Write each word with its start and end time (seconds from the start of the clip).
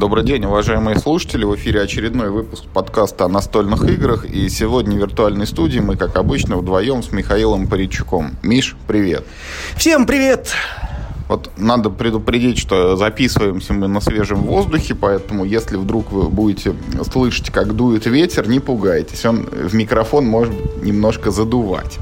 Добрый 0.00 0.24
день, 0.24 0.46
уважаемые 0.46 0.98
слушатели. 0.98 1.44
В 1.44 1.54
эфире 1.56 1.82
очередной 1.82 2.30
выпуск 2.30 2.64
подкаста 2.72 3.26
о 3.26 3.28
настольных 3.28 3.84
играх. 3.84 4.24
И 4.24 4.48
сегодня 4.48 4.96
в 4.96 4.98
виртуальной 4.98 5.46
студии 5.46 5.78
мы, 5.78 5.98
как 5.98 6.16
обычно, 6.16 6.56
вдвоем 6.56 7.02
с 7.02 7.12
Михаилом 7.12 7.66
Паричуком. 7.66 8.30
Миш, 8.42 8.76
привет. 8.88 9.26
Всем 9.76 10.06
привет! 10.06 10.54
Вот 11.28 11.50
надо 11.58 11.90
предупредить, 11.90 12.56
что 12.56 12.96
записываемся 12.96 13.74
мы 13.74 13.88
на 13.88 14.00
свежем 14.00 14.40
воздухе, 14.44 14.94
поэтому 14.94 15.44
если 15.44 15.76
вдруг 15.76 16.10
вы 16.12 16.30
будете 16.30 16.74
слышать, 17.12 17.50
как 17.50 17.76
дует 17.76 18.06
ветер, 18.06 18.48
не 18.48 18.58
пугайтесь. 18.58 19.26
Он 19.26 19.42
в 19.42 19.74
микрофон 19.74 20.24
может 20.24 20.82
немножко 20.82 21.30
задувать. 21.30 21.98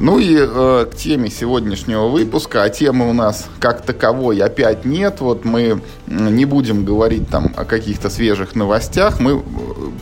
Ну 0.00 0.18
и 0.18 0.36
э, 0.38 0.86
к 0.90 0.96
теме 0.96 1.30
сегодняшнего 1.30 2.08
выпуска, 2.08 2.62
а 2.62 2.68
темы 2.68 3.08
у 3.08 3.12
нас 3.12 3.48
как 3.60 3.82
таковой 3.82 4.38
опять 4.38 4.84
нет. 4.84 5.20
Вот 5.20 5.44
мы 5.44 5.80
не 6.06 6.44
будем 6.44 6.84
говорить 6.84 7.28
там 7.28 7.54
о 7.56 7.64
каких-то 7.64 8.10
свежих 8.10 8.54
новостях. 8.54 9.20
Мы 9.20 9.32
э, 9.32 9.42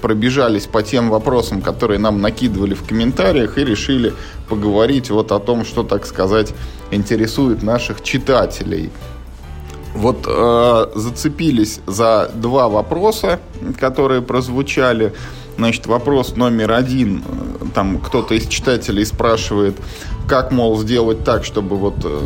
пробежались 0.00 0.66
по 0.66 0.82
тем 0.82 1.10
вопросам, 1.10 1.62
которые 1.62 1.98
нам 1.98 2.20
накидывали 2.20 2.74
в 2.74 2.84
комментариях 2.84 3.58
и 3.58 3.64
решили 3.64 4.14
поговорить 4.48 5.10
вот 5.10 5.30
о 5.32 5.38
том, 5.38 5.64
что, 5.64 5.82
так 5.82 6.06
сказать, 6.06 6.52
интересует 6.90 7.62
наших 7.62 8.02
читателей. 8.02 8.90
Вот 9.94 10.26
э, 10.26 10.86
зацепились 10.94 11.80
за 11.86 12.30
два 12.34 12.68
вопроса, 12.68 13.40
которые 13.78 14.22
прозвучали. 14.22 15.12
Значит, 15.56 15.86
вопрос 15.86 16.36
номер 16.36 16.72
один. 16.72 17.22
Там 17.74 17.98
кто-то 17.98 18.34
из 18.34 18.46
читателей 18.46 19.04
спрашивает, 19.06 19.76
как, 20.26 20.50
мол, 20.50 20.78
сделать 20.78 21.24
так, 21.24 21.44
чтобы 21.44 21.76
вот 21.76 21.94
э, 22.04 22.20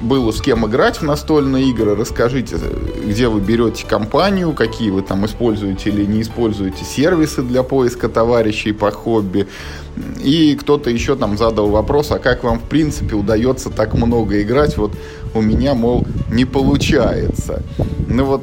было 0.00 0.32
с 0.32 0.40
кем 0.40 0.66
играть 0.66 0.98
в 0.98 1.02
настольные 1.02 1.70
игры. 1.70 1.94
Расскажите, 1.94 2.56
где 3.04 3.28
вы 3.28 3.40
берете 3.40 3.86
компанию, 3.86 4.52
какие 4.52 4.90
вы 4.90 5.02
там 5.02 5.24
используете 5.26 5.90
или 5.90 6.04
не 6.04 6.22
используете 6.22 6.84
сервисы 6.84 7.42
для 7.42 7.62
поиска 7.62 8.08
товарищей 8.08 8.72
по 8.72 8.90
хобби. 8.90 9.46
И 10.22 10.56
кто-то 10.60 10.90
еще 10.90 11.16
там 11.16 11.36
задал 11.36 11.68
вопрос, 11.68 12.10
а 12.10 12.18
как 12.18 12.44
вам 12.44 12.60
в 12.60 12.64
принципе 12.64 13.14
удается 13.14 13.70
так 13.70 13.94
много 13.94 14.42
играть? 14.42 14.76
Вот 14.76 14.92
у 15.34 15.40
меня, 15.40 15.74
мол, 15.74 16.06
не 16.30 16.44
получается. 16.44 17.62
Ну 18.08 18.24
вот 18.24 18.42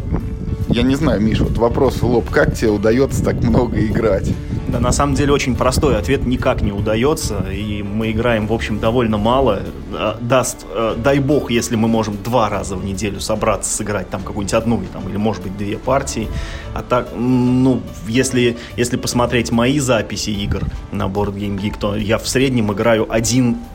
я 0.67 0.83
не 0.83 0.95
знаю, 0.95 1.21
Миш, 1.21 1.39
вот 1.39 1.57
вопрос 1.57 2.01
в 2.01 2.05
лоб, 2.05 2.29
как 2.29 2.55
тебе 2.55 2.71
удается 2.71 3.23
так 3.23 3.41
много 3.43 3.79
играть? 3.85 4.31
Да, 4.67 4.79
на 4.79 4.91
самом 4.91 5.15
деле 5.15 5.31
очень 5.31 5.55
простой 5.55 5.97
ответ 5.97 6.25
никак 6.25 6.61
не 6.61 6.71
удается, 6.71 7.45
и 7.51 7.83
мы 7.83 8.11
играем, 8.11 8.47
в 8.47 8.53
общем, 8.53 8.79
довольно 8.79 9.17
мало. 9.17 9.61
А, 9.93 10.17
даст, 10.19 10.65
э, 10.73 10.95
дай 10.97 11.19
бог, 11.19 11.51
если 11.51 11.75
мы 11.75 11.87
можем 11.87 12.17
два 12.23 12.49
раза 12.49 12.75
в 12.75 12.83
неделю 12.83 13.19
собраться, 13.19 13.71
сыграть 13.71 14.09
там 14.09 14.21
какую-нибудь 14.21 14.53
одну 14.53 14.81
там, 14.91 15.07
или, 15.07 15.17
может 15.17 15.43
быть, 15.43 15.55
две 15.55 15.77
партии. 15.77 16.27
А 16.73 16.81
так, 16.81 17.09
ну, 17.15 17.81
если, 18.07 18.57
если 18.75 18.97
посмотреть 18.97 19.51
мои 19.51 19.79
записи 19.79 20.31
игр 20.31 20.63
на 20.91 21.03
Board 21.03 21.35
Game 21.35 21.59
Geek, 21.59 21.75
то 21.79 21.95
я 21.95 22.17
в 22.17 22.27
среднем 22.27 22.73
играю 22.73 23.05
один 23.09 23.57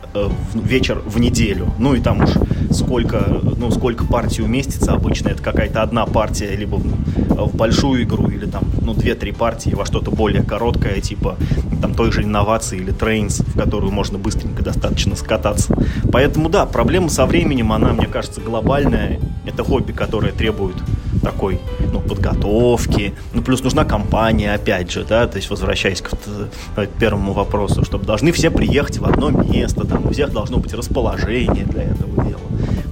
вечер 0.53 1.01
в 1.05 1.19
неделю. 1.19 1.73
Ну 1.77 1.93
и 1.93 2.01
там 2.01 2.23
уж 2.23 2.31
сколько, 2.71 3.41
ну, 3.57 3.71
сколько 3.71 4.05
партий 4.05 4.41
уместится 4.41 4.93
обычно. 4.93 5.29
Это 5.29 5.41
какая-то 5.41 5.81
одна 5.81 6.05
партия 6.05 6.55
либо 6.55 6.75
в, 6.75 7.47
в 7.47 7.55
большую 7.55 8.03
игру, 8.03 8.27
или 8.29 8.45
там, 8.45 8.63
ну, 8.81 8.93
две-три 8.93 9.31
партии 9.31 9.71
во 9.71 9.85
что-то 9.85 10.11
более 10.11 10.43
короткое, 10.43 11.01
типа 11.01 11.37
там 11.81 11.93
той 11.95 12.11
же 12.11 12.23
инновации 12.23 12.77
или 12.77 12.91
трейнс, 12.91 13.39
в 13.39 13.57
которую 13.57 13.91
можно 13.91 14.17
быстренько 14.17 14.63
достаточно 14.63 15.15
скататься. 15.15 15.75
Поэтому 16.11 16.49
да, 16.49 16.65
проблема 16.65 17.09
со 17.09 17.25
временем, 17.25 17.71
она, 17.71 17.93
мне 17.93 18.07
кажется, 18.07 18.41
глобальная. 18.41 19.19
Это 19.45 19.63
хобби, 19.63 19.91
которое 19.91 20.31
требует 20.31 20.75
такой 21.21 21.59
ну, 21.91 21.99
подготовки. 21.99 23.13
Ну, 23.33 23.41
плюс 23.41 23.63
нужна 23.63 23.85
компания, 23.85 24.53
опять 24.53 24.91
же, 24.91 25.05
да, 25.07 25.27
то 25.27 25.37
есть 25.37 25.49
возвращаясь 25.49 26.01
к, 26.01 26.09
к 26.09 26.87
первому 26.99 27.33
вопросу, 27.33 27.85
чтобы 27.85 28.05
должны 28.05 28.31
все 28.31 28.49
приехать 28.49 28.97
в 28.97 29.05
одно 29.05 29.29
место, 29.29 29.85
там 29.85 30.05
у 30.05 30.11
всех 30.11 30.31
должно 30.31 30.57
быть 30.57 30.73
расположение 30.73 31.65
для 31.65 31.83
этого 31.83 32.23
дела. 32.25 32.41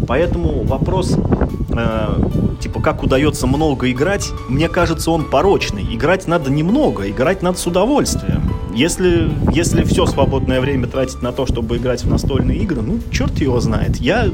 Поэтому 0.08 0.64
вопрос, 0.64 1.16
э, 1.70 2.20
типа, 2.60 2.82
как 2.82 3.04
удается 3.04 3.46
много 3.46 3.92
играть, 3.92 4.32
мне 4.48 4.68
кажется, 4.68 5.12
он 5.12 5.26
порочный. 5.26 5.84
Играть 5.84 6.28
надо 6.28 6.50
немного, 6.50 7.10
играть 7.10 7.44
надо 7.44 7.60
с 7.60 7.68
удовольствием. 7.68 8.49
Если, 8.74 9.32
если 9.52 9.84
все 9.84 10.06
свободное 10.06 10.62
время 10.62 10.88
тратить 10.88 11.22
на 11.22 11.32
то, 11.32 11.46
чтобы 11.46 11.78
играть 11.78 12.04
в 12.04 12.10
настольные 12.10 12.60
игры, 12.60 12.82
ну, 12.82 13.00
черт 13.12 13.38
его 13.40 13.60
знает. 13.60 13.98
Я, 13.98 14.30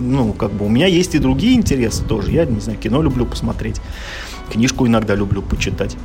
ну, 0.00 0.32
как 0.32 0.52
бы, 0.52 0.66
у 0.66 0.68
меня 0.68 0.86
есть 0.86 1.14
и 1.14 1.18
другие 1.18 1.54
интересы 1.54 2.04
тоже. 2.04 2.32
Я, 2.32 2.44
не 2.44 2.60
знаю, 2.60 2.78
кино 2.78 3.00
люблю 3.02 3.26
посмотреть, 3.26 3.80
книжку 4.52 4.86
иногда 4.86 5.14
люблю 5.14 5.42
почитать. 5.42 5.96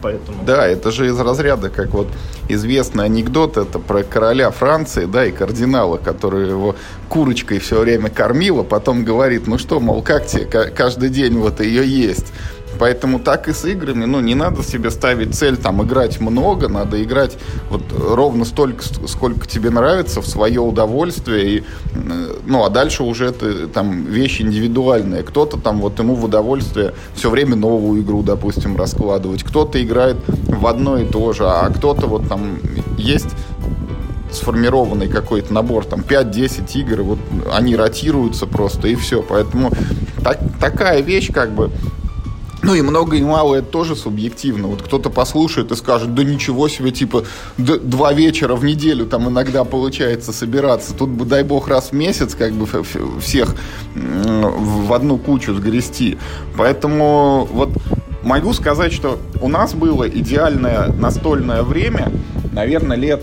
Поэтому... 0.00 0.44
Да, 0.44 0.66
это 0.66 0.90
же 0.90 1.08
из 1.08 1.18
разряда, 1.18 1.70
как 1.70 1.90
вот 1.90 2.08
известный 2.48 3.06
анекдот, 3.06 3.56
это 3.56 3.78
про 3.78 4.02
короля 4.02 4.50
Франции, 4.50 5.06
да, 5.06 5.26
и 5.26 5.32
кардинала, 5.32 5.96
который 5.96 6.48
его 6.48 6.76
курочкой 7.08 7.58
все 7.58 7.80
время 7.80 8.08
кормила, 8.08 8.62
потом 8.62 9.04
говорит, 9.04 9.46
ну 9.46 9.58
что, 9.58 9.80
мол, 9.80 10.02
как 10.02 10.26
тебе 10.26 10.44
каждый 10.46 11.10
день 11.10 11.36
вот 11.38 11.60
ее 11.60 11.86
есть? 11.86 12.32
Поэтому 12.78 13.18
так 13.18 13.48
и 13.48 13.52
с 13.52 13.64
играми, 13.64 14.04
ну, 14.04 14.20
не 14.20 14.34
надо 14.34 14.62
себе 14.62 14.90
ставить 14.90 15.34
цель, 15.34 15.56
там, 15.56 15.82
играть 15.82 16.20
много, 16.20 16.68
надо 16.68 17.02
играть 17.02 17.36
вот 17.70 17.82
ровно 17.92 18.44
столько, 18.44 18.84
сколько 19.06 19.46
тебе 19.46 19.70
нравится, 19.70 20.20
в 20.20 20.26
свое 20.26 20.60
удовольствие, 20.60 21.58
и, 21.58 21.64
ну, 22.46 22.64
а 22.64 22.70
дальше 22.70 23.02
уже 23.02 23.26
это, 23.26 23.68
там, 23.68 24.04
вещи 24.04 24.42
индивидуальные. 24.42 25.22
Кто-то 25.22 25.58
там, 25.58 25.80
вот 25.80 25.98
ему 25.98 26.14
в 26.14 26.24
удовольствие 26.24 26.94
все 27.14 27.30
время 27.30 27.56
новую 27.56 28.02
игру, 28.02 28.22
допустим, 28.22 28.76
раскладывать, 28.76 29.42
кто-то 29.42 29.82
играет 29.82 30.16
в 30.26 30.66
одно 30.66 30.98
и 30.98 31.06
то 31.06 31.32
же, 31.32 31.44
а 31.46 31.70
кто-то 31.70 32.06
вот 32.06 32.28
там 32.28 32.58
есть 32.96 33.28
сформированный 34.30 35.08
какой-то 35.08 35.52
набор, 35.52 35.84
там 35.84 36.00
5-10 36.00 36.78
игр, 36.80 37.02
вот 37.02 37.18
они 37.52 37.76
ротируются 37.76 38.46
просто 38.46 38.88
и 38.88 38.94
все. 38.94 39.22
Поэтому 39.22 39.70
так, 40.22 40.38
такая 40.60 41.00
вещь, 41.00 41.32
как 41.32 41.52
бы, 41.52 41.70
ну 42.62 42.74
и 42.74 42.82
много 42.82 43.16
и 43.16 43.22
мало 43.22 43.56
это 43.56 43.66
тоже 43.66 43.94
субъективно. 43.94 44.68
Вот 44.68 44.82
кто-то 44.82 45.10
послушает 45.10 45.70
и 45.70 45.76
скажет, 45.76 46.14
да 46.14 46.24
ничего 46.24 46.68
себе, 46.68 46.90
типа 46.90 47.24
два 47.56 48.12
вечера 48.12 48.56
в 48.56 48.64
неделю 48.64 49.06
там 49.06 49.28
иногда 49.28 49.64
получается 49.64 50.32
собираться. 50.32 50.94
Тут 50.94 51.10
бы, 51.10 51.24
дай 51.24 51.44
бог, 51.44 51.68
раз 51.68 51.90
в 51.90 51.92
месяц 51.92 52.34
как 52.34 52.52
бы 52.52 52.66
всех 53.20 53.54
в 53.94 54.92
одну 54.92 55.18
кучу 55.18 55.54
сгрести. 55.54 56.18
Поэтому 56.56 57.48
вот 57.50 57.70
могу 58.22 58.52
сказать, 58.52 58.92
что 58.92 59.20
у 59.40 59.48
нас 59.48 59.74
было 59.74 60.08
идеальное 60.08 60.88
настольное 60.88 61.62
время, 61.62 62.10
наверное, 62.52 62.96
лет 62.96 63.22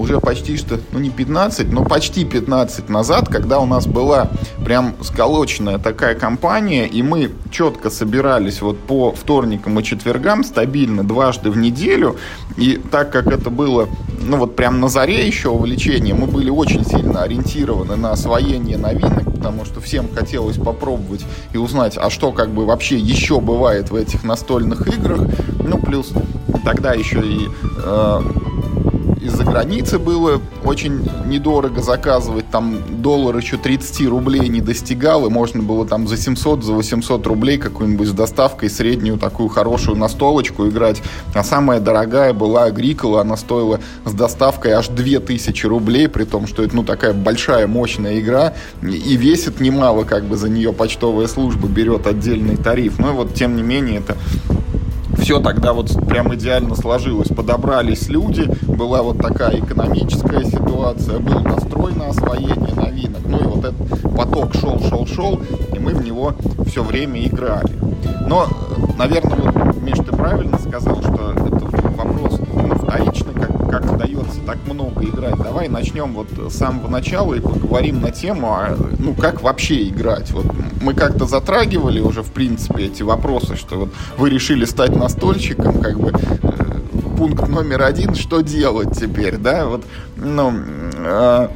уже 0.00 0.18
почти 0.18 0.56
что, 0.56 0.80
ну 0.92 0.98
не 0.98 1.10
15, 1.10 1.70
но 1.72 1.84
почти 1.84 2.24
15 2.24 2.88
назад, 2.88 3.28
когда 3.28 3.58
у 3.60 3.66
нас 3.66 3.86
была 3.86 4.30
прям 4.64 4.94
сколоченная 5.02 5.78
такая 5.78 6.14
компания, 6.14 6.86
и 6.86 7.02
мы 7.02 7.30
четко 7.50 7.90
собирались 7.90 8.62
вот 8.62 8.78
по 8.78 9.12
вторникам 9.12 9.78
и 9.78 9.84
четвергам 9.84 10.42
стабильно 10.42 11.04
дважды 11.04 11.50
в 11.50 11.56
неделю, 11.58 12.16
и 12.56 12.80
так 12.90 13.12
как 13.12 13.26
это 13.26 13.50
было, 13.50 13.88
ну 14.22 14.38
вот 14.38 14.56
прям 14.56 14.80
на 14.80 14.88
заре 14.88 15.26
еще 15.26 15.50
увлечение, 15.50 16.14
мы 16.14 16.26
были 16.26 16.48
очень 16.48 16.84
сильно 16.84 17.22
ориентированы 17.22 17.96
на 17.96 18.12
освоение 18.12 18.78
новинок, 18.78 19.24
потому 19.36 19.66
что 19.66 19.80
всем 19.80 20.08
хотелось 20.14 20.56
попробовать 20.56 21.24
и 21.52 21.58
узнать, 21.58 21.98
а 21.98 22.08
что 22.08 22.32
как 22.32 22.50
бы 22.50 22.64
вообще 22.64 22.96
еще 22.96 23.40
бывает 23.40 23.90
в 23.90 23.94
этих 23.94 24.24
настольных 24.24 24.86
играх, 24.88 25.20
ну 25.62 25.78
плюс 25.78 26.12
тогда 26.64 26.94
еще 26.94 27.20
и 27.20 27.48
э, 27.82 28.20
из-за 29.20 29.44
границы 29.44 29.98
было 29.98 30.40
очень 30.64 31.08
недорого 31.26 31.82
заказывать, 31.82 32.46
там 32.50 32.78
доллар 33.02 33.36
еще 33.36 33.56
30 33.56 34.06
рублей 34.08 34.48
не 34.48 34.60
достигал, 34.60 35.26
и 35.26 35.30
можно 35.30 35.62
было 35.62 35.86
там 35.86 36.08
за 36.08 36.16
700, 36.16 36.64
за 36.64 36.72
800 36.72 37.26
рублей 37.26 37.58
какую-нибудь 37.58 38.08
с 38.08 38.12
доставкой 38.12 38.70
среднюю 38.70 39.18
такую 39.18 39.48
хорошую 39.48 39.96
настолочку 39.96 40.68
играть. 40.68 41.02
А 41.34 41.44
самая 41.44 41.80
дорогая 41.80 42.32
была 42.32 42.64
Агрикола, 42.64 43.20
она 43.20 43.36
стоила 43.36 43.80
с 44.04 44.12
доставкой 44.12 44.72
аж 44.72 44.88
2000 44.88 45.66
рублей, 45.66 46.08
при 46.08 46.24
том, 46.24 46.46
что 46.46 46.62
это 46.62 46.74
ну 46.74 46.82
такая 46.82 47.12
большая, 47.12 47.66
мощная 47.66 48.18
игра, 48.20 48.54
и 48.82 49.16
весит 49.16 49.60
немало, 49.60 50.04
как 50.04 50.24
бы 50.24 50.36
за 50.36 50.48
нее 50.48 50.72
почтовая 50.72 51.26
служба 51.26 51.68
берет 51.68 52.06
отдельный 52.06 52.56
тариф. 52.56 52.98
Но 52.98 53.12
вот, 53.12 53.34
тем 53.34 53.56
не 53.56 53.62
менее, 53.62 53.98
это 53.98 54.16
все 55.18 55.40
тогда 55.40 55.72
вот 55.72 55.90
прям 56.06 56.34
идеально 56.34 56.74
сложилось. 56.74 57.28
Подобрались 57.28 58.08
люди, 58.08 58.50
была 58.62 59.02
вот 59.02 59.18
такая 59.18 59.58
экономическая 59.58 60.44
ситуация, 60.44 61.18
был 61.18 61.40
настрой 61.40 61.94
на 61.94 62.08
освоение 62.08 62.74
новинок. 62.74 63.22
Ну 63.26 63.38
и 63.38 63.44
вот 63.44 63.64
этот 63.64 64.16
поток 64.16 64.54
шел, 64.54 64.80
шел, 64.88 65.06
шел, 65.06 65.40
и 65.74 65.78
мы 65.78 65.92
в 65.92 66.04
него 66.04 66.34
все 66.66 66.82
время 66.82 67.24
играли. 67.26 67.72
Но, 68.26 68.46
наверное, 68.96 69.36
вот, 69.36 69.82
Миш, 69.82 69.98
ты 69.98 70.16
правильно 70.16 70.58
сказал, 70.58 71.00
что 71.02 71.32
это 71.32 71.66
вопрос 71.96 72.40
ну, 72.52 72.74
вторичный, 72.74 73.34
как, 73.70 73.92
удается 73.92 74.40
так 74.44 74.58
много 74.66 75.04
играть. 75.04 75.36
Давай 75.36 75.68
начнем 75.68 76.12
вот 76.12 76.28
с 76.52 76.56
самого 76.56 76.88
начала 76.88 77.34
и 77.34 77.40
поговорим 77.40 78.00
на 78.00 78.10
тему, 78.10 78.48
а, 78.52 78.76
ну, 78.98 79.14
как 79.14 79.42
вообще 79.42 79.88
играть. 79.88 80.30
Вот 80.32 80.46
мы 80.82 80.94
как-то 80.94 81.26
затрагивали 81.26 82.00
уже, 82.00 82.22
в 82.22 82.32
принципе, 82.32 82.86
эти 82.86 83.02
вопросы, 83.02 83.56
что 83.56 83.76
вот 83.76 83.88
вы 84.18 84.30
решили 84.30 84.64
стать 84.64 84.94
настольщиком, 84.96 85.80
как 85.80 85.98
бы 85.98 86.12
э, 86.12 87.16
пункт 87.16 87.48
номер 87.48 87.82
один, 87.82 88.14
что 88.14 88.40
делать 88.40 88.98
теперь, 88.98 89.36
да, 89.36 89.66
вот, 89.66 89.84
ну, 90.16 90.52
э, 90.96 91.48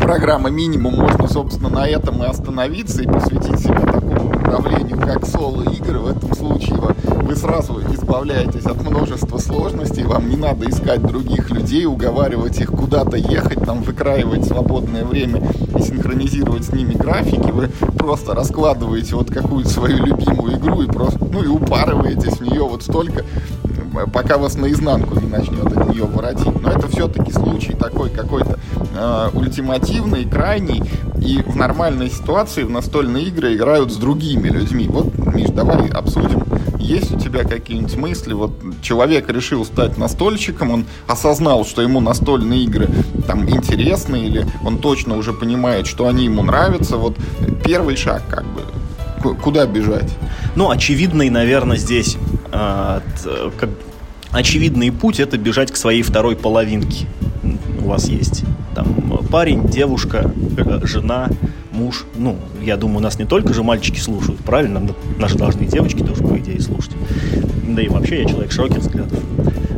программа 0.00 0.50
«Минимум», 0.50 0.94
можно, 0.94 1.28
собственно, 1.28 1.68
на 1.68 1.86
этом 1.86 2.22
и 2.22 2.26
остановиться 2.26 3.02
и 3.02 3.06
посвятить 3.06 3.60
себя 3.60 3.80
такому 3.80 4.25
направлению, 4.46 4.98
как 4.98 5.26
соло-игры. 5.26 5.98
В 5.98 6.06
этом 6.08 6.34
случае 6.34 6.76
вы 6.76 7.34
сразу 7.34 7.80
избавляетесь 7.92 8.64
от 8.64 8.80
множества 8.82 9.38
сложностей, 9.38 10.04
вам 10.04 10.28
не 10.28 10.36
надо 10.36 10.68
искать 10.68 11.02
других 11.02 11.50
людей, 11.50 11.86
уговаривать 11.86 12.60
их 12.60 12.70
куда-то 12.70 13.16
ехать, 13.16 13.64
там, 13.64 13.82
выкраивать 13.82 14.44
свободное 14.44 15.04
время 15.04 15.42
и 15.76 15.82
синхронизировать 15.82 16.64
с 16.64 16.72
ними 16.72 16.94
графики. 16.94 17.50
Вы 17.50 17.68
просто 17.98 18.34
раскладываете 18.34 19.16
вот 19.16 19.30
какую-то 19.30 19.68
свою 19.68 20.04
любимую 20.04 20.56
игру 20.56 20.82
и 20.82 20.86
просто, 20.86 21.24
ну, 21.24 21.42
и 21.42 21.48
упарываетесь 21.48 22.38
в 22.38 22.42
нее 22.42 22.62
вот 22.62 22.82
столько, 22.82 23.24
пока 24.12 24.38
вас 24.38 24.56
наизнанку 24.56 25.18
не 25.18 25.28
начнет 25.28 25.66
от 25.76 25.88
нее 25.90 26.04
воротить. 26.04 26.60
Но 26.60 26.70
это 26.70 26.86
все-таки 26.88 27.32
случай 27.32 27.72
такой 27.72 28.10
какой-то 28.10 28.58
э, 28.96 29.30
ультимативный, 29.34 30.24
крайний. 30.24 30.82
И 31.26 31.42
в 31.42 31.56
нормальной 31.56 32.08
ситуации 32.08 32.62
в 32.62 32.70
настольные 32.70 33.24
игры 33.24 33.56
играют 33.56 33.92
с 33.92 33.96
другими 33.96 34.48
людьми. 34.48 34.86
Вот, 34.88 35.12
Миш, 35.34 35.50
давай 35.50 35.88
обсудим. 35.88 36.44
Есть 36.78 37.10
у 37.10 37.18
тебя 37.18 37.42
какие-нибудь 37.42 37.96
мысли? 37.96 38.32
Вот 38.32 38.52
человек 38.80 39.28
решил 39.28 39.64
стать 39.64 39.98
настольщиком, 39.98 40.70
он 40.70 40.84
осознал, 41.08 41.64
что 41.66 41.82
ему 41.82 41.98
настольные 41.98 42.62
игры 42.62 42.88
там 43.26 43.48
интересны, 43.50 44.24
или 44.24 44.46
он 44.64 44.78
точно 44.78 45.16
уже 45.16 45.32
понимает, 45.32 45.88
что 45.88 46.06
они 46.06 46.26
ему 46.26 46.44
нравятся. 46.44 46.96
Вот 46.96 47.16
первый 47.64 47.96
шаг 47.96 48.22
как 48.30 48.44
бы. 48.44 49.34
Куда 49.34 49.66
бежать? 49.66 50.16
Ну, 50.54 50.70
очевидный, 50.70 51.28
наверное, 51.28 51.76
здесь 51.76 52.16
э, 52.52 53.00
очевидный 54.30 54.92
путь 54.92 55.18
это 55.18 55.36
бежать 55.38 55.72
к 55.72 55.76
своей 55.76 56.02
второй 56.02 56.36
половинке. 56.36 57.06
У 57.80 57.88
вас 57.88 58.06
есть 58.06 58.44
парень, 59.26 59.66
девушка, 59.68 60.30
э, 60.56 60.80
жена, 60.86 61.28
муж. 61.72 62.04
Ну, 62.16 62.36
я 62.62 62.76
думаю, 62.76 63.00
нас 63.00 63.18
не 63.18 63.24
только 63.24 63.52
же 63.52 63.62
мальчики 63.62 63.98
слушают, 63.98 64.40
правильно? 64.40 64.82
Наши 65.18 65.36
должны 65.36 65.64
и 65.64 65.66
девочки 65.66 66.02
тоже, 66.02 66.22
по 66.22 66.38
идее, 66.38 66.60
слушать. 66.60 66.92
Да 67.68 67.82
и 67.82 67.88
вообще 67.88 68.22
я 68.22 68.28
человек 68.28 68.52
широких 68.52 68.78
взглядов. 68.78 69.18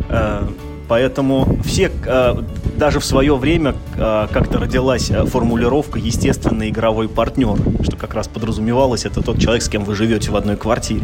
Э, 0.08 0.46
поэтому 0.86 1.58
все, 1.64 1.90
э, 2.06 2.34
даже 2.76 3.00
в 3.00 3.04
свое 3.04 3.36
время 3.36 3.74
как-то 3.96 4.58
родилась 4.60 5.10
формулировка 5.26 5.98
«естественный 5.98 6.68
игровой 6.68 7.08
партнер», 7.08 7.56
что 7.82 7.96
как 7.96 8.14
раз 8.14 8.28
подразумевалось, 8.28 9.04
это 9.04 9.20
тот 9.20 9.40
человек, 9.40 9.62
с 9.64 9.68
кем 9.68 9.84
вы 9.84 9.96
живете 9.96 10.30
в 10.30 10.36
одной 10.36 10.56
квартире. 10.56 11.02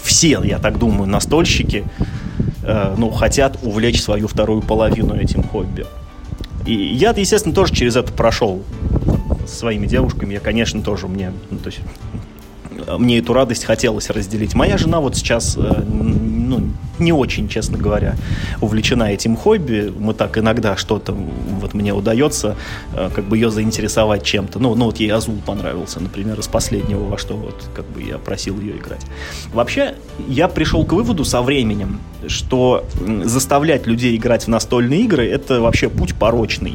Все, 0.00 0.40
я 0.44 0.60
так 0.60 0.78
думаю, 0.78 1.10
настольщики 1.10 1.84
ну, 2.96 3.10
хотят 3.10 3.58
увлечь 3.64 4.00
свою 4.00 4.28
вторую 4.28 4.62
половину 4.62 5.16
этим 5.16 5.42
хобби. 5.42 5.84
И 6.68 6.74
я, 6.74 7.12
естественно, 7.16 7.54
тоже 7.54 7.72
через 7.72 7.96
это 7.96 8.12
прошел 8.12 8.62
своими 9.46 9.86
девушками. 9.86 10.34
Я, 10.34 10.40
конечно, 10.40 10.82
тоже 10.82 11.08
мне, 11.08 11.32
ну, 11.50 11.58
то 11.58 11.70
есть, 11.70 11.80
мне 12.98 13.18
эту 13.18 13.32
радость 13.32 13.64
хотелось 13.64 14.10
разделить. 14.10 14.54
Моя 14.54 14.76
жена 14.76 15.00
вот 15.00 15.16
сейчас 15.16 15.56
э, 15.56 15.82
ну, 15.86 16.70
не 17.00 17.12
очень, 17.12 17.48
честно 17.48 17.78
говоря, 17.78 18.16
увлечена 18.60 19.04
этим 19.04 19.36
хобби. 19.36 19.92
Мы 19.98 20.14
так 20.14 20.38
иногда 20.38 20.76
что-то, 20.76 21.12
вот 21.12 21.74
мне 21.74 21.92
удается 21.92 22.56
э, 22.94 23.10
как 23.14 23.24
бы 23.24 23.36
ее 23.36 23.50
заинтересовать 23.50 24.22
чем-то. 24.22 24.58
Ну, 24.58 24.74
ну 24.74 24.86
вот 24.86 24.98
ей 24.98 25.10
Азул 25.10 25.36
понравился, 25.44 26.00
например, 26.00 26.38
из 26.38 26.48
последнего, 26.48 27.04
во 27.04 27.18
что 27.18 27.34
вот 27.34 27.54
как 27.74 27.86
бы 27.86 28.02
я 28.02 28.18
просил 28.18 28.60
ее 28.60 28.76
играть. 28.76 29.04
Вообще, 29.52 29.94
я 30.28 30.48
пришел 30.48 30.84
к 30.84 30.92
выводу 30.92 31.24
со 31.24 31.42
временем, 31.42 32.00
что 32.26 32.84
заставлять 33.24 33.86
людей 33.86 34.16
играть 34.16 34.44
в 34.44 34.48
настольные 34.48 35.02
игры 35.02 35.26
это 35.26 35.60
вообще 35.60 35.88
путь 35.88 36.14
порочный. 36.14 36.74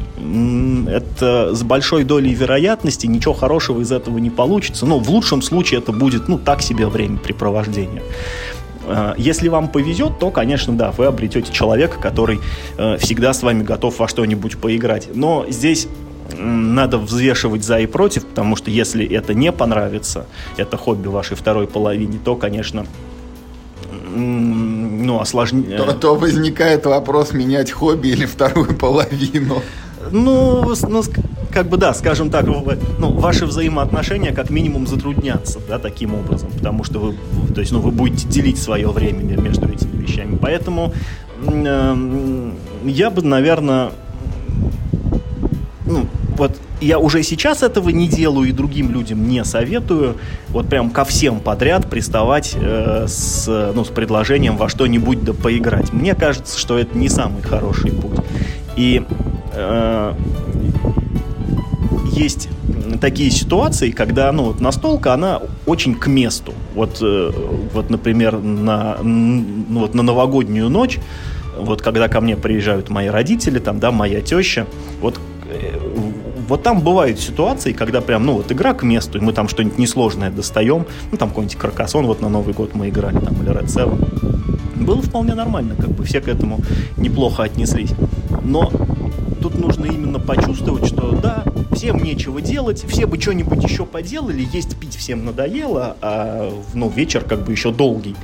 Это 0.88 1.54
с 1.54 1.62
большой 1.62 2.04
долей 2.04 2.34
вероятности 2.34 3.06
ничего 3.06 3.34
хорошего 3.34 3.80
из 3.80 3.92
этого 3.92 4.18
не 4.18 4.30
получится. 4.30 4.86
Но 4.86 4.98
в 4.98 5.10
лучшем 5.10 5.42
случае 5.42 5.80
это 5.80 5.92
будет, 5.92 6.28
ну, 6.28 6.38
так 6.38 6.62
себе 6.62 6.86
времяпрепровождение. 6.86 8.02
Э, 8.86 9.14
если 9.16 9.48
вам 9.48 9.68
повезет, 9.68 10.18
то, 10.18 10.30
конечно, 10.30 10.76
да, 10.76 10.90
вы 10.92 11.06
обретете 11.06 11.52
человека, 11.52 11.98
который 12.00 12.40
э, 12.76 12.96
всегда 12.98 13.32
с 13.32 13.42
вами 13.42 13.62
готов 13.62 13.98
во 13.98 14.08
что-нибудь 14.08 14.58
поиграть. 14.58 15.08
Но 15.14 15.46
здесь 15.48 15.88
надо 16.38 16.98
взвешивать 16.98 17.64
за 17.64 17.78
и 17.80 17.86
против, 17.86 18.24
потому 18.26 18.56
что 18.56 18.70
если 18.70 19.06
это 19.06 19.34
не 19.34 19.52
понравится, 19.52 20.26
это 20.56 20.76
хобби 20.76 21.08
вашей 21.08 21.36
второй 21.36 21.66
половине, 21.66 22.18
то, 22.24 22.34
конечно, 22.36 22.86
ну, 24.14 25.20
осложнее. 25.20 25.76
То, 25.76 25.92
то 25.92 26.14
возникает 26.14 26.86
вопрос 26.86 27.32
менять 27.32 27.70
хобби 27.70 28.08
или 28.08 28.26
вторую 28.26 28.74
половину. 28.76 29.62
Ну, 30.10 30.74
ну, 30.88 31.02
как 31.54 31.68
бы 31.68 31.76
да, 31.76 31.94
скажем 31.94 32.30
так, 32.30 32.46
ну, 32.46 33.12
ваши 33.12 33.46
взаимоотношения 33.46 34.32
как 34.32 34.50
минимум 34.50 34.88
затруднятся, 34.88 35.60
да, 35.68 35.78
таким 35.78 36.14
образом, 36.14 36.50
потому 36.50 36.82
что 36.82 36.98
вы, 36.98 37.14
то 37.54 37.60
есть, 37.60 37.70
ну, 37.70 37.78
вы 37.78 37.92
будете 37.92 38.26
делить 38.26 38.58
свое 38.58 38.88
время 38.88 39.22
между 39.40 39.68
этими 39.68 40.02
вещами. 40.02 40.36
Поэтому 40.36 40.92
э, 41.46 42.50
я 42.84 43.10
бы, 43.10 43.22
наверное, 43.22 43.90
ну, 45.86 46.06
вот 46.36 46.56
я 46.80 46.98
уже 46.98 47.22
сейчас 47.22 47.62
этого 47.62 47.88
не 47.90 48.08
делаю 48.08 48.48
и 48.48 48.52
другим 48.52 48.90
людям 48.90 49.28
не 49.28 49.44
советую 49.44 50.16
вот 50.48 50.68
прям 50.68 50.90
ко 50.90 51.04
всем 51.04 51.38
подряд 51.38 51.88
приставать 51.88 52.56
э, 52.56 53.06
с, 53.06 53.46
ну, 53.74 53.84
с 53.84 53.88
предложением 53.88 54.56
во 54.56 54.68
что-нибудь 54.68 55.22
да 55.22 55.32
поиграть. 55.34 55.92
Мне 55.92 56.16
кажется, 56.16 56.58
что 56.58 56.76
это 56.76 56.98
не 56.98 57.08
самый 57.08 57.42
хороший 57.42 57.92
путь. 57.92 58.18
И 58.74 59.04
э, 59.52 60.14
есть 62.14 62.48
такие 63.00 63.30
ситуации, 63.30 63.90
когда 63.90 64.30
ну, 64.32 64.44
вот 64.44 64.60
настолка, 64.60 65.14
она 65.14 65.42
очень 65.66 65.94
к 65.94 66.06
месту. 66.06 66.52
Вот, 66.74 66.98
э, 67.00 67.30
вот 67.72 67.90
например, 67.90 68.38
на, 68.38 68.98
ну, 69.02 69.80
вот 69.80 69.94
на 69.94 70.02
новогоднюю 70.02 70.68
ночь, 70.68 70.98
вот 71.58 71.82
когда 71.82 72.08
ко 72.08 72.20
мне 72.20 72.36
приезжают 72.36 72.88
мои 72.88 73.08
родители, 73.08 73.58
там, 73.58 73.80
да, 73.80 73.90
моя 73.90 74.20
теща, 74.20 74.66
вот 75.00 75.20
э, 75.48 75.78
вот 76.48 76.62
там 76.62 76.80
бывают 76.80 77.20
ситуации, 77.20 77.72
когда 77.72 78.00
прям, 78.00 78.26
ну, 78.26 78.34
вот 78.34 78.52
игра 78.52 78.74
к 78.74 78.82
месту, 78.82 79.18
и 79.18 79.20
мы 79.20 79.32
там 79.32 79.48
что-нибудь 79.48 79.78
несложное 79.78 80.30
достаем, 80.30 80.86
ну, 81.10 81.18
там 81.18 81.28
какой-нибудь 81.30 81.56
Каркасон, 81.56 82.06
вот 82.06 82.20
на 82.20 82.28
Новый 82.28 82.54
год 82.54 82.74
мы 82.74 82.88
играли, 82.88 83.18
там, 83.18 83.34
или 83.42 83.50
Red 83.50 83.66
Seven. 83.66 84.84
Было 84.84 85.00
вполне 85.00 85.34
нормально, 85.34 85.74
как 85.76 85.90
бы 85.90 86.04
все 86.04 86.20
к 86.20 86.28
этому 86.28 86.60
неплохо 86.96 87.44
отнеслись. 87.44 87.92
Но 88.42 88.70
тут 89.40 89.58
нужно 89.58 89.86
именно 89.86 90.18
почувствовать, 90.18 90.86
что 90.86 91.12
да, 91.12 91.44
всем 91.74 92.02
нечего 92.02 92.40
делать, 92.40 92.84
все 92.88 93.06
бы 93.06 93.20
что-нибудь 93.20 93.62
еще 93.62 93.84
поделали, 93.84 94.46
есть 94.52 94.76
пить 94.76 94.96
всем 94.96 95.24
надоело, 95.24 95.96
а 96.00 96.52
ну, 96.72 96.88
вечер 96.88 97.24
как 97.24 97.44
бы 97.44 97.52
еще 97.52 97.72
долгий. 97.72 98.16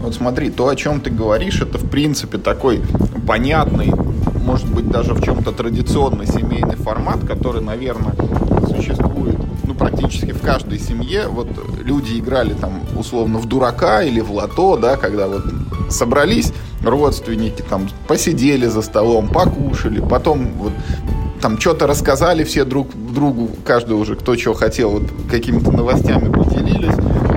Вот 0.00 0.14
смотри, 0.14 0.50
то, 0.50 0.68
о 0.68 0.76
чем 0.76 1.00
ты 1.00 1.10
говоришь, 1.10 1.60
это 1.60 1.78
в 1.78 1.88
принципе 1.88 2.38
такой 2.38 2.80
понятный, 3.26 3.92
может 4.44 4.72
быть, 4.72 4.88
даже 4.88 5.12
в 5.12 5.22
чем-то 5.22 5.52
традиционный 5.52 6.26
семейный 6.26 6.76
формат, 6.76 7.20
который, 7.26 7.60
наверное, 7.60 8.14
существует 8.66 9.36
ну, 9.64 9.74
практически 9.74 10.32
в 10.32 10.40
каждой 10.40 10.78
семье. 10.78 11.26
Вот 11.28 11.48
люди 11.84 12.18
играли 12.18 12.54
там 12.54 12.80
условно 12.96 13.38
в 13.38 13.46
дурака 13.46 14.02
или 14.02 14.20
в 14.20 14.32
лото, 14.32 14.78
да, 14.78 14.96
когда 14.96 15.28
вот 15.28 15.44
собрались 15.90 16.52
родственники, 16.82 17.62
там 17.62 17.88
посидели 18.06 18.66
за 18.66 18.82
столом, 18.82 19.28
покушали, 19.28 20.00
потом 20.00 20.52
вот 20.54 20.72
там 21.40 21.60
что-то 21.60 21.86
рассказали 21.86 22.44
все 22.44 22.64
друг 22.64 22.88
другу, 22.94 23.50
каждый 23.64 23.92
уже 23.92 24.16
кто 24.16 24.36
что 24.36 24.54
хотел, 24.54 24.90
вот 24.90 25.04
какими-то 25.30 25.70
новостями 25.70 26.30
поделились, 26.32 26.94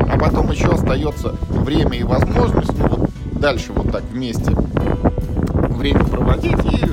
а 0.09 0.17
потом 0.17 0.51
еще 0.51 0.67
остается 0.67 1.35
время 1.49 1.97
и 1.97 2.03
возможность, 2.03 2.77
ну 2.77 2.87
вот 2.87 3.09
дальше 3.33 3.71
вот 3.73 3.91
так 3.91 4.03
вместе 4.11 4.51
время 4.51 6.03
проводить 6.03 6.65
и 6.65 6.85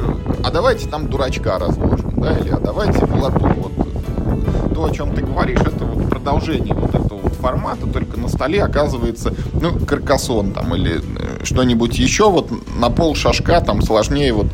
а 0.45 0.51
давайте 0.51 0.89
там 0.89 1.09
дурачка 1.09 1.59
разложим, 1.59 2.13
да, 2.17 2.39
или 2.39 2.49
а 2.51 2.59
давайте 2.59 3.05
в 3.05 3.15
лоту 3.15 3.47
вот 3.57 4.75
то, 4.75 4.85
о 4.85 4.91
чем 4.91 5.15
ты 5.15 5.23
говоришь, 5.23 5.61
это 5.61 5.85
вот 5.85 6.09
продолжение 6.09 6.75
вот 6.75 6.95
этого 6.95 7.19
вот 7.19 7.33
формата, 7.35 7.87
только 7.87 8.19
на 8.19 8.29
столе 8.29 8.63
оказывается, 8.63 9.35
ну, 9.61 9.79
каркасон 9.79 10.53
там 10.53 10.75
или 10.75 11.01
э, 11.01 11.45
что-нибудь 11.45 11.99
еще 11.99 12.31
вот 12.31 12.51
на 12.79 12.89
пол 12.91 13.15
шажка 13.15 13.61
там 13.61 13.83
сложнее 13.83 14.33
вот 14.33 14.47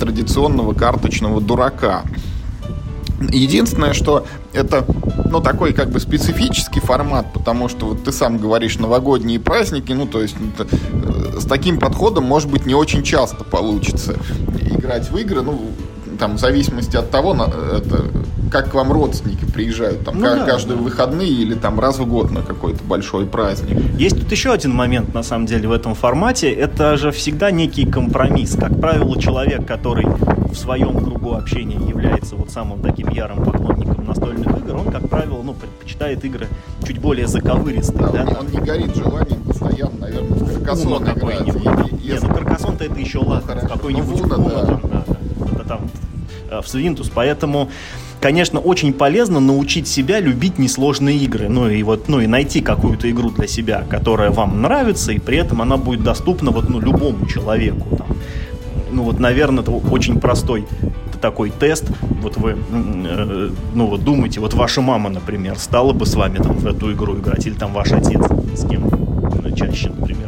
традиционного 0.00 0.72
карточного 0.72 1.40
дурака. 1.40 2.02
Единственное, 3.30 3.92
что 3.92 4.26
это, 4.54 4.86
ну, 5.30 5.40
такой 5.40 5.74
как 5.74 5.90
бы 5.90 6.00
специфический 6.00 6.80
формат, 6.80 7.32
потому 7.34 7.68
что 7.68 7.86
вот 7.86 8.02
ты 8.02 8.12
сам 8.12 8.38
говоришь 8.38 8.78
новогодние 8.78 9.38
праздники, 9.38 9.92
ну, 9.92 10.06
то 10.06 10.22
есть 10.22 10.36
это, 10.54 10.66
э, 10.92 11.38
с 11.38 11.44
таким 11.44 11.78
подходом, 11.78 12.24
может 12.24 12.50
быть, 12.50 12.64
не 12.64 12.74
очень 12.74 13.02
часто 13.02 13.44
получится 13.44 14.16
играть 14.60 15.10
в 15.10 15.16
игры, 15.18 15.42
ну, 15.42 15.60
там, 16.18 16.36
в 16.36 16.40
зависимости 16.40 16.96
от 16.96 17.10
того, 17.10 17.34
это, 17.34 18.06
как 18.50 18.70
к 18.70 18.74
вам 18.74 18.90
родственники 18.92 19.44
приезжают, 19.44 20.04
там, 20.04 20.16
Ну 20.18 20.22
ка- 20.26 20.36
да, 20.36 20.44
каждые 20.46 20.76
да. 20.76 20.82
выходные 20.82 21.30
или 21.30 21.54
там 21.54 21.78
раз 21.78 21.98
в 21.98 22.06
год 22.06 22.30
на 22.30 22.42
какой-то 22.42 22.82
большой 22.84 23.26
праздник. 23.26 23.78
Есть 23.98 24.20
тут 24.20 24.30
еще 24.32 24.52
один 24.52 24.72
момент, 24.74 25.14
на 25.14 25.22
самом 25.22 25.46
деле, 25.46 25.68
в 25.68 25.72
этом 25.72 25.94
формате. 25.94 26.50
Это 26.50 26.96
же 26.96 27.12
всегда 27.12 27.50
некий 27.50 27.86
компромисс. 27.86 28.56
Как 28.56 28.78
правило, 28.80 29.20
человек, 29.20 29.66
который 29.66 30.06
в 30.06 30.54
своем 30.56 30.92
кругу 31.04 31.34
общения 31.34 31.76
является 31.76 32.34
вот 32.34 32.50
самым 32.50 32.80
таким 32.82 33.08
ярым 33.10 33.44
поклонником 33.44 34.04
настольных 34.04 34.48
игр, 34.48 34.76
он, 34.76 34.90
как 34.90 35.08
правило, 35.08 35.40
ну, 35.42 35.54
предпочитает 35.54 36.24
игры 36.24 36.48
чуть 36.84 36.98
более 36.98 37.28
заковыристые. 37.28 38.00
Да, 38.00 38.08
да, 38.10 38.20
он, 38.22 38.26
там, 38.26 38.36
он 38.40 38.46
не 38.52 38.58
горит 38.66 38.96
желанием 38.96 39.42
постоянно, 39.42 39.98
наверное, 40.00 40.28
в 40.38 40.52
каркасон 40.64 41.04
играть. 41.04 41.46
И- 41.46 41.50
и- 41.50 41.94
Не, 42.02 42.14
если- 42.14 42.26
ну 42.26 42.34
Каркасон-то 42.34 42.84
это 42.84 42.98
еще 42.98 43.18
ладно. 43.18 43.42
хорошо. 43.46 43.68
Какой-нибудь 43.68 44.20
Ну, 44.26 44.34
Уно 44.34 44.48
да. 44.50 44.64
там, 44.66 44.80
да, 44.82 45.04
да. 45.06 45.46
Это 45.54 45.64
там 45.68 45.80
э, 46.50 46.60
в 46.62 46.68
Свинтус. 46.68 47.10
Поэтому, 47.14 47.70
конечно, 48.20 48.60
очень 48.60 48.92
полезно 48.92 49.40
научить 49.40 49.88
себя 49.88 50.20
любить 50.20 50.58
несложные 50.58 51.16
игры. 51.18 51.48
Ну 51.48 51.68
и 51.68 51.82
вот, 51.82 52.08
ну 52.08 52.20
и 52.20 52.26
найти 52.26 52.60
какую-то 52.60 53.10
игру 53.10 53.30
для 53.30 53.46
себя, 53.46 53.84
которая 53.88 54.30
вам 54.30 54.62
нравится, 54.62 55.12
и 55.12 55.18
при 55.18 55.38
этом 55.38 55.62
она 55.62 55.76
будет 55.76 56.02
доступна 56.02 56.50
вот, 56.50 56.68
ну, 56.68 56.80
любому 56.80 57.26
человеку. 57.26 57.96
Там. 57.96 58.16
Ну 58.92 59.04
вот, 59.04 59.18
наверное, 59.18 59.62
это 59.62 59.70
очень 59.70 60.20
простой 60.20 60.66
такой 61.20 61.50
тест. 61.50 61.84
Вот 62.22 62.36
вы, 62.36 62.56
э, 62.70 63.50
ну 63.74 63.86
вот 63.86 64.02
думаете, 64.02 64.40
вот 64.40 64.54
ваша 64.54 64.80
мама, 64.80 65.10
например, 65.10 65.58
стала 65.58 65.92
бы 65.92 66.06
с 66.06 66.14
вами 66.14 66.38
там 66.38 66.56
в 66.56 66.66
эту 66.66 66.92
игру 66.92 67.16
играть, 67.16 67.46
или 67.46 67.54
там 67.54 67.72
ваш 67.72 67.92
отец, 67.92 68.20
с 68.54 68.66
кем 68.66 68.88
э, 69.44 69.52
чаще, 69.54 69.90
например, 69.90 70.19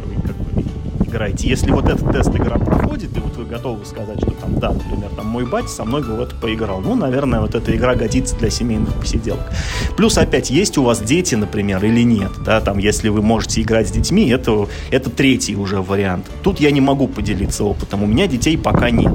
играете. 1.13 1.47
Если 1.47 1.71
вот 1.71 1.87
этот 1.87 2.11
тест 2.11 2.29
игра 2.35 2.57
проходит, 2.57 3.15
и 3.15 3.19
вот 3.19 3.35
вы 3.37 3.45
готовы 3.45 3.85
сказать, 3.85 4.19
что 4.19 4.31
там, 4.31 4.59
да, 4.59 4.71
например, 4.71 5.09
там 5.15 5.27
мой 5.27 5.45
батя 5.45 5.67
со 5.67 5.85
мной 5.85 6.01
в 6.01 6.19
это 6.19 6.35
поиграл. 6.35 6.81
Ну, 6.81 6.95
наверное, 6.95 7.39
вот 7.39 7.53
эта 7.53 7.75
игра 7.75 7.95
годится 7.95 8.35
для 8.37 8.49
семейных 8.49 8.93
посиделок. 8.95 9.51
Плюс 9.95 10.17
опять, 10.17 10.49
есть 10.49 10.77
у 10.77 10.83
вас 10.83 11.01
дети, 11.01 11.35
например, 11.35 11.83
или 11.85 12.01
нет, 12.01 12.31
да, 12.43 12.61
там, 12.61 12.79
если 12.79 13.09
вы 13.09 13.21
можете 13.21 13.61
играть 13.61 13.87
с 13.87 13.91
детьми, 13.91 14.27
это, 14.29 14.67
это 14.89 15.09
третий 15.09 15.55
уже 15.55 15.81
вариант. 15.81 16.25
Тут 16.41 16.59
я 16.59 16.71
не 16.71 16.81
могу 16.81 17.07
поделиться 17.07 17.63
опытом, 17.63 18.03
у 18.03 18.07
меня 18.07 18.27
детей 18.27 18.57
пока 18.57 18.89
нет. 18.89 19.13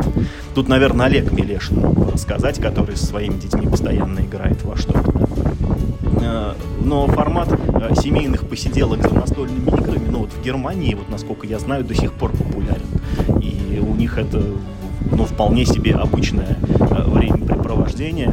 Тут, 0.54 0.68
наверное, 0.68 1.06
Олег 1.06 1.32
Милешин 1.32 1.80
мог 1.80 1.94
бы 1.94 2.10
рассказать, 2.12 2.60
который 2.60 2.96
со 2.96 3.06
своими 3.06 3.38
детьми 3.38 3.66
постоянно 3.66 4.20
играет 4.20 4.62
во 4.62 4.76
что-то. 4.76 5.12
да. 6.20 6.54
Но 6.88 7.06
формат 7.06 7.52
э, 7.52 7.94
семейных 8.00 8.48
посиделок 8.48 9.02
за 9.02 9.14
настольными 9.14 9.68
играми, 9.68 10.08
ну 10.10 10.20
вот 10.20 10.32
в 10.32 10.42
Германии, 10.42 10.94
вот 10.94 11.10
насколько 11.10 11.46
я 11.46 11.58
знаю, 11.58 11.84
до 11.84 11.94
сих 11.94 12.14
пор 12.14 12.30
популярен. 12.30 12.86
И 13.42 13.78
у 13.78 13.94
них 13.94 14.16
это 14.16 14.42
ну, 15.12 15.26
вполне 15.26 15.66
себе 15.66 15.94
обычное 15.94 16.56
э, 16.80 17.02
времяпрепровождение. 17.02 18.32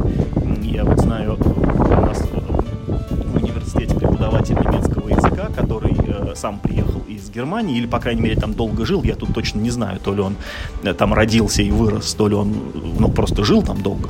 Я 0.62 0.86
вот 0.86 1.00
знаю, 1.00 1.36
э, 1.38 1.44
у 1.44 2.00
нас 2.00 2.22
в 2.22 3.36
университете 3.36 3.94
преподаватель 3.94 4.54
немецкого 4.54 5.10
языка, 5.10 5.50
который 5.54 5.94
э, 5.94 6.34
сам 6.34 6.58
приехал 6.58 7.02
из 7.06 7.28
Германии, 7.28 7.76
или, 7.76 7.86
по 7.86 7.98
крайней 7.98 8.22
мере, 8.22 8.40
там 8.40 8.54
долго 8.54 8.86
жил, 8.86 9.02
я 9.02 9.16
тут 9.16 9.34
точно 9.34 9.60
не 9.60 9.70
знаю, 9.70 10.00
то 10.00 10.14
ли 10.14 10.22
он 10.22 10.34
э, 10.82 10.94
там 10.94 11.12
родился 11.12 11.60
и 11.60 11.70
вырос, 11.70 12.14
то 12.14 12.26
ли 12.26 12.34
он 12.34 12.54
ну, 12.98 13.10
просто 13.10 13.44
жил 13.44 13.62
там 13.62 13.82
долго. 13.82 14.08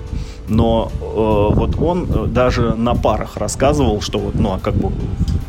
Но 0.49 0.93
э, 1.17 1.55
вот 1.55 1.81
он 1.81 2.07
э, 2.09 2.27
даже 2.27 2.75
на 2.75 2.95
парах 2.95 3.37
рассказывал, 3.37 4.01
что 4.01 4.19
вот, 4.19 4.35
ну, 4.35 4.53
а 4.53 4.59
как 4.59 4.75
бы 4.75 4.93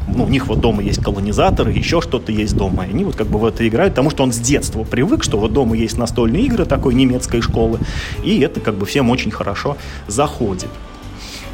ну, 0.07 0.25
у 0.25 0.29
них 0.29 0.47
вот 0.47 0.59
дома 0.61 0.81
есть 0.81 1.03
колонизаторы, 1.03 1.71
еще 1.71 2.01
что-то 2.01 2.31
есть 2.31 2.55
дома, 2.55 2.85
и 2.85 2.89
они 2.89 3.03
вот 3.03 3.15
как 3.15 3.27
бы 3.27 3.39
в 3.39 3.45
это 3.45 3.67
играют, 3.67 3.93
потому 3.93 4.09
что 4.09 4.23
он 4.23 4.31
с 4.31 4.39
детства 4.39 4.83
привык, 4.83 5.23
что 5.23 5.37
вот 5.37 5.53
дома 5.53 5.75
есть 5.75 5.97
настольные 5.97 6.43
игры 6.43 6.65
такой 6.65 6.93
немецкой 6.93 7.41
школы, 7.41 7.79
и 8.23 8.39
это 8.39 8.59
как 8.59 8.75
бы 8.75 8.85
всем 8.85 9.09
очень 9.09 9.31
хорошо 9.31 9.77
заходит. 10.07 10.69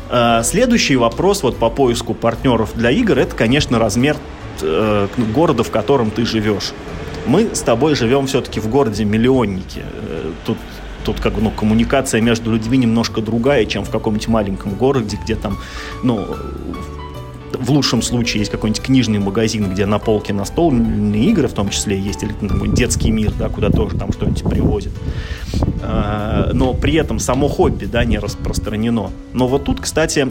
Э, 0.10 0.42
Следующий 0.44 0.96
вопрос 0.96 1.44
вот 1.44 1.58
по 1.58 1.70
поиску 1.70 2.14
партнеров 2.14 2.72
для 2.76 2.92
игр, 2.92 3.18
это, 3.18 3.36
конечно, 3.36 3.80
размер 3.80 4.16
э, 4.62 5.08
города, 5.34 5.64
в 5.64 5.72
котором 5.72 6.12
ты 6.12 6.26
живешь. 6.26 6.72
Мы 7.26 7.56
с 7.56 7.62
тобой 7.62 7.96
живем 7.96 8.28
все-таки 8.28 8.60
в 8.60 8.70
городе-миллионнике. 8.70 9.82
Э, 9.82 10.32
Тут 10.46 10.58
Тут 11.06 11.20
как 11.20 11.34
бы, 11.34 11.42
ну, 11.42 11.52
коммуникация 11.52 12.22
между 12.22 12.52
людьми 12.52 12.78
немножко 12.78 13.22
другая, 13.22 13.66
чем 13.66 13.84
в 13.84 13.90
каком-нибудь 13.90 14.28
маленьком 14.28 14.76
городе, 14.76 15.18
где 15.24 15.36
там, 15.36 15.58
ну, 16.04 16.26
в 17.64 17.72
лучшем 17.72 18.02
случае 18.02 18.40
есть 18.40 18.52
какой-нибудь 18.52 18.82
книжный 18.84 19.20
магазин, 19.20 19.72
где 19.72 19.86
на 19.86 20.00
полке 20.00 20.34
настольные 20.34 21.26
игры, 21.26 21.48
в 21.48 21.54
том 21.54 21.70
числе 21.70 22.00
есть, 22.00 22.24
или 22.24 22.32
какой-нибудь 22.32 22.74
детский 22.74 23.12
мир, 23.12 23.32
да, 23.38 23.50
куда 23.50 23.70
тоже 23.70 23.98
там 23.98 24.12
что-нибудь 24.12 24.44
привозят. 24.44 24.94
А, 25.82 26.52
Но 26.54 26.74
при 26.74 26.96
этом 26.96 27.20
само 27.20 27.48
хобби, 27.48 27.86
да, 27.86 28.04
не 28.06 28.18
распространено. 28.18 29.12
Но 29.34 29.48
вот 29.48 29.66
тут, 29.66 29.80
кстати, 29.82 30.30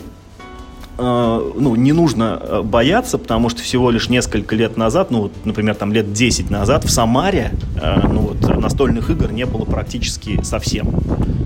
ну, 1.03 1.75
не 1.75 1.93
нужно 1.93 2.39
э, 2.41 2.63
бояться, 2.63 3.19
потому 3.19 3.49
что 3.49 3.63
всего 3.63 3.91
лишь 3.91 4.09
несколько 4.09 4.55
лет 4.55 4.77
назад, 4.77 5.11
ну, 5.11 5.23
вот, 5.23 5.33
например, 5.45 5.75
там 5.75 5.93
лет 5.93 6.13
10 6.13 6.51
назад 6.51 6.85
в 6.85 6.91
Самаре, 6.91 7.53
э, 7.81 8.09
ну, 8.09 8.21
вот, 8.21 8.57
настольных 8.59 9.11
игр 9.11 9.33
не 9.33 9.47
было 9.47 9.65
практически 9.65 10.43
совсем. 10.43 10.91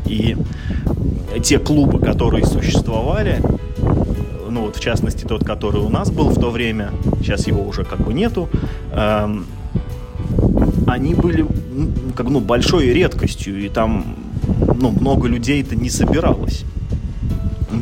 И 0.06 0.36
те 1.42 1.58
клубы, 1.58 1.98
которые 1.98 2.44
существовали, 2.44 3.40
ну, 4.48 4.62
вот, 4.62 4.76
в 4.76 4.80
частности, 4.80 5.24
тот, 5.24 5.44
который 5.44 5.80
у 5.80 5.88
нас 5.88 6.10
был 6.10 6.28
в 6.28 6.40
то 6.40 6.50
время, 6.50 6.90
сейчас 7.20 7.46
его 7.46 7.62
уже 7.62 7.84
как 7.84 8.00
бы 8.00 8.12
нету, 8.12 8.48
эм, 8.92 9.46
они 10.86 11.14
были 11.14 11.42
ну, 11.72 11.88
как 12.14 12.28
ну, 12.28 12.40
большой 12.40 12.86
редкостью, 12.86 13.64
и 13.64 13.68
там 13.68 14.16
ну, 14.80 14.90
много 14.90 15.28
людей 15.28 15.62
это 15.62 15.76
не 15.76 15.90
собиралось. 15.90 16.64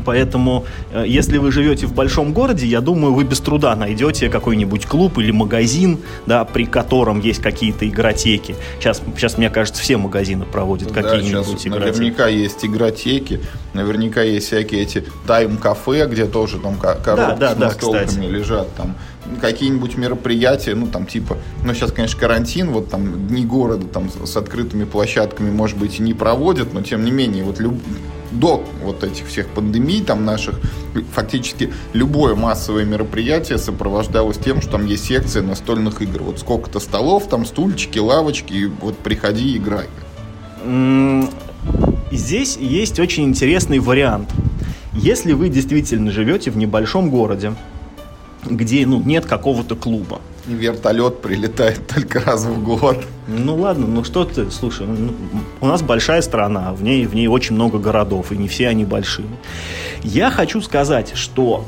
Поэтому, 0.05 0.65
э, 0.93 1.05
если 1.07 1.39
вы 1.39 1.53
живете 1.53 1.87
в 1.87 1.95
большом 1.95 2.33
городе, 2.33 2.67
я 2.67 2.81
думаю, 2.81 3.13
вы 3.15 3.25
без 3.25 3.41
труда 3.41 3.75
найдете 3.77 4.29
какой-нибудь 4.29 4.87
клуб 4.87 5.19
или 5.19 5.31
магазин, 5.31 5.99
да, 6.27 6.45
при 6.45 6.65
котором 6.65 7.21
есть 7.21 7.43
какие-то 7.43 7.89
игротеки. 7.89 8.57
Сейчас, 8.81 9.03
сейчас 9.17 9.37
мне 9.39 9.51
кажется, 9.51 9.83
все 9.83 9.97
магазины 9.97 10.45
проводят 10.45 10.93
Да, 10.93 11.03
какие-нибудь 11.03 11.67
игротеки. 11.67 11.69
наверняка 11.69 12.29
есть 12.29 12.65
игротеки, 12.65 13.41
наверняка 13.75 14.23
есть 14.23 14.47
всякие 14.47 14.83
эти 14.83 15.05
тайм-кафе, 15.27 16.07
где 16.07 16.27
тоже 16.27 16.59
там 16.59 16.77
ко- 16.77 16.95
коробки 16.95 17.41
да, 17.41 17.53
с 17.53 17.57
да, 17.57 17.67
настолками 17.67 18.07
кстати. 18.07 18.25
лежат, 18.27 18.75
там 18.77 18.95
какие-нибудь 19.41 19.97
мероприятия, 19.97 20.75
ну 20.75 20.87
там 20.87 21.07
типа, 21.07 21.39
ну 21.65 21.73
сейчас, 21.75 21.93
конечно, 21.93 22.19
карантин, 22.21 22.71
вот 22.71 22.91
там 22.91 23.27
дни 23.29 23.45
города 23.45 23.87
там 23.87 24.11
с 24.11 24.31
с 24.35 24.37
открытыми 24.37 24.85
площадками, 24.85 25.51
может 25.51 25.77
быть, 25.79 25.99
и 25.99 26.03
не 26.03 26.13
проводят, 26.15 26.73
но 26.75 26.83
тем 26.83 27.05
не 27.05 27.11
менее, 27.11 27.45
вот 27.45 27.59
люб- 27.61 27.81
до 28.35 28.65
вот 28.83 29.05
этих 29.05 29.27
всех 29.27 29.49
пандемий 29.49 30.03
там 30.03 30.25
наших, 30.25 30.61
фактически 31.13 31.73
любое 31.93 32.35
массовое 32.35 32.85
мероприятие 32.85 33.59
сопровождалось 33.59 34.39
тем, 34.39 34.61
что 34.61 34.73
там 34.73 34.87
есть 34.87 35.07
секция 35.07 35.43
настольных 35.43 36.03
игр. 36.03 36.23
Вот 36.23 36.41
сколько-то 36.41 36.81
столов, 36.81 37.29
там 37.29 37.47
стульчики, 37.47 37.99
лавочки, 37.99 38.53
и 38.53 38.67
вот 38.67 38.99
приходи, 38.99 39.57
играй. 39.57 39.87
Здесь 42.11 42.57
есть 42.57 43.01
очень 43.01 43.25
интересный 43.25 43.79
вариант. 43.79 44.31
Если 44.93 45.33
вы 45.33 45.49
действительно 45.49 46.13
живете 46.13 46.51
в 46.51 46.57
небольшом 46.57 47.11
городе, 47.11 47.55
где 48.45 48.87
ну, 48.87 49.03
нет 49.03 49.27
какого-то 49.27 49.75
клуба, 49.75 50.21
вертолет 50.47 51.21
прилетает 51.21 51.87
только 51.95 52.21
раз 52.21 52.45
в 52.45 52.63
год. 52.63 52.99
ну 53.29 53.57
ладно, 53.57 53.87
ну 53.87 54.05
что 54.05 54.25
ты, 54.25 54.51
слушай, 54.51 54.87
ну, 54.87 55.13
у 55.61 55.67
нас 55.67 55.83
большая 55.83 56.23
страна, 56.23 56.73
в 56.73 56.83
ней, 56.83 57.07
в 57.07 57.15
ней 57.15 57.29
очень 57.29 57.55
много 57.55 57.79
городов, 57.79 58.33
и 58.33 58.37
не 58.37 58.49
все 58.49 58.69
они 58.69 58.85
большие. 58.85 59.29
Я 60.03 60.31
хочу 60.31 60.61
сказать, 60.61 61.13
что 61.15 61.65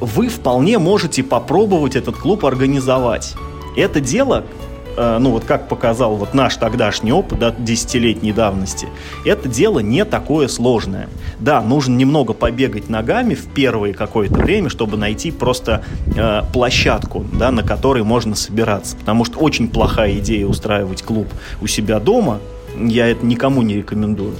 вы 0.00 0.28
вполне 0.28 0.78
можете 0.78 1.22
попробовать 1.22 1.96
этот 1.96 2.16
клуб 2.16 2.44
организовать. 2.44 3.34
Это 3.76 4.00
дело, 4.00 4.44
ну 4.96 5.30
вот 5.30 5.44
как 5.44 5.68
показал 5.68 6.16
вот 6.16 6.34
наш 6.34 6.56
тогдашний 6.56 7.12
опыт, 7.12 7.38
да, 7.38 7.54
десятилетней 7.56 8.32
давности, 8.32 8.88
это 9.24 9.48
дело 9.48 9.80
не 9.80 10.04
такое 10.04 10.48
сложное. 10.48 11.08
Да, 11.38 11.60
нужно 11.60 11.94
немного 11.94 12.32
побегать 12.32 12.88
ногами 12.88 13.34
в 13.34 13.46
первое 13.46 13.92
какое-то 13.92 14.34
время, 14.34 14.70
чтобы 14.70 14.96
найти 14.96 15.30
просто 15.30 15.84
э, 16.16 16.42
площадку, 16.52 17.24
да, 17.32 17.50
на 17.50 17.62
которой 17.62 18.02
можно 18.04 18.34
собираться. 18.34 18.96
Потому 18.96 19.24
что 19.24 19.38
очень 19.38 19.68
плохая 19.68 20.18
идея 20.18 20.46
устраивать 20.46 21.02
клуб 21.02 21.28
у 21.60 21.66
себя 21.66 22.00
дома. 22.00 22.40
Я 22.78 23.08
это 23.08 23.24
никому 23.24 23.62
не 23.62 23.76
рекомендую. 23.76 24.34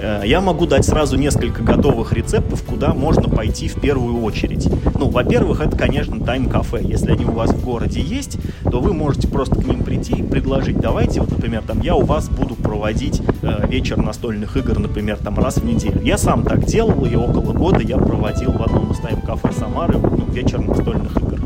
Э, 0.00 0.22
Я 0.24 0.40
могу 0.40 0.66
дать 0.66 0.84
сразу 0.84 1.16
несколько 1.16 1.62
готовых 1.62 2.12
рецептов, 2.12 2.62
куда 2.62 2.94
можно 2.94 3.28
пойти 3.28 3.68
в 3.68 3.80
первую 3.80 4.22
очередь. 4.22 4.68
Ну, 4.98 5.10
во-первых, 5.10 5.60
это, 5.60 5.76
конечно, 5.76 6.24
тайм-кафе. 6.24 6.80
Если 6.82 7.12
они 7.12 7.24
у 7.24 7.32
вас 7.32 7.50
в 7.50 7.64
городе 7.64 8.00
есть, 8.00 8.38
то 8.70 8.80
вы 8.80 8.92
можете 8.94 9.28
просто 9.28 9.56
к 9.56 9.66
ним 9.66 9.82
прийти 9.82 10.14
и 10.14 10.22
предложить, 10.22 10.78
давайте, 10.78 11.20
вот, 11.20 11.30
например, 11.30 11.62
там, 11.66 11.80
я 11.80 11.94
у 11.94 12.04
вас 12.04 12.28
буду 12.28 12.54
проводить 12.54 13.20
э, 13.42 13.66
вечер 13.68 13.98
настольных 13.98 14.56
игр, 14.56 14.78
например, 14.78 15.18
там, 15.18 15.38
раз 15.38 15.56
в 15.56 15.64
неделю. 15.64 16.00
Я 16.02 16.16
сам 16.16 16.44
так 16.44 16.64
делал, 16.64 17.04
и 17.04 17.14
около 17.14 17.52
года 17.52 17.80
я 17.80 17.98
проводил 17.98 18.52
в 18.52 18.62
одном 18.62 18.92
из 18.92 18.98
тайм-кафе 18.98 19.52
Самары 19.52 19.98
ну, 19.98 20.24
вечер 20.32 20.60
настольных 20.60 21.16
игр. 21.16 21.38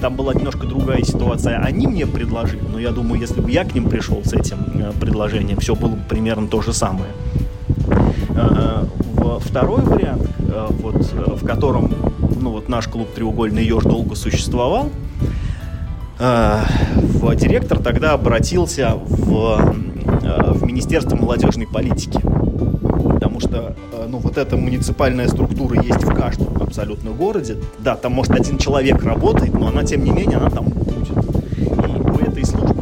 Там 0.00 0.16
была 0.16 0.32
немножко 0.32 0.66
другая 0.66 1.02
ситуация. 1.02 1.58
Они 1.58 1.86
мне 1.86 2.06
предложили, 2.06 2.62
но 2.72 2.78
я 2.78 2.90
думаю, 2.90 3.20
если 3.20 3.40
бы 3.40 3.50
я 3.50 3.64
к 3.64 3.74
ним 3.74 3.88
пришел 3.90 4.22
с 4.24 4.32
этим 4.32 4.58
э, 4.74 4.92
предложением, 4.98 5.58
все 5.58 5.74
было 5.74 5.90
бы 5.90 6.02
примерно 6.08 6.48
то 6.48 6.62
же 6.62 6.72
самое. 6.72 7.10
Э, 8.40 9.38
второй 9.40 9.82
вариант, 9.82 10.28
вот, 10.80 10.96
в 11.12 11.46
котором 11.46 11.92
ну, 12.40 12.50
вот 12.50 12.68
наш 12.68 12.88
клуб 12.88 13.08
«Треугольный 13.14 13.64
еж» 13.64 13.82
долго 13.84 14.14
существовал, 14.14 14.90
директор 16.18 17.78
тогда 17.78 18.12
обратился 18.12 18.94
в, 18.94 19.74
в 20.54 20.64
Министерство 20.64 21.16
молодежной 21.16 21.66
политики 21.66 22.20
потому 23.20 23.40
что 23.40 23.76
э, 23.92 24.06
ну, 24.08 24.18
вот 24.18 24.38
эта 24.38 24.56
муниципальная 24.56 25.28
структура 25.28 25.80
есть 25.82 26.02
в 26.02 26.14
каждом 26.14 26.62
абсолютно 26.62 27.10
городе. 27.10 27.56
Да, 27.78 27.94
там 27.96 28.12
может 28.12 28.32
один 28.32 28.58
человек 28.58 29.02
работает, 29.04 29.52
но 29.54 29.68
она, 29.68 29.84
тем 29.84 30.04
не 30.04 30.10
менее, 30.10 30.38
она 30.38 30.50
там 30.50 30.64
будет. 30.64 31.08
И 31.58 32.00
у 32.10 32.30
этой 32.30 32.44
службы 32.44 32.79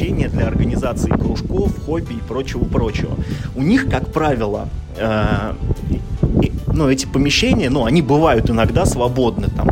помещения 0.00 0.28
для 0.28 0.46
организации 0.46 1.10
кружков, 1.10 1.72
хобби 1.84 2.14
и 2.14 2.28
прочего-прочего. 2.28 3.12
У 3.54 3.62
них, 3.62 3.88
как 3.90 4.12
правило, 4.12 4.68
э, 4.96 5.52
ну, 6.72 6.88
эти 6.88 7.06
помещения, 7.06 7.70
ну, 7.70 7.84
они 7.84 8.00
бывают 8.00 8.48
иногда 8.50 8.86
свободны, 8.86 9.48
там, 9.48 9.68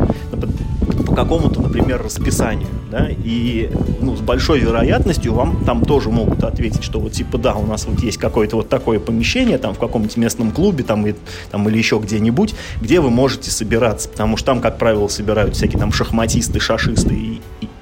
по 1.05 1.15
какому-то, 1.15 1.61
например, 1.61 2.01
расписанию, 2.03 2.67
да, 2.91 3.07
и, 3.09 3.71
ну, 4.01 4.15
с 4.15 4.21
большой 4.21 4.59
вероятностью 4.59 5.33
вам 5.33 5.63
там 5.65 5.83
тоже 5.83 6.09
могут 6.09 6.43
ответить, 6.43 6.83
что 6.83 6.99
вот, 6.99 7.13
типа, 7.13 7.37
да, 7.37 7.55
у 7.55 7.65
нас 7.65 7.85
вот 7.85 7.99
есть 8.01 8.17
какое-то 8.17 8.57
вот 8.57 8.69
такое 8.69 8.99
помещение, 8.99 9.57
там, 9.57 9.73
в 9.73 9.79
каком-нибудь 9.79 10.17
местном 10.17 10.51
клубе, 10.51 10.83
там, 10.83 11.07
и, 11.07 11.15
там, 11.51 11.67
или 11.67 11.77
еще 11.77 11.99
где-нибудь, 11.99 12.53
где 12.81 12.99
вы 12.99 13.09
можете 13.09 13.49
собираться, 13.49 14.07
потому 14.09 14.37
что 14.37 14.47
там, 14.47 14.61
как 14.61 14.77
правило, 14.77 15.07
собирают 15.07 15.55
всякие 15.55 15.79
там 15.79 15.91
шахматисты, 15.91 16.59
шашисты 16.59 17.15
и, 17.15 17.28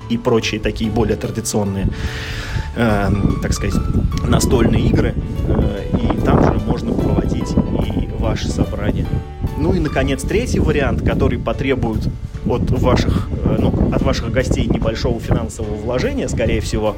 и, 0.09 0.17
прочие 0.17 0.59
такие 0.59 0.89
более 0.89 1.17
традиционные, 1.17 1.87
э, 2.75 3.09
так 3.41 3.53
сказать, 3.53 3.79
настольные 4.27 4.85
игры, 4.85 5.13
э, 5.47 5.83
и 5.93 6.21
там 6.25 6.43
же 6.43 6.59
можно 6.65 6.93
проводить 6.93 7.51
и 7.85 8.09
ваши 8.19 8.47
собрания. 8.49 9.07
Ну 9.57 9.73
и, 9.73 9.79
наконец, 9.79 10.23
третий 10.23 10.59
вариант, 10.59 11.01
который 11.01 11.39
потребует 11.39 12.07
от 12.45 12.69
ваших, 12.71 13.27
э, 13.43 13.57
ну, 13.59 13.91
от 13.93 14.01
ваших 14.01 14.31
гостей 14.31 14.67
небольшого 14.67 15.19
финансового 15.19 15.75
вложения, 15.75 16.27
скорее 16.27 16.61
всего, 16.61 16.95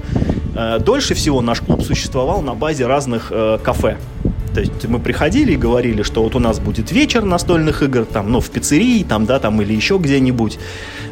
э, 0.55 0.79
дольше 0.79 1.13
всего 1.13 1.41
наш 1.41 1.61
клуб 1.61 1.83
существовал 1.83 2.41
на 2.41 2.53
базе 2.53 2.85
разных 2.85 3.31
э, 3.31 3.57
кафе. 3.63 3.97
То 4.53 4.61
есть 4.61 4.87
мы 4.87 4.99
приходили 4.99 5.53
и 5.53 5.57
говорили, 5.57 6.03
что 6.03 6.23
вот 6.23 6.35
у 6.35 6.39
нас 6.39 6.59
будет 6.59 6.91
вечер 6.91 7.23
настольных 7.23 7.83
игр, 7.83 8.05
там, 8.05 8.31
ну, 8.31 8.39
в 8.39 8.49
пиццерии, 8.49 9.03
там, 9.03 9.25
да, 9.25 9.39
там, 9.39 9.61
или 9.61 9.73
еще 9.73 9.97
где-нибудь. 9.97 10.59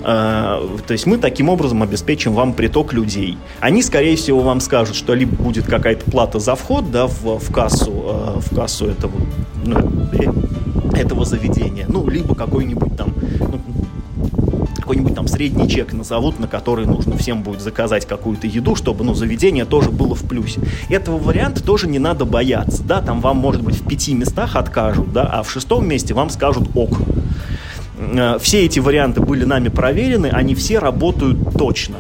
то 0.04 0.62
есть 0.90 1.06
мы 1.06 1.18
таким 1.18 1.50
образом 1.50 1.84
обеспечим 1.84 2.34
вам 2.34 2.54
приток 2.54 2.94
людей. 2.94 3.38
Они, 3.60 3.84
скорее 3.84 4.16
всего, 4.16 4.42
вам 4.42 4.60
скажут, 4.60 4.96
что 4.96 5.14
либо 5.14 5.36
будет 5.36 5.66
какая-то 5.66 6.10
плата 6.10 6.40
за 6.40 6.56
вход, 6.56 6.92
да, 6.92 7.08
в, 7.08 7.40
в 7.40 7.52
кассу, 7.54 7.92
в 7.92 8.56
кассу 8.56 8.88
этого, 8.88 9.14
ну, 9.66 9.78
этого 10.94 11.26
заведения, 11.26 11.86
ну, 11.88 12.08
либо 12.10 12.36
какой-нибудь 12.36 12.96
там, 12.98 13.14
ну, 13.40 13.62
какой-нибудь 14.88 15.16
там 15.16 15.28
средний 15.28 15.68
чек 15.68 15.92
назовут, 15.92 16.40
на 16.40 16.48
который 16.48 16.86
нужно 16.86 17.18
всем 17.18 17.44
будет 17.44 17.60
заказать 17.60 18.06
какую-то 18.06 18.48
еду, 18.48 18.74
чтобы, 18.74 19.04
ну, 19.04 19.14
заведение 19.14 19.66
тоже 19.66 19.92
было 19.92 20.16
в 20.16 20.22
плюсе. 20.22 20.62
Этого 20.90 21.18
варианта 21.18 21.62
тоже 21.62 21.90
не 21.90 22.00
надо 22.00 22.24
бояться, 22.24 22.84
да, 22.84 23.02
там 23.02 23.20
вам, 23.20 23.36
может 23.36 23.64
быть, 23.64 23.76
в 23.76 23.86
пяти 23.86 24.14
местах 24.14 24.56
откажут, 24.56 25.12
да, 25.12 25.24
а 25.24 25.44
в 25.44 25.52
шестом 25.52 25.86
месте 25.86 26.14
вам 26.14 26.30
скажут 26.30 26.70
ок. 26.74 27.00
Э, 28.00 28.38
все 28.40 28.64
эти 28.64 28.80
варианты 28.80 29.20
были 29.20 29.44
нами 29.44 29.68
проверены, 29.68 30.28
они 30.28 30.56
все 30.56 30.80
работают 30.80 31.58
точно 31.58 31.98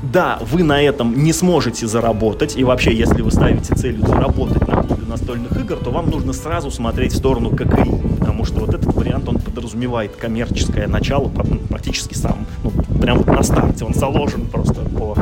да, 0.00 0.38
вы 0.40 0.62
на 0.62 0.80
этом 0.80 1.22
не 1.24 1.32
сможете 1.32 1.86
заработать, 1.86 2.56
и 2.56 2.64
вообще, 2.64 2.94
если 2.94 3.20
вы 3.20 3.30
ставите 3.30 3.74
целью 3.74 4.06
заработать 4.06 4.66
на 4.66 4.82
клубе 4.82 5.04
настольных 5.06 5.52
игр, 5.58 5.76
то 5.76 5.90
вам 5.90 6.08
нужно 6.08 6.32
сразу 6.32 6.70
смотреть 6.70 7.12
в 7.12 7.16
сторону 7.16 7.50
ККИ, 7.50 8.17
что 8.48 8.60
вот 8.60 8.74
этот 8.74 8.92
вариант, 8.94 9.28
он 9.28 9.38
подразумевает 9.38 10.16
коммерческое 10.16 10.88
начало 10.88 11.28
практически 11.68 12.14
сам, 12.14 12.46
ну, 12.64 12.72
прям 13.00 13.18
вот 13.18 13.26
на 13.26 13.42
старте, 13.42 13.84
он 13.84 13.94
заложен 13.94 14.46
просто 14.46 14.80
по, 14.82 15.14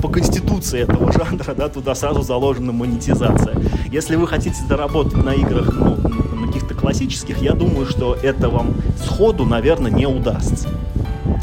по 0.00 0.08
конституции 0.08 0.80
этого 0.80 1.12
жанра, 1.18 1.54
да, 1.54 1.68
туда 1.68 1.94
сразу 1.94 2.22
заложена 2.22 2.72
монетизация. 2.72 3.56
Если 3.90 4.16
вы 4.16 4.26
хотите 4.26 4.56
заработать 4.68 5.22
на 5.22 5.34
играх, 5.34 5.74
ну, 5.78 5.96
на 6.40 6.46
каких-то 6.46 6.74
классических, 6.74 7.42
я 7.42 7.52
думаю, 7.52 7.86
что 7.86 8.14
это 8.14 8.48
вам 8.48 8.74
сходу, 9.04 9.44
наверное, 9.44 9.90
не 9.90 10.06
удастся 10.06 10.68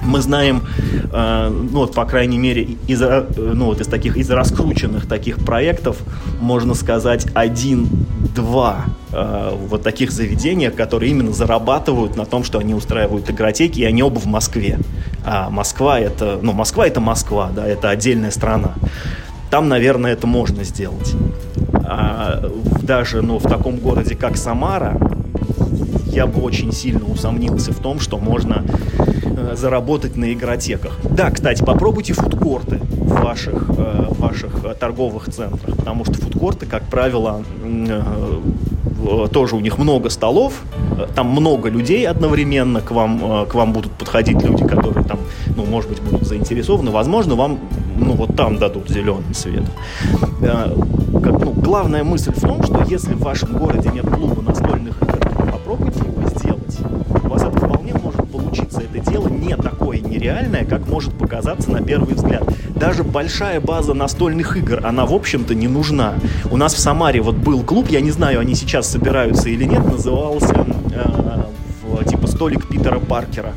мы 0.05 0.21
знаем, 0.21 0.63
э, 1.11 1.49
ну 1.49 1.79
вот, 1.79 1.93
по 1.93 2.05
крайней 2.05 2.37
мере, 2.37 2.77
из, 2.87 3.01
э, 3.01 3.25
ну, 3.37 3.65
вот, 3.65 3.81
из 3.81 3.87
таких, 3.87 4.17
из 4.17 4.29
раскрученных 4.29 5.07
таких 5.07 5.43
проектов, 5.43 5.97
можно 6.39 6.73
сказать, 6.73 7.27
один-два 7.33 8.85
э, 9.11 9.51
вот 9.67 9.83
таких 9.83 10.11
заведения, 10.11 10.71
которые 10.71 11.11
именно 11.11 11.31
зарабатывают 11.31 12.15
на 12.15 12.25
том, 12.25 12.43
что 12.43 12.59
они 12.59 12.73
устраивают 12.73 13.29
игротеки, 13.29 13.81
и 13.81 13.85
они 13.85 14.03
оба 14.03 14.19
в 14.19 14.25
Москве. 14.25 14.79
А 15.25 15.49
Москва 15.49 15.99
это, 15.99 16.39
ну, 16.41 16.53
Москва 16.53 16.87
это 16.87 16.99
Москва, 16.99 17.51
да, 17.55 17.65
это 17.65 17.89
отдельная 17.89 18.31
страна. 18.31 18.73
Там, 19.49 19.69
наверное, 19.69 20.13
это 20.13 20.25
можно 20.27 20.63
сделать. 20.63 21.13
А 21.85 22.49
даже, 22.81 23.21
ну, 23.21 23.37
в 23.37 23.43
таком 23.43 23.77
городе, 23.77 24.15
как 24.15 24.35
Самара, 24.35 24.97
я 26.13 26.27
бы 26.27 26.41
очень 26.41 26.71
сильно 26.71 27.05
усомнился 27.05 27.73
в 27.73 27.79
том, 27.79 27.99
что 27.99 28.17
можно 28.17 28.63
э, 28.99 29.55
заработать 29.55 30.15
на 30.15 30.31
игротеках. 30.31 30.99
Да, 31.03 31.31
кстати, 31.31 31.63
попробуйте 31.63 32.13
фудкорты 32.13 32.77
в 32.77 33.21
ваших, 33.23 33.65
э, 33.75 34.05
ваших 34.19 34.63
э, 34.63 34.75
торговых 34.79 35.25
центрах, 35.31 35.75
потому 35.75 36.05
что 36.05 36.13
фудкорты, 36.13 36.67
как 36.67 36.83
правило, 36.83 37.43
э, 37.63 38.01
тоже 39.31 39.55
у 39.55 39.59
них 39.59 39.79
много 39.79 40.09
столов, 40.09 40.61
э, 40.97 41.07
там 41.15 41.29
много 41.29 41.69
людей 41.69 42.07
одновременно 42.07 42.81
к 42.81 42.91
вам, 42.91 43.19
э, 43.23 43.45
к 43.47 43.55
вам 43.55 43.73
будут 43.73 43.91
подходить 43.93 44.41
люди, 44.43 44.65
которые 44.65 45.03
там, 45.05 45.19
ну, 45.55 45.65
может 45.65 45.89
быть, 45.89 46.01
будут 46.01 46.27
заинтересованы, 46.27 46.91
возможно, 46.91 47.35
вам, 47.35 47.57
ну, 47.97 48.13
вот 48.13 48.35
там 48.35 48.57
дадут 48.57 48.89
зеленый 48.89 49.33
свет. 49.33 49.63
Как, 50.41 51.39
ну, 51.39 51.53
главная 51.53 52.03
мысль 52.03 52.31
в 52.35 52.41
том, 52.41 52.61
что 52.63 52.83
если 52.87 53.13
в 53.13 53.21
вашем 53.21 53.53
городе 53.53 53.89
нет 53.93 54.05
клуба 54.05 54.42
попробуйте 55.75 55.99
его 55.99 56.29
сделать. 56.29 56.77
У 57.23 57.27
вас 57.27 57.41
это 57.43 57.57
вполне 57.57 57.93
может 57.93 58.29
получиться. 58.29 58.81
Это 58.81 59.11
дело 59.11 59.27
не 59.27 59.55
такое 59.55 59.99
нереальное, 59.99 60.65
как 60.65 60.87
может 60.87 61.13
показаться 61.13 61.71
на 61.71 61.81
первый 61.81 62.13
взгляд. 62.13 62.43
Даже 62.75 63.03
большая 63.03 63.59
база 63.59 63.93
настольных 63.93 64.57
игр, 64.57 64.85
она, 64.85 65.05
в 65.05 65.13
общем-то, 65.13 65.55
не 65.55 65.67
нужна. 65.67 66.13
У 66.51 66.57
нас 66.57 66.73
в 66.73 66.79
Самаре 66.79 67.21
вот 67.21 67.35
был 67.35 67.63
клуб, 67.63 67.89
я 67.89 68.01
не 68.01 68.11
знаю, 68.11 68.39
они 68.39 68.55
сейчас 68.55 68.89
собираются 68.89 69.49
или 69.49 69.65
нет, 69.65 69.85
назывался 69.85 70.65
э, 70.93 72.03
типа 72.09 72.27
«Столик 72.27 72.67
Питера 72.67 72.99
Паркера» 72.99 73.53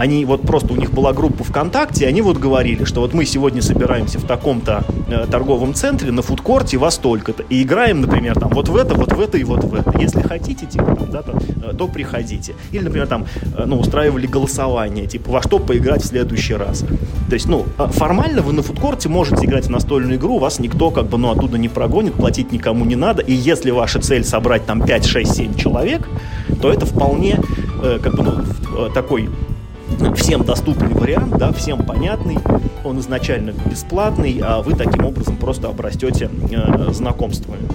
они 0.00 0.24
вот 0.24 0.40
просто 0.40 0.72
у 0.72 0.76
них 0.76 0.92
была 0.92 1.12
группа 1.12 1.44
ВКонтакте, 1.44 2.06
и 2.06 2.08
они 2.08 2.22
вот 2.22 2.38
говорили, 2.38 2.84
что 2.84 3.02
вот 3.02 3.12
мы 3.12 3.26
сегодня 3.26 3.60
собираемся 3.60 4.18
в 4.18 4.24
таком-то 4.24 4.82
э, 5.08 5.26
торговом 5.30 5.74
центре 5.74 6.10
на 6.10 6.22
фудкорте 6.22 6.78
во 6.78 6.90
столько-то, 6.90 7.42
и 7.50 7.62
играем, 7.62 8.00
например, 8.00 8.40
там 8.40 8.48
вот 8.48 8.70
в 8.70 8.76
это, 8.76 8.94
вот 8.94 9.12
в 9.12 9.20
это 9.20 9.36
и 9.36 9.44
вот 9.44 9.62
в 9.62 9.74
это. 9.74 9.98
Если 10.00 10.22
хотите, 10.22 10.64
типа, 10.64 10.96
там, 10.96 11.10
да, 11.10 11.20
то, 11.20 11.38
э, 11.62 11.74
то 11.76 11.86
приходите. 11.86 12.54
Или, 12.72 12.84
например, 12.84 13.08
там, 13.08 13.26
э, 13.54 13.64
ну, 13.66 13.78
устраивали 13.78 14.26
голосование, 14.26 15.06
типа, 15.06 15.32
во 15.32 15.42
что 15.42 15.58
поиграть 15.58 16.02
в 16.02 16.06
следующий 16.06 16.54
раз. 16.54 16.80
То 17.28 17.34
есть, 17.34 17.46
ну, 17.46 17.66
а 17.76 17.88
формально 17.88 18.40
вы 18.40 18.54
на 18.54 18.62
фудкорте 18.62 19.10
можете 19.10 19.44
играть 19.44 19.66
в 19.66 19.70
настольную 19.70 20.16
игру, 20.16 20.38
вас 20.38 20.60
никто, 20.60 20.90
как 20.90 21.08
бы, 21.08 21.18
ну, 21.18 21.30
оттуда 21.30 21.58
не 21.58 21.68
прогонит, 21.68 22.14
платить 22.14 22.52
никому 22.52 22.86
не 22.86 22.96
надо, 22.96 23.20
и 23.20 23.34
если 23.34 23.70
ваша 23.70 24.00
цель 24.00 24.24
собрать 24.24 24.64
там 24.64 24.80
5, 24.82 25.04
6, 25.04 25.36
7 25.36 25.54
человек, 25.56 26.08
то 26.62 26.72
это 26.72 26.86
вполне, 26.86 27.38
э, 27.82 27.98
как 28.02 28.14
бы, 28.14 28.22
ну, 28.22 28.86
э, 28.86 28.88
такой 28.94 29.28
всем 30.16 30.44
доступный 30.44 30.94
вариант, 30.94 31.36
да, 31.36 31.52
всем 31.52 31.84
понятный, 31.84 32.38
он 32.84 32.98
изначально 33.00 33.52
бесплатный, 33.66 34.40
а 34.42 34.62
вы 34.62 34.74
таким 34.74 35.04
образом 35.04 35.36
просто 35.36 35.68
обрастете 35.68 36.30
э, 36.50 36.92
знакомствами. 36.92 37.68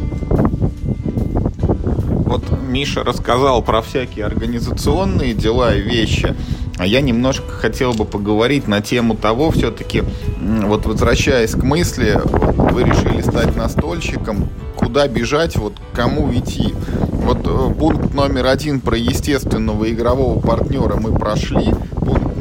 Вот 2.26 2.44
Миша 2.68 3.04
рассказал 3.04 3.62
про 3.62 3.82
всякие 3.82 4.26
организационные 4.26 5.34
дела 5.34 5.76
и 5.76 5.82
вещи. 5.82 6.36
А 6.78 6.86
я 6.86 7.00
немножко 7.00 7.50
хотел 7.50 7.94
бы 7.94 8.04
поговорить 8.04 8.68
на 8.68 8.82
тему 8.82 9.16
того, 9.16 9.52
все-таки, 9.52 10.04
вот 10.42 10.86
возвращаясь 10.86 11.52
к 11.52 11.64
мысли, 11.64 12.20
вы 12.26 12.84
решили 12.84 13.22
стать 13.22 13.56
настольщиком, 13.56 14.50
куда 14.76 15.08
бежать, 15.08 15.56
вот 15.56 15.74
кому 15.94 16.34
идти. 16.34 16.74
Вот 17.12 17.48
э, 17.48 17.74
пункт 17.80 18.14
номер 18.14 18.48
один 18.48 18.82
про 18.82 18.98
естественного 18.98 19.90
игрового 19.90 20.40
партнера 20.40 20.98
мы 20.98 21.18
прошли. 21.18 21.74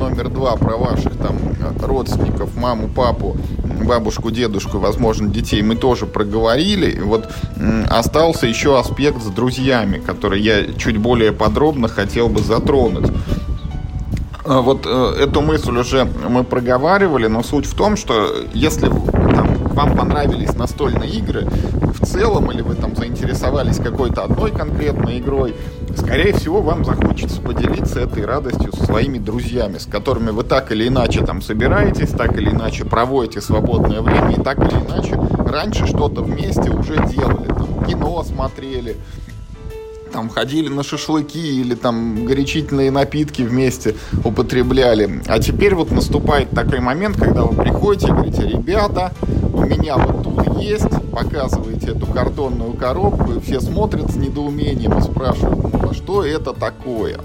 Номер 0.05 0.29
два 0.29 0.55
про 0.57 0.77
ваших 0.77 1.17
там 1.17 1.38
родственников, 1.83 2.55
маму, 2.57 2.90
папу, 2.95 3.38
бабушку, 3.87 4.31
дедушку, 4.31 4.79
возможно, 4.79 5.31
детей 5.31 5.62
мы 5.62 5.77
тоже 5.77 6.05
проговорили. 6.05 7.01
Вот 7.01 7.31
остался 7.88 8.47
еще 8.47 8.79
аспект 8.79 9.23
с 9.23 9.29
друзьями, 9.29 9.97
который 9.97 10.43
я 10.43 10.75
чуть 10.75 10.99
более 10.99 11.33
подробно 11.33 11.88
хотел 11.88 12.29
бы 12.29 12.43
затронуть. 12.43 13.11
А 14.45 14.61
вот 14.61 14.85
э, 14.85 15.14
эту 15.23 15.40
мысль 15.40 15.75
уже 15.75 16.05
мы 16.05 16.45
проговаривали, 16.45 17.27
но 17.27 17.43
суть 17.43 17.64
в 17.64 17.75
том, 17.75 17.97
что 17.97 18.29
если 18.53 18.88
там, 18.88 19.55
вам 19.69 19.97
понравились 19.97 20.55
настольные 20.55 21.09
игры 21.12 21.49
в 21.99 22.05
целом, 22.05 22.53
или 22.53 22.61
вы 22.61 22.75
там 22.75 22.95
заинтересовались 22.95 23.79
какой-то 23.79 24.25
одной 24.25 24.51
конкретной 24.51 25.19
игрой, 25.19 25.55
скорее 25.97 26.33
всего, 26.33 26.61
вам 26.61 26.85
захочется 26.85 27.41
поделиться 27.41 28.01
этой 28.01 28.25
радостью 28.25 28.73
со 28.73 28.85
своими 28.85 29.19
друзьями, 29.19 29.79
с 29.79 29.87
которыми 29.87 30.31
вы 30.31 30.45
так 30.45 30.73
или 30.73 30.89
иначе 30.89 31.25
там 31.25 31.43
собираетесь, 31.43 32.11
так 32.11 32.37
или 32.37 32.51
иначе 32.51 32.85
проводите 32.85 33.41
свободное 33.41 34.01
время, 34.01 34.33
и 34.33 34.43
так 34.43 34.59
или 34.59 34.79
иначе 34.79 35.19
раньше 35.51 35.87
что-то 35.87 36.23
вместе 36.23 36.71
уже 36.71 36.97
делали, 37.07 37.47
там 37.47 37.85
кино 37.85 38.23
смотрели, 38.25 38.97
там 40.15 40.29
ходили 40.29 40.69
на 40.69 40.85
шашлыки 40.85 41.61
или 41.61 41.75
там 41.75 42.25
горячительные 42.25 42.93
напитки 42.93 43.43
вместе 43.43 43.97
употребляли. 44.25 45.23
А 45.27 45.41
теперь 45.41 45.75
вот 45.75 45.91
наступает 45.91 46.51
такой 46.51 46.79
момент, 46.79 47.17
когда 47.17 47.43
вы 47.43 47.61
приходите 47.61 48.07
и 48.07 48.11
говорите, 48.11 48.47
ребята, 48.47 49.13
у 49.53 49.63
меня 49.63 49.97
вот 49.97 50.23
тут 50.23 50.61
есть, 50.61 50.89
показываете 51.13 51.89
эту 51.89 52.07
картонную 52.07 52.75
коробку, 52.75 53.33
и 53.33 53.41
все 53.41 53.61
смотрят 53.61 54.11
с 54.13 54.15
недоумением 54.15 54.97
и 54.99 55.03
спрашивают, 55.03 55.74
что 55.95 56.25
это 56.25 56.53
такое? 56.53 57.19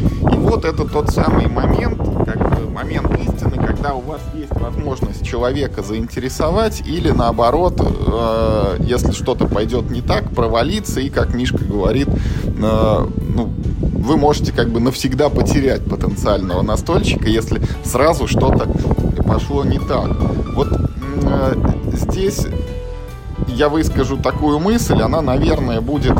И 0.00 0.36
вот 0.36 0.64
это 0.64 0.88
тот 0.88 1.10
самый 1.10 1.46
момент, 1.46 1.98
как 2.26 2.52
момент 2.72 3.12
истины, 3.20 3.64
когда 3.64 3.94
у 3.94 4.00
вас 4.00 4.20
есть 4.34 4.52
возможность 4.58 5.24
человека 5.24 5.82
заинтересовать 5.82 6.82
или 6.86 7.10
наоборот, 7.10 7.80
э, 7.80 8.76
если 8.80 9.12
что-то 9.12 9.46
пойдет 9.46 9.90
не 9.90 10.00
так, 10.00 10.30
провалиться 10.30 11.00
и, 11.00 11.10
как 11.10 11.34
Мишка 11.34 11.64
говорит, 11.64 12.08
э, 12.08 13.06
ну, 13.36 13.52
вы 13.80 14.16
можете 14.16 14.52
как 14.52 14.70
бы 14.70 14.80
навсегда 14.80 15.28
потерять 15.28 15.84
потенциального 15.84 16.62
настольщика, 16.62 17.28
если 17.28 17.60
сразу 17.84 18.26
что-то 18.26 18.68
пошло 19.24 19.64
не 19.64 19.78
так. 19.78 20.10
Вот 20.54 20.68
э, 21.22 21.54
здесь 21.92 22.46
я 23.48 23.68
выскажу 23.68 24.16
такую 24.16 24.58
мысль, 24.58 25.00
она, 25.00 25.20
наверное, 25.20 25.80
будет 25.80 26.16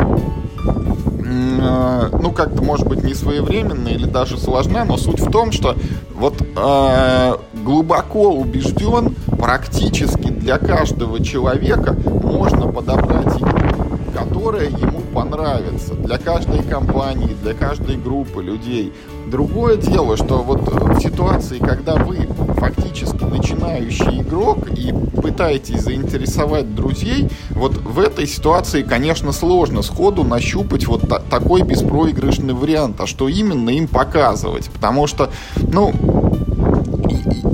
ну, 2.21 2.33
как-то, 2.33 2.63
может 2.63 2.87
быть, 2.87 3.03
не 3.05 3.15
своевременно 3.15 3.89
или 3.89 4.07
даже 4.07 4.39
сложна, 4.39 4.85
но 4.85 4.97
суть 4.97 5.21
в 5.21 5.31
том, 5.31 5.53
что 5.53 5.77
вот 6.15 6.35
э, 6.41 7.35
глубоко 7.65 8.33
убежден, 8.33 9.15
практически 9.39 10.29
для 10.29 10.59
каждого 10.59 11.23
человека 11.23 11.97
можно 12.23 12.67
подобрать 12.67 13.37
игру, 13.41 13.99
которая 14.15 14.69
ему 14.69 14.92
понравится. 15.13 15.95
Для 15.95 16.19
каждой 16.19 16.63
компании, 16.63 17.37
для 17.43 17.55
каждой 17.55 17.97
группы 17.97 18.43
людей. 18.43 18.93
Другое 19.29 19.77
дело, 19.77 20.17
что 20.17 20.39
вот 20.39 20.61
в 20.63 21.01
ситуации, 21.01 21.59
когда 21.59 21.97
вы 21.97 22.29
фактически 22.57 23.25
начинающий 23.25 24.21
игрок 24.23 24.69
и 24.71 24.93
пытаетесь 25.21 25.83
заинтересовать 25.83 26.75
друзей, 26.75 27.29
вот 27.51 27.77
в 27.77 27.99
этой 27.99 28.27
ситуации, 28.27 28.83
конечно, 28.83 29.33
сложно 29.33 29.83
сходу 29.83 30.25
нащупать 30.25 30.87
вот 30.87 31.09
та- 31.09 31.21
такой 31.21 31.63
беспроигрышный 31.63 32.55
вариант, 32.55 33.01
а 33.01 33.07
что 33.07 33.29
именно 33.29 33.71
им 33.71 33.87
показывать. 33.89 34.71
Потому 34.71 35.07
что, 35.07 35.31
ну, 35.57 35.93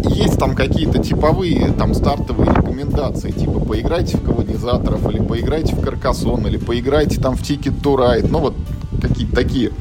есть 0.08 0.38
там 0.38 0.54
какие-то 0.54 1.02
типовые 1.02 1.72
там 1.72 1.94
стартовые 1.94 2.52
рекомендации, 2.98 3.30
типа 3.30 3.60
поиграйте 3.60 4.16
в 4.16 4.22
колонизаторов, 4.22 5.08
или 5.10 5.20
поиграйте 5.20 5.74
в 5.74 5.80
Каркасон, 5.80 6.46
или 6.46 6.56
поиграйте 6.56 7.20
там 7.20 7.36
в 7.36 7.42
Ticket 7.42 7.80
to 7.80 7.96
Ride, 7.96 8.28
ну 8.30 8.40
вот 8.40 8.54
какие-то 9.00 9.34
такие 9.34 9.72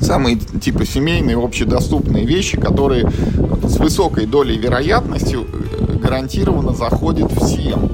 самые 0.00 0.36
типа 0.36 0.84
семейные, 0.86 1.36
общедоступные 1.36 2.24
вещи, 2.24 2.58
которые 2.58 3.10
с 3.64 3.78
высокой 3.78 4.26
долей 4.26 4.56
вероятности 4.56 5.36
э, 5.36 5.98
гарантированно 5.98 6.72
заходят 6.72 7.32
всем. 7.32 7.90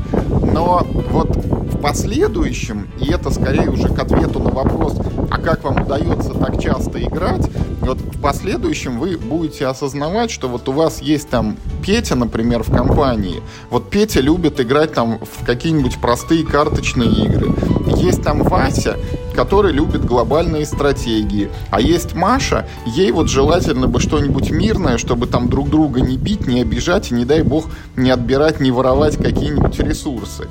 Но 0.52 0.86
вот 1.10 1.36
в 1.36 1.78
последующем, 1.78 2.88
и 3.00 3.10
это 3.10 3.30
скорее 3.30 3.70
уже 3.70 3.88
к 3.88 3.98
ответу 3.98 4.40
на 4.40 4.50
вопрос, 4.50 4.96
а 5.30 5.38
как 5.38 5.64
вам 5.64 5.82
удается 5.82 6.34
так 6.34 6.60
часто 6.60 7.02
играть, 7.02 7.48
вот 7.82 7.98
в 8.00 8.20
последующем 8.20 8.98
вы 8.98 9.16
будете 9.16 9.66
осознавать, 9.66 10.30
что 10.30 10.48
вот 10.48 10.68
у 10.68 10.72
вас 10.72 11.02
есть 11.02 11.28
там 11.28 11.56
Петя, 11.84 12.14
например, 12.14 12.62
в 12.62 12.70
компании. 12.70 13.42
Вот 13.70 13.90
Петя 13.90 14.20
любит 14.20 14.60
играть 14.60 14.94
там 14.94 15.18
в 15.18 15.44
какие-нибудь 15.44 16.00
простые 16.00 16.46
карточные 16.46 17.10
игры. 17.10 17.54
Есть 17.96 18.22
там 18.22 18.42
Вася, 18.42 18.96
который 19.34 19.72
любит 19.72 20.04
глобальные 20.04 20.66
стратегии. 20.66 21.50
А 21.70 21.80
есть 21.80 22.14
Маша, 22.14 22.68
ей 22.86 23.10
вот 23.12 23.28
желательно 23.28 23.88
бы 23.88 24.00
что-нибудь 24.00 24.50
мирное, 24.50 24.98
чтобы 24.98 25.26
там 25.26 25.48
друг 25.48 25.68
друга 25.68 26.00
не 26.00 26.16
бить, 26.16 26.46
не 26.46 26.60
обижать 26.62 27.10
и, 27.10 27.14
не 27.14 27.24
дай 27.24 27.42
бог, 27.42 27.66
не 27.96 28.10
отбирать, 28.10 28.60
не 28.60 28.70
воровать 28.70 29.16
какие-нибудь 29.16 29.78
ресурсы. 29.78 30.48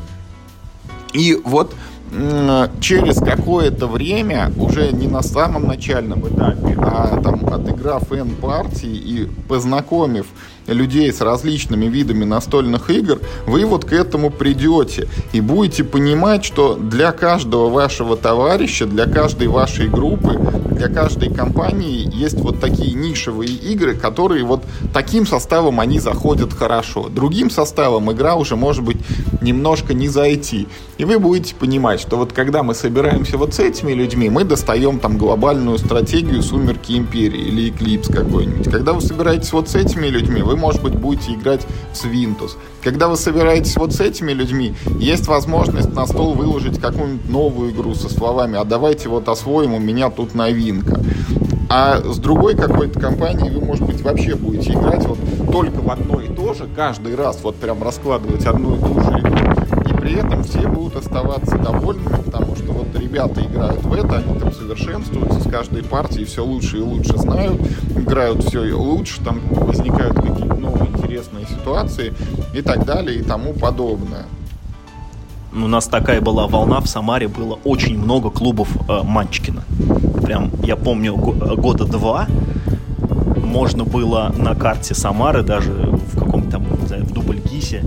И 1.13 1.39
вот 1.43 1.73
через 2.81 3.15
какое-то 3.19 3.87
время, 3.87 4.51
уже 4.57 4.91
не 4.91 5.07
на 5.07 5.21
самом 5.21 5.65
начальном 5.67 6.27
этапе, 6.27 6.70
а 6.81 7.21
там 7.21 7.45
отыграв 7.45 8.11
N 8.11 8.31
партий 8.41 8.95
и 8.95 9.27
познакомив 9.47 10.25
людей 10.67 11.11
с 11.11 11.21
различными 11.21 11.85
видами 11.85 12.23
настольных 12.23 12.89
игр, 12.89 13.19
вы 13.45 13.65
вот 13.65 13.85
к 13.85 13.93
этому 13.93 14.29
придете 14.29 15.07
и 15.33 15.41
будете 15.41 15.83
понимать, 15.83 16.43
что 16.45 16.75
для 16.75 17.11
каждого 17.11 17.69
вашего 17.69 18.17
товарища, 18.17 18.85
для 18.85 19.05
каждой 19.05 19.47
вашей 19.47 19.87
группы, 19.87 20.39
для 20.71 20.87
каждой 20.87 21.31
компании 21.31 22.09
есть 22.11 22.39
вот 22.39 22.59
такие 22.59 22.93
нишевые 22.93 23.51
игры, 23.51 23.95
которые 23.95 24.43
вот 24.43 24.63
таким 24.93 25.27
составом 25.27 25.79
они 25.79 25.99
заходят 25.99 26.53
хорошо. 26.53 27.07
Другим 27.09 27.51
составом 27.51 28.11
игра 28.11 28.35
уже 28.35 28.55
может 28.55 28.83
быть 28.83 28.97
немножко 29.41 29.93
не 29.93 30.07
зайти. 30.07 30.67
И 30.97 31.05
вы 31.05 31.19
будете 31.19 31.53
понимать, 31.53 31.99
что 31.99 32.17
вот 32.17 32.33
когда 32.33 32.63
мы 32.63 32.73
собираемся 32.73 33.37
вот 33.37 33.53
с 33.53 33.59
этими 33.59 33.93
людьми, 33.93 34.29
мы 34.29 34.43
достаем 34.43 34.99
там 34.99 35.17
глобальную 35.17 35.77
стратегию 35.77 36.41
«Сумерки 36.71 36.93
Империи» 36.93 37.41
или 37.41 37.69
«Эклипс» 37.69 38.07
какой-нибудь. 38.07 38.71
Когда 38.71 38.93
вы 38.93 39.01
собираетесь 39.01 39.51
вот 39.51 39.69
с 39.69 39.75
этими 39.75 40.07
людьми, 40.07 40.41
вы, 40.41 40.55
может 40.55 40.81
быть, 40.81 40.95
будете 40.95 41.33
играть 41.33 41.67
в 41.91 41.97
Свинтус. 41.97 42.57
Когда 42.81 43.09
вы 43.09 43.17
собираетесь 43.17 43.75
вот 43.75 43.93
с 43.93 43.99
этими 43.99 44.31
людьми, 44.31 44.73
есть 44.99 45.27
возможность 45.27 45.93
на 45.93 46.05
стол 46.05 46.33
выложить 46.33 46.79
какую-нибудь 46.79 47.29
новую 47.29 47.71
игру 47.71 47.93
со 47.93 48.09
словами 48.09 48.57
«А 48.57 48.63
давайте 48.63 49.09
вот 49.09 49.27
освоим, 49.27 49.73
у 49.73 49.79
меня 49.79 50.09
тут 50.09 50.33
новинка». 50.33 51.01
А 51.69 52.01
с 52.01 52.17
другой 52.17 52.55
какой-то 52.55 52.99
компанией 52.99 53.49
вы, 53.49 53.65
может 53.65 53.85
быть, 53.85 54.01
вообще 54.01 54.35
будете 54.35 54.73
играть 54.73 55.05
вот 55.05 55.19
только 55.51 55.81
в 55.81 55.89
одно 55.89 56.21
и 56.21 56.27
то 56.27 56.53
же, 56.53 56.67
каждый 56.75 57.15
раз 57.15 57.39
вот 57.43 57.55
прям 57.57 57.81
раскладывать 57.83 58.45
одну 58.45 58.75
и 58.75 58.79
ту 58.79 58.99
же 58.99 59.19
игру, 59.19 59.89
и 59.89 59.93
при 59.93 60.15
этом 60.15 60.43
все 60.43 60.67
будут 60.67 60.97
оставаться 60.97 61.57
довольными, 61.57 62.21
потому 62.23 62.55
что 62.55 62.71
ребята 63.01 63.41
играют 63.41 63.83
в 63.83 63.93
это, 63.93 64.17
они 64.17 64.39
там 64.39 64.51
совершенствуются 64.53 65.39
с 65.39 65.51
каждой 65.51 65.83
партией, 65.83 66.25
все 66.25 66.43
лучше 66.45 66.77
и 66.77 66.81
лучше 66.81 67.17
знают, 67.17 67.59
играют 67.95 68.43
все 68.43 68.73
лучше, 68.73 69.21
там 69.23 69.39
возникают 69.49 70.15
какие-то 70.15 70.55
новые 70.55 70.89
интересные 70.89 71.45
ситуации 71.45 72.13
и 72.53 72.61
так 72.61 72.85
далее 72.85 73.19
и 73.19 73.23
тому 73.23 73.53
подобное. 73.53 74.25
У 75.53 75.67
нас 75.67 75.87
такая 75.87 76.21
была 76.21 76.47
волна 76.47 76.79
в 76.79 76.87
Самаре, 76.87 77.27
было 77.27 77.59
очень 77.65 77.97
много 77.97 78.29
клубов 78.29 78.69
э, 78.87 79.01
Манчкина. 79.03 79.63
Прям, 80.23 80.51
я 80.63 80.77
помню, 80.77 81.15
года 81.15 81.83
два 81.83 82.27
можно 83.35 83.83
было 83.83 84.33
на 84.37 84.55
карте 84.55 84.95
Самары, 84.95 85.43
даже 85.43 85.73
в 85.73 86.17
каком-то 86.17 86.59
в 86.59 87.11
Дубльгисе, 87.11 87.83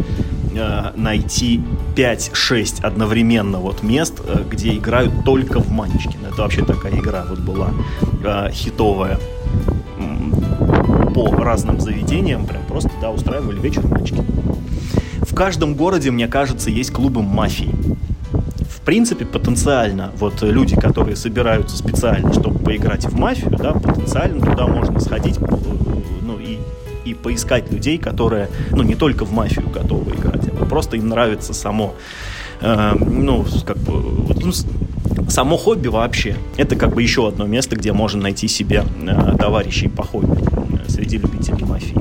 э, 0.56 0.92
найти 0.96 1.60
5-6 1.96 2.84
одновременно 2.84 3.58
вот 3.58 3.82
мест, 3.82 4.20
э, 4.26 4.44
где 4.50 4.74
играют 4.76 5.24
только 5.24 5.60
в 5.60 5.70
Манчкина. 5.70 6.28
Это 6.28 6.42
вообще 6.42 6.64
такая 6.64 6.92
игра 6.98 7.24
вот 7.28 7.40
была 7.40 7.70
э, 8.24 8.50
хитовая 8.52 9.18
по 11.14 11.30
разным 11.30 11.80
заведениям, 11.80 12.44
прям 12.44 12.64
просто, 12.64 12.90
да, 13.00 13.10
устраивали 13.10 13.60
вечер 13.60 13.86
Манчкина. 13.86 14.24
В 15.22 15.34
каждом 15.34 15.74
городе, 15.74 16.10
мне 16.10 16.28
кажется, 16.28 16.70
есть 16.70 16.92
клубы 16.92 17.22
мафии. 17.22 17.74
В 18.68 18.80
принципе, 18.84 19.24
потенциально, 19.24 20.12
вот 20.18 20.42
люди, 20.42 20.76
которые 20.76 21.16
собираются 21.16 21.76
специально, 21.76 22.32
чтобы 22.32 22.58
поиграть 22.58 23.06
в 23.06 23.18
мафию, 23.18 23.50
да, 23.56 23.72
потенциально 23.72 24.44
туда 24.44 24.66
можно 24.66 25.00
сходить, 25.00 25.38
ну, 26.22 26.38
и, 26.38 26.58
и 27.04 27.14
поискать 27.14 27.72
людей, 27.72 27.96
которые, 27.96 28.48
ну, 28.72 28.82
не 28.82 28.94
только 28.94 29.24
в 29.24 29.32
мафию 29.32 29.70
готовы 29.70 30.12
играть, 30.12 30.43
просто 30.68 30.96
им 30.96 31.08
нравится 31.08 31.54
само, 31.54 31.94
э, 32.60 32.92
ну, 32.98 33.44
как 33.64 33.78
бы, 33.78 34.34
ну, 34.40 34.52
само 35.28 35.56
хобби 35.56 35.88
вообще. 35.88 36.36
Это 36.56 36.76
как 36.76 36.94
бы 36.94 37.02
еще 37.02 37.28
одно 37.28 37.46
место, 37.46 37.76
где 37.76 37.92
можно 37.92 38.22
найти 38.22 38.48
себе 38.48 38.84
э, 39.02 39.36
товарищей 39.38 39.88
по 39.88 40.02
хобби 40.02 40.36
э, 40.36 40.88
среди 40.88 41.18
любителей 41.18 41.64
мафии. 41.64 41.96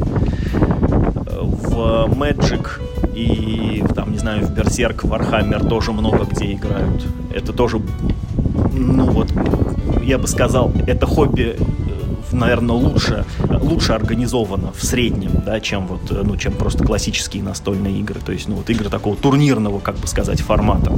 В 1.35 2.07
Magic 2.15 2.79
и 3.15 3.83
там, 3.95 4.11
не 4.11 4.17
знаю, 4.17 4.45
в 4.45 4.51
Берсерк, 4.51 5.03
Warhammer 5.03 5.65
тоже 5.65 5.91
много 5.91 6.25
где 6.25 6.53
играют. 6.53 7.05
Это 7.33 7.53
тоже, 7.53 7.81
ну 8.73 9.05
вот, 9.05 9.31
я 10.03 10.17
бы 10.17 10.27
сказал, 10.27 10.71
это 10.87 11.05
хобби, 11.05 11.55
наверное, 12.33 12.75
лучше 12.75 13.25
лучше 13.49 13.93
организовано 13.93 14.71
в 14.71 14.83
среднем, 14.83 15.31
да, 15.45 15.59
чем 15.59 15.87
вот, 15.87 16.01
ну, 16.11 16.35
чем 16.37 16.53
просто 16.53 16.83
классические 16.83 17.43
настольные 17.43 17.99
игры. 17.99 18.19
То 18.25 18.31
есть, 18.31 18.47
ну, 18.47 18.55
вот 18.55 18.69
игры 18.69 18.89
такого 18.89 19.15
турнирного, 19.15 19.79
как 19.79 19.95
бы 19.95 20.07
сказать, 20.07 20.41
формата. 20.41 20.91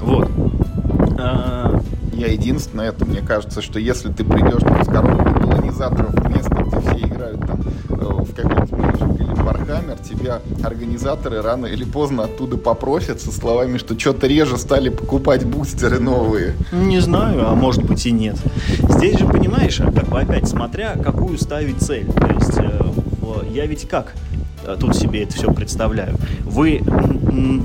Вот. 0.00 0.30
А, 1.18 1.80
Я 2.12 2.28
единственное, 2.28 2.88
это 2.90 3.04
мне 3.04 3.20
кажется, 3.20 3.62
что 3.62 3.78
если 3.78 4.10
ты 4.12 4.24
придешь 4.24 4.62
там, 4.62 4.82
с 4.84 4.86
коробкой 4.86 5.34
колонизаторов 5.34 6.14
в 6.14 6.28
место, 6.28 6.54
где 6.54 6.80
все 6.80 7.06
играют 7.06 7.40
там 7.40 7.60
э, 7.90 7.94
в 7.94 8.34
какой-нибудь 8.34 8.71
Warhammer, 9.72 9.98
тебя 10.06 10.40
организаторы 10.62 11.40
рано 11.40 11.66
или 11.66 11.84
поздно 11.84 12.24
оттуда 12.24 12.56
попросят 12.56 13.20
со 13.20 13.32
словами, 13.32 13.78
что 13.78 13.98
что-то 13.98 14.26
реже 14.26 14.58
стали 14.58 14.90
покупать 14.90 15.44
бустеры 15.44 15.98
новые. 15.98 16.54
Не 16.72 17.00
знаю, 17.00 17.48
а 17.48 17.54
может 17.54 17.82
быть 17.82 18.04
и 18.06 18.12
нет. 18.12 18.36
Здесь 18.88 19.18
же, 19.18 19.26
понимаешь, 19.26 19.78
как 19.78 20.08
бы 20.08 20.20
опять 20.20 20.48
смотря, 20.48 20.96
какую 20.96 21.38
ставить 21.38 21.80
цель. 21.80 22.06
То 22.12 22.26
есть 22.26 22.58
э, 22.58 22.92
я 23.50 23.66
ведь 23.66 23.88
как 23.88 24.14
э, 24.64 24.76
тут 24.78 24.94
себе 24.94 25.22
это 25.22 25.34
все 25.34 25.52
представляю. 25.52 26.16
Вы 26.40 26.82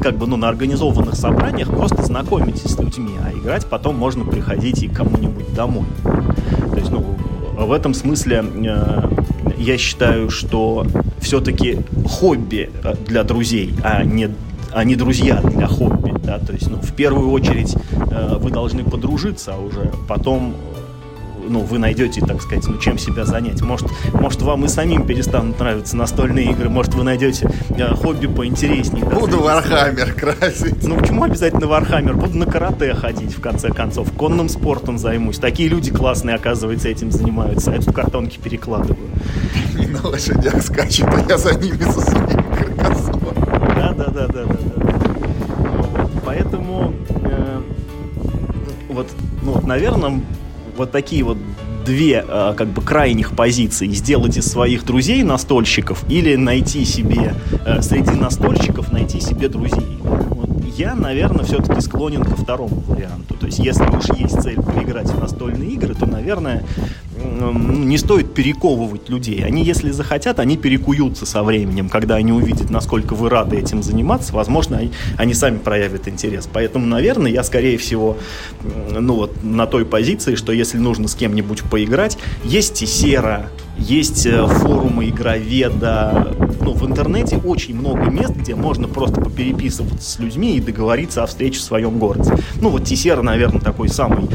как 0.01 0.17
бы 0.17 0.27
ну, 0.27 0.37
на 0.37 0.47
организованных 0.47 1.15
собраниях 1.15 1.69
просто 1.69 2.03
знакомитесь 2.03 2.71
с 2.71 2.79
людьми, 2.79 3.13
а 3.21 3.31
играть 3.37 3.65
потом 3.65 3.97
можно 3.97 4.23
приходить 4.23 4.81
и 4.81 4.87
кому-нибудь 4.87 5.53
домой. 5.53 5.85
То 6.03 6.77
есть, 6.77 6.89
ну, 6.91 7.17
в 7.57 7.71
этом 7.71 7.93
смысле 7.93 8.45
э, 8.45 9.09
я 9.57 9.77
считаю, 9.77 10.29
что 10.29 10.85
все-таки 11.19 11.79
хобби 12.05 12.69
э, 12.83 12.95
для 13.07 13.23
друзей, 13.23 13.73
а 13.83 14.03
не 14.03 14.29
а 14.73 14.83
не 14.83 14.95
друзья 14.95 15.41
для 15.41 15.65
хобби, 15.65 16.13
да, 16.23 16.39
то 16.39 16.53
есть, 16.53 16.69
ну, 16.69 16.77
в 16.77 16.93
первую 16.93 17.31
очередь 17.31 17.75
э, 18.11 18.37
вы 18.37 18.51
должны 18.51 18.83
подружиться, 18.83 19.55
а 19.55 19.59
уже 19.59 19.91
потом 20.07 20.55
ну, 21.49 21.59
вы 21.61 21.77
найдете, 21.79 22.21
так 22.21 22.41
сказать, 22.41 22.65
ну, 22.67 22.77
чем 22.77 22.97
себя 22.97 23.25
занять. 23.25 23.61
Может, 23.61 23.87
может 24.13 24.41
вам 24.41 24.65
и 24.65 24.67
самим 24.67 25.05
перестанут 25.05 25.59
нравиться 25.59 25.95
настольные 25.95 26.51
игры, 26.51 26.69
может, 26.69 26.93
вы 26.93 27.03
найдете 27.03 27.49
э, 27.69 27.93
хобби 27.95 28.27
поинтереснее. 28.27 29.05
Буду 29.05 29.41
Warhammer 29.41 30.13
красить. 30.13 30.83
Ну, 30.83 30.97
почему 30.97 31.23
обязательно 31.23 31.67
Warhammer? 31.67 32.15
Буду 32.15 32.37
на 32.37 32.45
карате 32.45 32.93
ходить, 32.93 33.35
в 33.35 33.41
конце 33.41 33.69
концов. 33.69 34.11
Конным 34.13 34.49
спортом 34.49 34.97
займусь. 34.97 35.37
Такие 35.37 35.69
люди 35.69 35.91
классные, 35.91 36.35
оказывается, 36.35 36.89
этим 36.89 37.11
занимаются. 37.11 37.71
Я 37.71 37.79
тут 37.79 37.95
картонки 37.95 38.37
перекладываю. 38.37 39.09
И 39.79 39.85
на 39.87 40.07
лошадях 40.07 40.61
скачет, 40.61 41.07
а 41.07 41.25
я 41.29 41.37
за 41.37 41.53
ними 41.55 41.83
со 41.83 42.01
своим 42.01 42.43
каркасом. 42.53 43.21
Да, 43.75 43.93
да, 43.93 44.05
да, 44.05 44.27
да, 44.27 44.43
да. 44.45 44.57
да. 44.75 46.09
Поэтому 46.25 46.93
э, 47.09 47.61
вот, 48.89 49.07
ну, 49.43 49.51
вот, 49.53 49.65
наверное, 49.65 50.21
вот 50.77 50.91
такие 50.91 51.23
вот 51.23 51.37
две 51.85 52.23
э, 52.27 52.53
как 52.55 52.67
бы 52.67 52.81
крайних 52.81 53.35
позиции 53.35 53.87
сделать 53.89 54.37
из 54.37 54.45
своих 54.45 54.85
друзей 54.85 55.23
настольщиков 55.23 56.03
или 56.09 56.35
найти 56.35 56.85
себе 56.85 57.33
э, 57.65 57.81
среди 57.81 58.11
настольщиков 58.11 58.91
найти 58.91 59.19
себе 59.19 59.47
друзей? 59.47 59.97
Вот 60.01 60.49
я 60.77 60.95
наверное 60.95 61.45
все-таки 61.45 61.81
склонен 61.81 62.23
ко 62.23 62.35
второму 62.35 62.83
варианту. 62.87 63.33
То 63.35 63.47
есть 63.47 63.59
если 63.59 63.85
уж 63.85 64.05
есть 64.17 64.41
цель 64.41 64.61
поиграть 64.61 65.09
в 65.09 65.19
настольные 65.19 65.71
игры 65.71 65.95
то 65.95 66.05
наверное 66.05 66.63
не 67.27 67.97
стоит 67.97 68.33
перековывать 68.33 69.09
людей. 69.09 69.43
Они, 69.43 69.63
если 69.63 69.91
захотят, 69.91 70.39
они 70.39 70.57
перекуются 70.57 71.25
со 71.25 71.43
временем, 71.43 71.89
когда 71.89 72.15
они 72.15 72.31
увидят, 72.31 72.69
насколько 72.69 73.13
вы 73.13 73.29
рады 73.29 73.57
этим 73.57 73.83
заниматься, 73.83 74.33
возможно, 74.33 74.77
они, 74.77 74.91
они 75.17 75.33
сами 75.33 75.57
проявят 75.57 76.07
интерес. 76.07 76.49
Поэтому, 76.51 76.85
наверное, 76.85 77.31
я, 77.31 77.43
скорее 77.43 77.77
всего, 77.77 78.17
ну 78.91 79.15
вот 79.15 79.43
на 79.43 79.67
той 79.67 79.85
позиции, 79.85 80.35
что 80.35 80.51
если 80.51 80.77
нужно 80.77 81.07
с 81.07 81.15
кем-нибудь 81.15 81.63
поиграть, 81.63 82.17
есть 82.43 82.81
и 82.81 82.85
сера, 82.85 83.49
есть 83.77 84.25
э, 84.25 84.45
форумы 84.45 85.09
игроведа. 85.09 86.35
Ну, 86.61 86.73
в 86.73 86.85
интернете 86.85 87.37
очень 87.37 87.75
много 87.75 88.09
мест, 88.09 88.33
где 88.35 88.55
можно 88.55 88.87
просто 88.87 89.21
попереписываться 89.21 90.09
с 90.09 90.19
людьми 90.19 90.57
и 90.57 90.59
договориться 90.59 91.23
о 91.23 91.27
встрече 91.27 91.59
в 91.59 91.63
своем 91.63 91.99
городе. 91.99 92.31
Ну, 92.59 92.69
вот 92.69 92.85
Тисера, 92.85 93.21
наверное, 93.21 93.61
такой 93.61 93.89
самый 93.89 94.27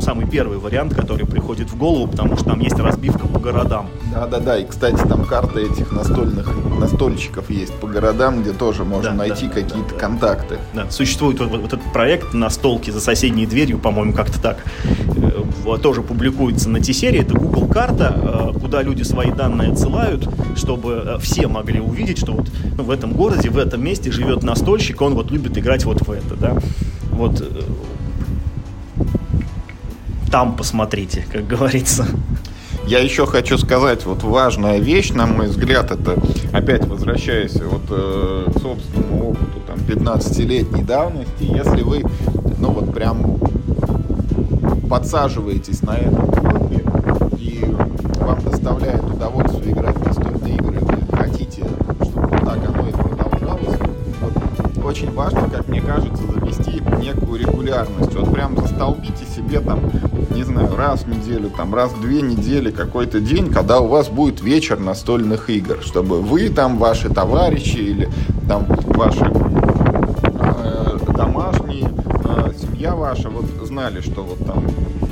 ну, 0.00 0.06
самый 0.06 0.26
первый 0.26 0.58
вариант, 0.58 0.94
который 0.94 1.26
приходит 1.26 1.70
в 1.70 1.76
голову, 1.76 2.08
потому 2.08 2.36
что 2.36 2.46
там 2.46 2.60
есть 2.60 2.78
разбивка 2.78 3.26
по 3.26 3.38
городам. 3.38 3.88
Да-да-да, 4.12 4.58
и, 4.58 4.66
кстати, 4.66 4.96
там 5.06 5.24
карта 5.24 5.60
этих 5.60 5.92
настольных 5.92 6.48
настольщиков 6.78 7.50
есть 7.50 7.74
по 7.74 7.86
городам, 7.86 8.42
где 8.42 8.52
тоже 8.52 8.84
можно 8.84 9.10
да, 9.10 9.16
найти 9.16 9.46
да, 9.46 9.52
какие-то 9.52 9.94
да, 9.94 10.00
контакты. 10.00 10.58
Да, 10.72 10.90
существует 10.90 11.38
вот, 11.40 11.50
вот 11.50 11.72
этот 11.72 11.92
проект 11.92 12.32
«Настолки 12.32 12.90
за 12.90 13.00
соседней 13.00 13.46
дверью», 13.46 13.78
по-моему, 13.78 14.14
как-то 14.14 14.40
так, 14.40 14.64
э, 14.86 15.76
тоже 15.82 16.02
публикуется 16.02 16.70
на 16.70 16.80
T-серии, 16.80 17.20
это 17.20 17.34
Google 17.34 17.68
карта, 17.68 18.52
э, 18.54 18.58
куда 18.58 18.82
люди 18.82 19.02
свои 19.02 19.30
данные 19.30 19.72
отсылают, 19.72 20.26
чтобы 20.56 21.02
э, 21.04 21.18
все 21.20 21.46
могли 21.46 21.80
увидеть, 21.80 22.18
что 22.18 22.32
вот 22.32 22.48
ну, 22.76 22.84
в 22.84 22.90
этом 22.90 23.12
городе, 23.12 23.50
в 23.50 23.58
этом 23.58 23.84
месте 23.84 24.10
живет 24.10 24.42
настольщик, 24.42 25.02
он 25.02 25.14
вот 25.14 25.30
любит 25.30 25.58
играть 25.58 25.84
вот 25.84 26.06
в 26.06 26.10
это, 26.10 26.36
да. 26.36 26.56
Вот 27.12 27.42
там 30.30 30.56
посмотрите, 30.56 31.24
как 31.32 31.46
говорится. 31.46 32.06
Я 32.86 33.00
еще 33.00 33.26
хочу 33.26 33.58
сказать, 33.58 34.04
вот 34.06 34.22
важная 34.22 34.78
вещь, 34.78 35.10
на 35.10 35.26
мой 35.26 35.48
взгляд, 35.48 35.90
это, 35.90 36.16
опять 36.52 36.86
возвращаясь 36.86 37.54
вот 37.60 37.82
э, 37.90 38.46
к 38.54 38.58
собственному 38.58 39.30
опыту, 39.30 39.60
там, 39.66 39.78
15-летней 39.78 40.82
давности, 40.82 41.42
если 41.42 41.82
вы, 41.82 42.04
ну 42.58 42.70
вот 42.70 42.92
прям 42.92 43.38
подсаживаетесь 44.88 45.82
на 45.82 45.96
это 45.98 46.16
хобби, 46.16 46.84
и 47.38 47.64
вам 48.20 48.40
доставляет 48.42 49.04
удовольствие 49.04 49.72
играть 49.72 49.96
в 49.96 50.06
настольные 50.06 50.54
игры, 50.56 50.78
вы 50.80 51.16
хотите, 51.16 51.64
чтобы 52.02 52.38
так 52.38 52.58
оно 52.66 52.88
и 52.88 52.92
продолжалось, 52.92 53.78
вот, 54.20 54.84
очень 54.84 55.12
важно, 55.12 55.48
как 55.48 55.68
мне 55.68 55.80
кажется, 55.80 56.22
некую 56.98 57.40
регулярность. 57.40 58.14
Вот 58.14 58.32
прям 58.32 58.56
застолбите 58.56 59.24
себе 59.24 59.60
там 59.60 59.80
не 60.40 60.44
знаю, 60.44 60.74
раз 60.76 61.02
в 61.02 61.08
неделю, 61.08 61.50
там, 61.50 61.74
раз 61.74 61.92
в 61.92 62.00
две 62.00 62.22
недели 62.22 62.70
какой-то 62.70 63.20
день, 63.20 63.50
когда 63.52 63.80
у 63.80 63.88
вас 63.88 64.08
будет 64.08 64.40
вечер 64.40 64.78
настольных 64.78 65.50
игр, 65.50 65.78
чтобы 65.82 66.22
вы 66.22 66.48
там, 66.48 66.78
ваши 66.78 67.10
товарищи 67.10 67.76
или 67.76 68.08
там 68.48 68.64
ваши 68.86 69.24
э, 69.24 70.98
домашние, 71.14 71.90
э, 72.24 72.52
семья 72.58 72.94
ваша, 72.94 73.28
вот 73.28 73.44
знали, 73.66 74.00
что 74.00 74.22
вот 74.22 74.38
там 74.46 74.64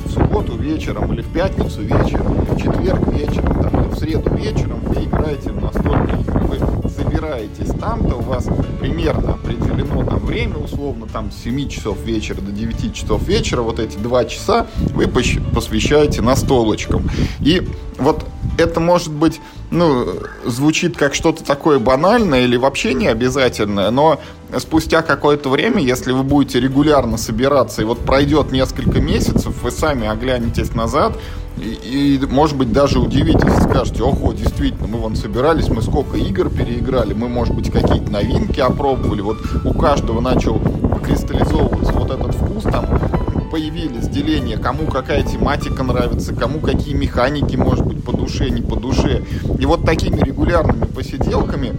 в 0.05 0.11
субботу 0.11 0.57
вечером 0.57 1.13
или 1.13 1.21
в 1.21 1.31
пятницу 1.31 1.81
вечером, 1.81 2.41
или 2.41 2.55
в 2.55 2.57
четверг 2.57 3.07
вечером, 3.13 3.61
там, 3.61 3.81
или 3.81 3.89
в 3.89 3.95
среду 3.99 4.33
вечером 4.35 4.79
вы 4.83 5.03
играете 5.03 5.51
в 5.51 5.61
настольные 5.61 6.21
игры. 6.21 6.78
Собираетесь 7.19 7.69
там-то, 7.79 8.15
у 8.15 8.21
вас 8.21 8.47
примерно 8.79 9.33
определено 9.33 10.05
там 10.05 10.19
время, 10.19 10.55
условно, 10.57 11.05
там 11.11 11.31
с 11.31 11.43
7 11.43 11.67
часов 11.67 11.97
вечера 12.05 12.39
до 12.39 12.51
9 12.51 12.93
часов 12.93 13.23
вечера, 13.27 13.61
вот 13.61 13.79
эти 13.79 13.97
два 13.97 14.23
часа 14.23 14.67
вы 14.93 15.07
посвящаете 15.07 16.21
настолочкам. 16.21 17.09
И 17.41 17.67
вот 17.97 18.25
это 18.57 18.79
может 18.79 19.11
быть, 19.11 19.41
ну, 19.69 20.05
звучит 20.45 20.95
как 20.95 21.13
что-то 21.13 21.43
такое 21.43 21.79
банальное 21.79 22.45
или 22.45 22.55
вообще 22.55 22.93
не 22.93 23.07
обязательное, 23.07 23.91
но 23.91 24.21
спустя 24.57 25.01
какое-то 25.01 25.49
время, 25.49 25.81
если 25.81 26.13
вы 26.13 26.23
будете 26.23 26.59
регулярно 26.59 27.17
собираться, 27.17 27.81
и 27.81 27.85
вот 27.85 27.99
пройдет 27.99 28.51
несколько 28.51 29.01
месяцев, 29.01 29.61
вы 29.61 29.71
сами 29.71 30.07
оглянетесь 30.07 30.73
назад, 30.73 31.17
и, 31.61 32.15
и 32.15 32.25
может 32.27 32.57
быть, 32.57 32.71
даже 32.71 32.99
удивитесь, 32.99 33.63
скажете, 33.63 34.03
ого, 34.03 34.33
действительно, 34.33 34.87
мы 34.87 34.99
вон 34.99 35.15
собирались, 35.15 35.69
мы 35.69 35.81
сколько 35.81 36.17
игр 36.17 36.49
переиграли, 36.49 37.13
мы, 37.13 37.27
может 37.29 37.55
быть, 37.55 37.71
какие-то 37.71 38.11
новинки 38.11 38.59
опробовали, 38.59 39.21
вот 39.21 39.37
у 39.65 39.73
каждого 39.73 40.21
начал 40.21 40.59
кристаллизовываться 41.03 41.93
вот 41.93 42.11
этот 42.11 42.35
вкус, 42.35 42.63
там 42.63 42.85
появились 43.49 44.07
деления, 44.07 44.57
кому 44.57 44.85
какая 44.85 45.23
тематика 45.23 45.83
нравится, 45.83 46.33
кому 46.33 46.59
какие 46.59 46.93
механики, 46.93 47.55
может 47.55 47.85
быть, 47.85 48.03
по 48.03 48.15
душе, 48.15 48.49
не 48.49 48.61
по 48.61 48.75
душе. 48.75 49.23
И 49.57 49.65
вот 49.65 49.83
такими 49.85 50.19
регулярными 50.19 50.85
посиделками 50.85 51.73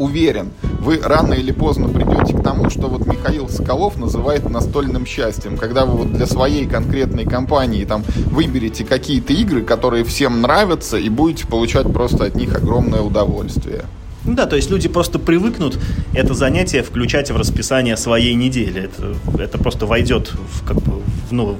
уверен, 0.00 0.50
вы 0.80 0.98
рано 1.02 1.34
или 1.34 1.52
поздно 1.52 1.88
придете 1.88 2.36
к 2.36 2.42
тому, 2.42 2.70
что 2.70 2.88
вот 2.88 3.06
Михаил 3.06 3.48
Соколов 3.48 3.98
называет 3.98 4.48
настольным 4.48 5.06
счастьем. 5.06 5.56
Когда 5.56 5.84
вы 5.84 5.98
вот 5.98 6.12
для 6.12 6.26
своей 6.26 6.66
конкретной 6.66 7.26
компании 7.26 7.84
там 7.84 8.02
выберете 8.26 8.84
какие-то 8.84 9.32
игры, 9.34 9.62
которые 9.62 10.04
всем 10.04 10.40
нравятся, 10.40 10.96
и 10.96 11.08
будете 11.10 11.46
получать 11.46 11.92
просто 11.92 12.24
от 12.24 12.34
них 12.34 12.54
огромное 12.56 13.02
удовольствие. 13.02 13.84
Ну 14.24 14.34
да, 14.34 14.46
то 14.46 14.56
есть 14.56 14.70
люди 14.70 14.88
просто 14.88 15.18
привыкнут 15.18 15.78
это 16.14 16.34
занятие 16.34 16.82
включать 16.82 17.30
в 17.30 17.36
расписание 17.36 17.96
своей 17.96 18.34
недели. 18.34 18.84
Это, 18.84 19.42
это 19.42 19.58
просто 19.58 19.86
войдет 19.86 20.32
в, 20.32 20.66
как 20.66 20.76
бы, 20.78 21.00
в, 21.28 21.32
ну, 21.32 21.56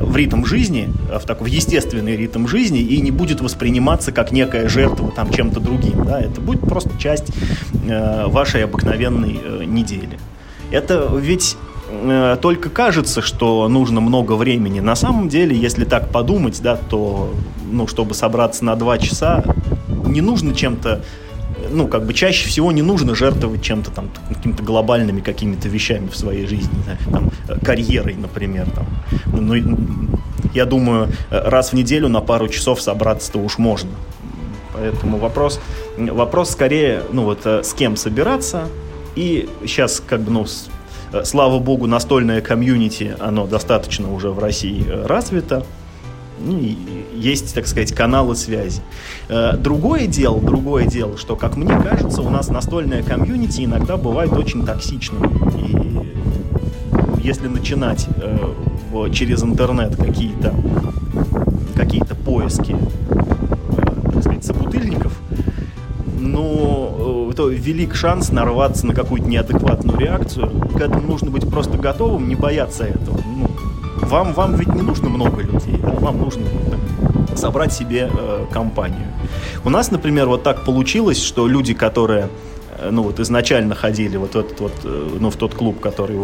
в 0.00 0.16
ритм 0.16 0.44
жизни, 0.44 0.92
в 1.08 1.26
такой 1.26 1.50
в 1.50 1.52
естественный 1.52 2.16
ритм 2.16 2.46
жизни 2.46 2.80
и 2.80 3.00
не 3.00 3.10
будет 3.10 3.40
восприниматься 3.40 4.12
как 4.12 4.32
некая 4.32 4.68
жертва 4.68 5.12
там 5.14 5.32
чем-то 5.32 5.60
другим. 5.60 6.04
Да? 6.04 6.20
Это 6.20 6.40
будет 6.40 6.60
просто 6.62 6.90
часть 6.98 7.30
э, 7.86 8.26
вашей 8.26 8.64
обыкновенной 8.64 9.40
э, 9.42 9.64
недели. 9.64 10.18
Это 10.70 11.10
ведь 11.14 11.56
э, 11.90 12.36
только 12.40 12.70
кажется, 12.70 13.20
что 13.22 13.68
нужно 13.68 14.00
много 14.00 14.32
времени. 14.32 14.80
На 14.80 14.96
самом 14.96 15.28
деле, 15.28 15.56
если 15.56 15.84
так 15.84 16.10
подумать, 16.10 16.60
да, 16.62 16.76
то, 16.76 17.32
ну, 17.70 17.86
чтобы 17.86 18.14
собраться 18.14 18.64
на 18.64 18.76
два 18.76 18.98
часа, 18.98 19.44
не 20.06 20.20
нужно 20.20 20.54
чем-то 20.54 21.02
ну, 21.70 21.88
как 21.88 22.04
бы 22.04 22.14
чаще 22.14 22.48
всего 22.48 22.72
не 22.72 22.82
нужно 22.82 23.14
жертвовать 23.14 23.62
чем-то 23.62 23.90
там, 23.90 24.10
какими-то 24.28 24.62
глобальными 24.62 25.20
какими-то 25.20 25.68
вещами 25.68 26.08
в 26.08 26.16
своей 26.16 26.46
жизни, 26.46 26.70
там, 27.10 27.30
э, 27.48 27.58
карьерой, 27.64 28.14
например, 28.14 28.68
там. 28.70 28.86
Ну, 29.26 29.54
я 30.54 30.64
думаю, 30.64 31.08
раз 31.30 31.70
в 31.70 31.74
неделю 31.74 32.08
на 32.08 32.20
пару 32.20 32.48
часов 32.48 32.80
собраться-то 32.80 33.38
уж 33.38 33.58
можно. 33.58 33.90
Поэтому 34.74 35.18
вопрос, 35.18 35.60
вопрос 35.96 36.50
скорее, 36.50 37.02
ну 37.12 37.24
вот, 37.24 37.40
э, 37.44 37.62
с 37.62 37.74
кем 37.74 37.96
собираться. 37.96 38.68
И 39.16 39.48
сейчас, 39.62 40.02
как 40.04 40.20
бы, 40.20 40.30
ну, 40.30 40.46
э, 41.12 41.24
слава 41.24 41.58
богу, 41.58 41.86
настольное 41.86 42.40
комьюнити, 42.40 43.16
оно 43.18 43.46
достаточно 43.46 44.12
уже 44.12 44.30
в 44.30 44.38
России 44.38 44.86
развито 44.88 45.64
ну, 46.40 46.58
есть, 47.14 47.54
так 47.54 47.66
сказать, 47.66 47.92
каналы 47.92 48.34
связи. 48.34 48.80
Э, 49.28 49.56
другое 49.56 50.06
дело, 50.06 50.40
другое 50.40 50.86
дело, 50.86 51.16
что, 51.16 51.36
как 51.36 51.56
мне 51.56 51.74
кажется, 51.80 52.22
у 52.22 52.30
нас 52.30 52.48
настольная 52.48 53.02
комьюнити 53.02 53.64
иногда 53.64 53.96
бывает 53.96 54.32
очень 54.32 54.64
токсичным. 54.64 55.30
И 55.58 57.22
если 57.22 57.48
начинать 57.48 58.06
э, 58.16 58.54
через 59.12 59.42
интернет 59.42 59.96
какие-то 59.96 60.54
какие-то 61.74 62.14
поиски, 62.14 62.76
э, 63.10 64.10
так 64.12 64.20
сказать, 64.22 64.44
собутыльников, 64.44 65.12
ну, 66.18 67.32
то 67.36 67.48
велик 67.48 67.94
шанс 67.94 68.32
нарваться 68.32 68.86
на 68.86 68.94
какую-то 68.94 69.26
неадекватную 69.26 69.98
реакцию. 69.98 70.50
К 70.74 70.80
этому 70.80 71.06
нужно 71.06 71.30
быть 71.30 71.48
просто 71.48 71.78
готовым, 71.78 72.28
не 72.28 72.34
бояться 72.34 72.84
этого. 72.84 73.18
Вам, 74.10 74.32
вам 74.32 74.56
ведь 74.56 74.74
не 74.74 74.82
нужно 74.82 75.08
много 75.08 75.40
людей, 75.40 75.78
вам 75.80 76.18
нужно 76.18 76.42
так, 77.28 77.38
собрать 77.38 77.72
себе 77.72 78.10
э, 78.12 78.44
компанию. 78.50 79.06
У 79.64 79.70
нас, 79.70 79.92
например, 79.92 80.26
вот 80.26 80.42
так 80.42 80.64
получилось, 80.64 81.22
что 81.22 81.46
люди, 81.46 81.74
которые 81.74 82.28
э, 82.78 82.90
ну 82.90 83.04
вот 83.04 83.20
изначально 83.20 83.76
ходили 83.76 84.16
вот 84.16 84.34
в 84.34 84.38
этот 84.38 84.58
вот, 84.58 84.72
э, 84.82 85.16
ну 85.20 85.30
в 85.30 85.36
тот 85.36 85.54
клуб, 85.54 85.78
который 85.78 86.18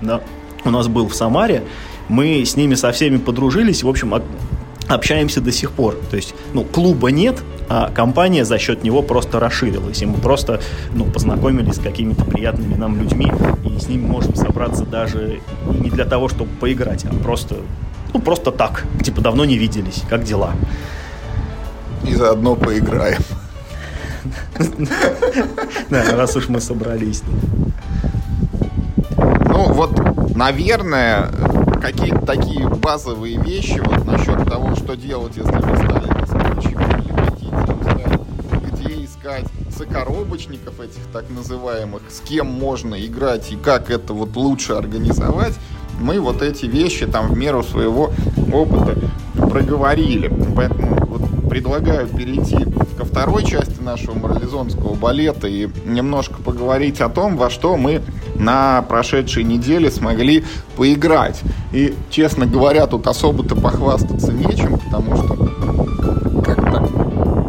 да, 0.00 0.22
у 0.64 0.70
нас 0.70 0.88
был 0.88 1.06
в 1.06 1.14
Самаре, 1.14 1.62
мы 2.08 2.44
с 2.44 2.56
ними 2.56 2.74
со 2.74 2.90
всеми 2.90 3.18
подружились, 3.18 3.84
в 3.84 3.88
общем, 3.88 4.12
общаемся 4.88 5.40
до 5.40 5.52
сих 5.52 5.72
пор. 5.72 5.96
То 6.10 6.16
есть, 6.16 6.34
ну, 6.52 6.64
клуба 6.64 7.10
нет, 7.10 7.42
а 7.68 7.90
компания 7.90 8.44
за 8.44 8.58
счет 8.58 8.82
него 8.82 9.02
просто 9.02 9.40
расширилась. 9.40 10.02
И 10.02 10.06
мы 10.06 10.18
просто 10.18 10.60
ну, 10.94 11.04
познакомились 11.04 11.76
с 11.76 11.78
какими-то 11.78 12.24
приятными 12.24 12.74
нам 12.74 13.00
людьми, 13.00 13.32
и 13.64 13.80
с 13.80 13.88
ними 13.88 14.06
можем 14.06 14.34
собраться 14.34 14.84
даже 14.84 15.40
не 15.66 15.90
для 15.90 16.04
того, 16.04 16.28
чтобы 16.28 16.50
поиграть, 16.60 17.04
а 17.04 17.14
просто, 17.14 17.56
ну, 18.12 18.20
просто 18.20 18.50
так. 18.50 18.84
Типа 19.02 19.20
давно 19.20 19.44
не 19.44 19.56
виделись. 19.56 20.02
Как 20.08 20.24
дела? 20.24 20.52
И 22.06 22.14
заодно 22.14 22.56
поиграем. 22.56 23.22
Да, 25.88 26.04
раз 26.16 26.36
уж 26.36 26.48
мы 26.48 26.60
собрались. 26.60 27.22
Ну, 29.16 29.72
вот, 29.72 30.36
наверное, 30.36 31.30
какие-то 31.82 32.24
такие 32.24 32.68
базовые 32.68 33.38
вещи 33.38 33.82
вот 33.84 34.06
насчет 34.06 34.48
того, 34.48 34.76
что 34.76 34.94
делать, 34.94 35.36
если 35.36 35.50
вы 35.50 35.76
стали 35.76 36.20
настоящим 36.20 36.80
или 36.80 37.12
хотите 37.20 37.74
узнать, 37.74 38.20
где 38.70 39.04
искать 39.04 39.46
сокоробочников 39.76 40.78
этих 40.80 41.02
так 41.12 41.28
называемых, 41.28 42.02
с 42.08 42.20
кем 42.20 42.46
можно 42.46 42.94
играть 43.04 43.50
и 43.50 43.56
как 43.56 43.90
это 43.90 44.14
вот 44.14 44.36
лучше 44.36 44.74
организовать, 44.74 45.54
мы 45.98 46.20
вот 46.20 46.40
эти 46.40 46.66
вещи 46.66 47.06
там 47.06 47.32
в 47.32 47.36
меру 47.36 47.64
своего 47.64 48.12
опыта 48.52 48.96
проговорили. 49.34 50.32
Поэтому 50.54 51.04
вот 51.06 51.50
предлагаю 51.50 52.06
перейти 52.06 52.64
ко 52.96 53.04
второй 53.04 53.44
части 53.44 53.80
нашего 53.80 54.14
морализонского 54.14 54.94
балета 54.94 55.48
и 55.48 55.68
немножко 55.84 56.34
поговорить 56.34 57.00
о 57.00 57.08
том, 57.08 57.36
во 57.36 57.50
что 57.50 57.76
мы 57.76 58.02
на 58.34 58.82
прошедшей 58.82 59.44
неделе 59.44 59.90
смогли 59.90 60.44
поиграть. 60.76 61.40
И, 61.72 61.94
честно 62.10 62.46
говоря, 62.46 62.86
тут 62.86 63.06
особо-то 63.06 63.54
похвастаться 63.54 64.32
нечем, 64.32 64.78
потому 64.78 65.16
что 65.16 66.42
как-то 66.44 66.88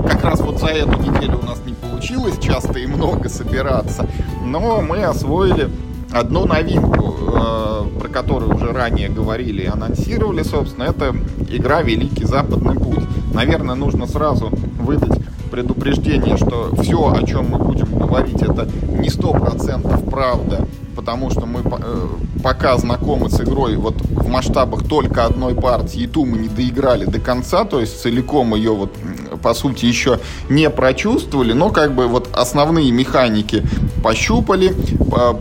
как 0.07 0.23
раз 0.23 0.41
вот 0.41 0.59
за 0.59 0.67
эту 0.67 0.99
неделю 0.99 1.39
у 1.41 1.45
нас 1.45 1.61
не 1.65 1.73
получилось 1.73 2.37
часто 2.41 2.79
и 2.79 2.87
много 2.87 3.29
собираться, 3.29 4.07
но 4.43 4.81
мы 4.81 5.03
освоили 5.03 5.69
одну 6.11 6.45
новинку, 6.45 7.15
э, 7.27 7.99
про 7.99 8.07
которую 8.07 8.55
уже 8.55 8.71
ранее 8.71 9.09
говорили 9.09 9.63
и 9.63 9.67
анонсировали, 9.67 10.43
собственно, 10.43 10.83
это 10.83 11.15
игра 11.49 11.81
«Великий 11.81 12.25
Западный 12.25 12.75
путь». 12.75 13.03
Наверное, 13.33 13.75
нужно 13.75 14.05
сразу 14.05 14.51
выдать 14.79 15.19
предупреждение, 15.49 16.37
что 16.37 16.75
все, 16.81 17.13
о 17.13 17.25
чем 17.25 17.49
мы 17.49 17.57
будем 17.57 17.82
говорить, 18.13 18.41
это 18.43 18.67
не 18.87 19.09
сто 19.09 19.31
процентов 19.31 20.03
правда, 20.05 20.67
потому 20.95 21.31
что 21.31 21.47
мы 21.47 21.61
э, 21.61 22.07
пока 22.43 22.77
знакомы 22.77 23.29
с 23.29 23.41
игрой 23.41 23.75
вот 23.75 23.95
в 24.01 24.27
масштабах 24.27 24.87
только 24.87 25.25
одной 25.25 25.55
партии, 25.55 26.01
и 26.01 26.07
ту 26.07 26.25
мы 26.25 26.37
не 26.37 26.47
доиграли 26.47 27.05
до 27.05 27.19
конца, 27.19 27.65
то 27.65 27.79
есть 27.79 27.99
целиком 27.99 28.53
ее 28.53 28.75
вот 28.75 28.93
по 29.41 29.55
сути 29.55 29.85
еще 29.85 30.19
не 30.49 30.69
прочувствовали, 30.69 31.53
но 31.53 31.71
как 31.71 31.95
бы 31.95 32.07
вот 32.07 32.29
основные 32.33 32.91
механики 32.91 33.65
пощупали, 34.03 34.75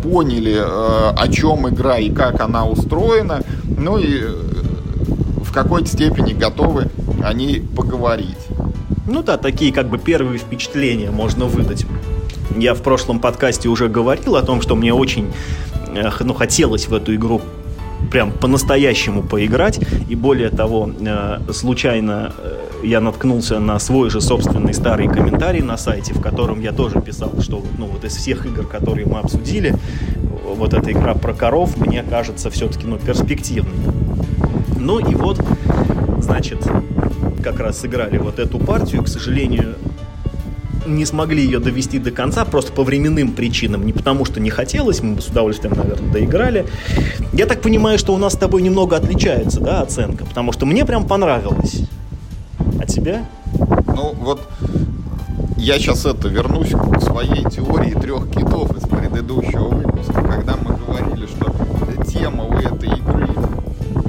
поняли, 0.03 0.57
э, 0.57 1.15
о 1.15 1.29
чем 1.29 1.69
игра 1.69 1.99
и 1.99 2.11
как 2.11 2.41
она 2.41 2.65
устроена, 2.67 3.43
ну 3.65 3.99
и 3.99 4.21
э, 4.23 4.35
в 5.45 5.53
какой-то 5.53 5.89
степени 5.89 6.33
готовы 6.33 6.87
о 7.23 7.35
ней 7.35 7.61
поговорить. 7.61 8.39
Ну 9.07 9.23
да, 9.23 9.37
такие 9.37 9.75
как 9.75 9.89
бы 9.89 9.99
первые 9.99 10.39
впечатления 10.39 11.11
можно 11.11 11.45
выдать. 11.45 11.85
Я 12.57 12.75
в 12.75 12.83
прошлом 12.83 13.21
подкасте 13.21 13.69
уже 13.69 13.89
говорил 13.89 14.37
о 14.37 14.43
том, 14.43 14.61
что 14.61 14.75
мне 14.75 14.93
очень 14.93 15.33
ну, 16.21 16.35
хотелось 16.35 16.89
в 16.89 16.95
эту 16.95 17.15
игру 17.15 17.41
прям 18.11 18.33
по-настоящему 18.33 19.23
поиграть. 19.23 19.81
И 20.09 20.15
более 20.15 20.51
того, 20.51 20.91
э, 21.01 21.39
случайно 21.53 22.33
э, 22.39 22.59
я 22.83 23.01
наткнулся 23.01 23.59
на 23.59 23.79
свой 23.79 24.11
же 24.11 24.21
собственный 24.21 24.75
старый 24.75 25.09
комментарий 25.09 25.63
на 25.63 25.77
сайте, 25.77 26.13
в 26.13 26.21
котором 26.21 26.61
я 26.61 26.73
тоже 26.73 27.01
писал, 27.01 27.33
что 27.41 27.63
ну, 27.79 27.87
вот 27.87 28.05
из 28.05 28.17
всех 28.17 28.45
игр, 28.47 28.67
которые 28.67 29.07
мы 29.07 29.21
обсудили, 29.21 29.75
вот 30.45 30.75
эта 30.75 30.93
игра 30.93 31.15
про 31.15 31.33
коров 31.33 31.77
мне 31.77 32.03
кажется 32.03 32.51
все-таки 32.51 32.87
ну, 32.87 32.99
перспективной. 32.99 33.73
Ну 34.79 34.99
и 34.99 35.15
вот, 35.15 35.41
значит, 36.19 36.67
как 37.43 37.61
раз 37.61 37.81
сыграли 37.81 38.19
вот 38.19 38.39
эту 38.39 38.59
партию. 38.59 39.03
К 39.03 39.09
сожалению, 39.09 39.77
не 40.87 41.05
смогли 41.05 41.45
ее 41.45 41.59
довести 41.59 41.99
до 41.99 42.11
конца 42.11 42.45
просто 42.45 42.73
по 42.73 42.83
временным 42.83 43.33
причинам, 43.33 43.85
не 43.87 43.93
потому 43.93 44.25
что 44.25 44.41
не 44.41 44.51
хотелось, 44.51 45.03
мы 45.03 45.15
бы 45.15 45.23
с 45.23 45.29
удовольствием, 45.29 45.75
наверное, 45.77 46.13
доиграли. 46.13 46.67
Я 47.33 47.47
так 47.47 47.61
понимаю, 47.61 47.99
что 47.99 48.15
у 48.15 48.17
нас 48.19 48.35
с 48.35 48.37
тобой 48.37 48.63
немного 48.63 48.97
отличается, 48.97 49.61
да, 49.61 49.81
оценка, 49.83 50.25
потому 50.25 50.53
что 50.53 50.67
мне 50.67 50.85
прям 50.85 51.07
понравилось. 51.07 51.83
А 52.81 52.87
тебе? 52.87 53.25
Ну, 53.87 54.15
вот 54.21 54.41
я 55.57 55.79
сейчас 55.79 56.05
это 56.07 56.29
вернусь 56.29 56.71
к 56.71 57.01
своей 57.01 57.45
теории 57.45 57.93
трех 57.93 58.31
китов 58.31 58.77
из 58.77 58.83
предыдущего 58.89 59.69
выпуска, 59.69 60.23
когда 60.23 60.57
мы 60.57 60.77
говорили, 60.77 61.27
что 61.27 61.55
тема 62.05 62.45
у 62.45 62.55
этой 62.55 62.89
игры 62.99 63.29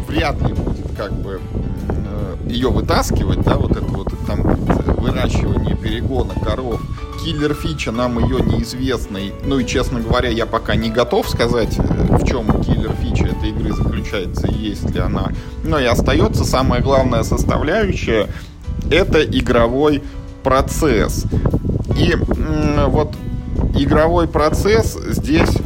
вряд 0.07 0.41
ли 0.41 0.53
будет 0.53 0.87
как 0.97 1.13
бы 1.13 1.39
ее 2.47 2.69
вытаскивать, 2.69 3.41
да, 3.41 3.55
вот 3.55 3.71
это 3.71 3.85
вот 3.85 4.13
там 4.27 4.41
выращивание 5.03 5.75
перегона 5.75 6.33
коров. 6.33 6.81
Киллер 7.23 7.53
фича 7.53 7.91
нам 7.91 8.19
ее 8.19 8.39
неизвестный. 8.39 9.33
Ну 9.43 9.59
и, 9.59 9.65
честно 9.65 9.99
говоря, 9.99 10.29
я 10.29 10.45
пока 10.45 10.75
не 10.75 10.89
готов 10.89 11.29
сказать, 11.29 11.77
э, 11.77 12.17
в 12.17 12.25
чем 12.25 12.45
киллер 12.63 12.93
фича 13.01 13.25
этой 13.25 13.49
игры 13.49 13.73
заключается 13.73 14.47
и 14.47 14.53
есть 14.53 14.89
ли 14.91 14.99
она. 14.99 15.27
Но 15.63 15.77
и 15.77 15.85
остается 15.85 16.45
самая 16.45 16.81
главная 16.81 17.23
составляющая– 17.23 18.29
это 18.91 19.23
игровой 19.23 20.01
процесс. 20.43 21.25
И 21.97 22.15
вот 22.87 23.13
игровой 23.75 24.27
процесс 24.27 24.97
здесь, 25.09 25.57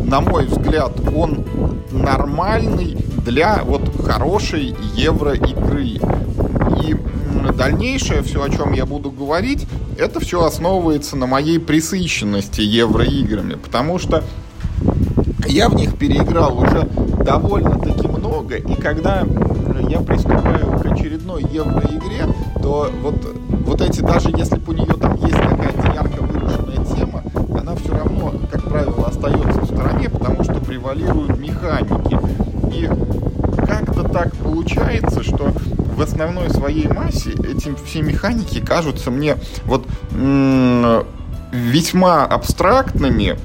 на 0.00 0.20
мой 0.20 0.46
взгляд, 0.46 0.92
он 1.14 1.44
нормальный 1.92 2.96
для 3.24 3.62
вот 3.64 3.82
хорошей 4.04 4.74
евроигры. 4.96 6.00
И 6.82 6.96
дальнейшее, 7.50 8.22
все, 8.22 8.42
о 8.42 8.50
чем 8.50 8.72
я 8.72 8.86
буду 8.86 9.10
говорить, 9.10 9.66
это 9.98 10.20
все 10.20 10.44
основывается 10.44 11.16
на 11.16 11.26
моей 11.26 11.58
присыщенности 11.58 12.60
евроиграми, 12.60 13.54
потому 13.54 13.98
что 13.98 14.22
я 15.48 15.68
в 15.68 15.74
них 15.74 15.96
переиграл 15.96 16.58
уже 16.58 16.88
довольно-таки 17.24 18.06
много, 18.06 18.56
и 18.56 18.74
когда 18.74 19.24
я 19.88 20.00
приступаю 20.00 20.78
к 20.78 20.86
очередной 20.86 21.42
евроигре, 21.42 22.26
то 22.62 22.90
вот, 23.02 23.36
вот 23.66 23.80
эти, 23.80 24.00
даже 24.00 24.30
если 24.30 24.56
бы 24.56 24.72
у 24.72 24.76
нее 24.76 24.94
там 24.94 25.16
есть 25.16 25.36
какая-то 25.36 25.92
ярко 25.92 26.22
выраженная 26.22 26.84
тема, 26.84 27.22
она 27.58 27.74
все 27.76 27.92
равно, 27.92 28.32
как 28.50 28.62
правило, 28.64 29.06
остается 29.06 29.60
в 29.60 29.66
стороне, 29.66 30.08
потому 30.08 30.44
что 30.44 30.54
превалируют 30.54 31.38
механики. 31.38 32.18
И 32.74 32.88
как-то 33.66 34.08
так 34.08 34.34
получается, 34.36 35.22
что 35.22 35.52
в 35.92 36.00
основной 36.00 36.50
своей 36.50 36.88
массе 36.88 37.30
эти 37.30 37.74
все 37.84 38.02
механики 38.02 38.60
кажутся 38.60 39.10
мне 39.10 39.36
вот 39.64 39.86
весьма 41.52 42.24
абстрактными, 42.24 43.38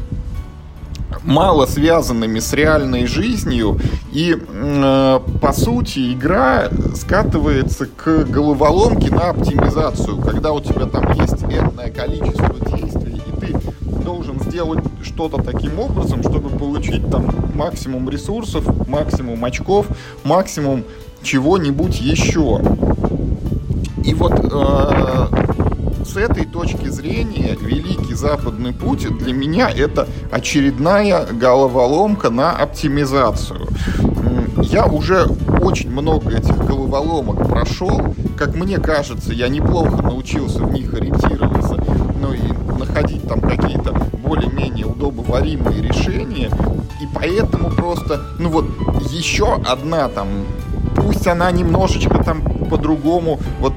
мало 1.23 1.65
связанными 1.65 2.39
с 2.39 2.53
реальной 2.53 3.05
жизнью, 3.05 3.79
и 4.13 4.35
э, 4.37 5.19
по 5.41 5.53
сути 5.53 6.13
игра 6.13 6.69
скатывается 6.95 7.85
к 7.85 8.23
головоломке 8.23 9.13
на 9.13 9.29
оптимизацию, 9.29 10.17
когда 10.21 10.53
у 10.53 10.61
тебя 10.61 10.85
там 10.85 11.11
есть 11.13 11.43
энное 11.43 11.91
количество 11.91 12.55
действий, 12.71 13.21
и 13.27 13.39
ты 13.39 13.59
должен 14.03 14.39
сделать 14.39 14.83
что-то 15.03 15.43
таким 15.43 15.79
образом, 15.79 16.21
чтобы 16.23 16.49
получить 16.49 17.09
там 17.09 17.51
максимум 17.53 18.09
ресурсов, 18.09 18.87
максимум 18.87 19.43
очков, 19.43 19.87
максимум 20.23 20.85
чего-нибудь 21.27 21.99
еще. 21.99 22.61
И 24.05 24.13
вот 24.13 24.31
э, 24.31 26.05
с 26.05 26.15
этой 26.15 26.45
точки 26.45 26.87
зрения 26.87 27.57
Великий 27.59 28.13
Западный 28.13 28.71
путь 28.71 29.05
для 29.17 29.33
меня 29.33 29.69
это 29.69 30.07
очередная 30.31 31.25
головоломка 31.25 32.29
на 32.29 32.51
оптимизацию. 32.51 33.67
Я 34.63 34.85
уже 34.85 35.25
очень 35.61 35.91
много 35.91 36.31
этих 36.31 36.57
головоломок 36.65 37.45
прошел. 37.49 38.15
Как 38.37 38.55
мне 38.55 38.77
кажется, 38.77 39.33
я 39.33 39.49
неплохо 39.49 40.01
научился 40.01 40.59
в 40.59 40.71
них 40.71 40.93
ориентироваться, 40.93 41.75
ну 42.21 42.31
и 42.31 42.79
находить 42.79 43.27
там 43.27 43.41
какие-то 43.41 43.91
более-менее 44.23 44.85
удобоваримые 44.85 45.81
решения. 45.81 46.49
И 47.01 47.07
поэтому 47.13 47.69
просто, 47.71 48.21
ну 48.39 48.49
вот, 48.49 48.65
еще 49.11 49.55
одна 49.65 50.07
там, 50.07 50.27
пусть 50.97 51.27
она 51.27 51.51
немножечко 51.51 52.23
там 52.23 52.41
по-другому, 52.69 53.39
вот 53.59 53.73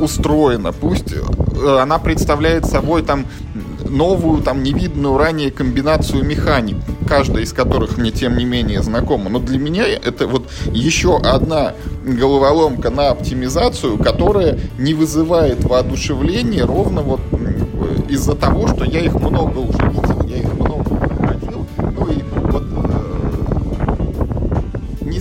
устроена, 0.00 0.72
пусть 0.72 1.12
э, 1.12 1.78
она 1.80 1.98
представляет 1.98 2.66
собой 2.66 3.02
там 3.02 3.24
новую, 3.88 4.42
там, 4.42 4.62
невиданную 4.62 5.16
ранее 5.16 5.50
комбинацию 5.50 6.24
механик, 6.24 6.76
каждая 7.08 7.42
из 7.42 7.52
которых 7.52 7.96
мне, 7.96 8.10
тем 8.10 8.36
не 8.36 8.44
менее, 8.44 8.82
знакома. 8.82 9.30
Но 9.30 9.38
для 9.38 9.58
меня 9.58 9.86
это 9.86 10.26
вот 10.26 10.48
еще 10.72 11.18
одна 11.18 11.74
головоломка 12.04 12.90
на 12.90 13.10
оптимизацию, 13.10 13.98
которая 13.98 14.58
не 14.78 14.94
вызывает 14.94 15.64
воодушевления 15.64 16.66
ровно 16.66 17.00
вот 17.00 17.20
из-за 18.08 18.34
того, 18.34 18.68
что 18.68 18.84
я 18.84 19.00
их 19.00 19.14
много 19.14 19.58
уже 19.58 19.87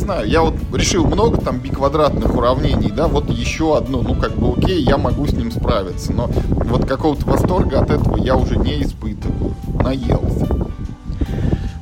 знаю, 0.08 0.30
я 0.30 0.41
вот 0.41 0.55
решил 0.74 1.05
много 1.05 1.36
там 1.38 1.60
биквадратных 1.60 2.34
уравнений, 2.34 2.91
да, 2.91 3.10
вот 3.10 3.30
еще 3.30 3.76
одно, 3.76 4.01
ну 4.01 4.16
как 4.16 4.38
бы 4.38 4.53
окей, 4.58 4.82
я 4.82 4.97
могу 4.97 5.28
с 5.28 5.34
ним 5.34 5.51
справиться, 5.51 6.14
но 6.14 6.28
вот 6.47 6.86
какого-то 6.86 7.26
восторга 7.26 7.82
от 7.82 7.91
этого 7.91 8.16
я 8.16 8.38
уже 8.38 8.55
не 8.55 8.82
испытываю, 8.82 9.53
наелся. 9.84 10.47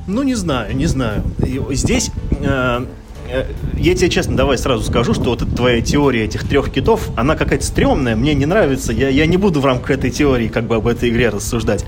Ну 0.08 0.24
не 0.24 0.34
знаю, 0.34 0.74
не 0.74 0.86
знаю. 0.86 1.22
Здесь 1.70 2.10
э, 2.40 2.86
э, 3.30 3.44
я 3.78 3.94
тебе 3.94 4.10
честно, 4.10 4.36
давай 4.36 4.58
сразу 4.58 4.82
скажу, 4.82 5.14
что 5.14 5.30
вот 5.30 5.42
эта 5.42 5.54
твоя 5.54 5.80
теория 5.80 6.24
этих 6.24 6.48
трех 6.48 6.72
китов, 6.72 7.10
она 7.14 7.36
какая-то 7.36 7.64
стрёмная, 7.64 8.16
мне 8.16 8.34
не 8.34 8.46
нравится, 8.46 8.92
я, 8.92 9.08
я 9.08 9.26
не 9.26 9.36
буду 9.36 9.60
в 9.60 9.66
рамках 9.66 9.92
этой 9.92 10.10
теории 10.10 10.48
как 10.48 10.64
бы 10.64 10.74
об 10.74 10.88
этой 10.88 11.10
игре 11.10 11.28
рассуждать. 11.28 11.84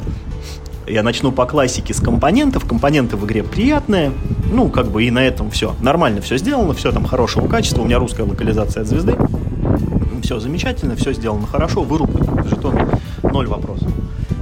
Я 0.89 1.03
начну 1.03 1.33
по 1.33 1.45
классике 1.45 1.93
с 1.93 2.01
компонентов. 2.01 2.65
Компоненты 2.65 3.17
в 3.17 3.27
игре 3.27 3.43
приятные. 3.43 4.13
Ну, 4.51 4.69
как 4.71 4.87
бы 4.91 5.05
и 5.05 5.11
на 5.11 5.21
этом 5.21 5.51
все. 5.51 5.75
Нормально 5.81 6.21
все 6.21 6.37
сделано, 6.39 6.73
все 6.75 6.91
там 6.93 7.05
хорошего 7.05 7.49
качества. 7.49 7.83
У 7.83 7.85
меня 7.85 7.99
русская 7.99 8.23
локализация 8.23 8.83
от 8.83 8.89
звезды. 8.89 9.17
Все 10.23 10.41
замечательно, 10.41 10.97
все 10.97 11.13
сделано 11.13 11.47
хорошо. 11.47 11.83
Вырубка 11.83 12.49
жетон, 12.49 12.75
ноль 13.23 13.47
вопросов. 13.47 13.89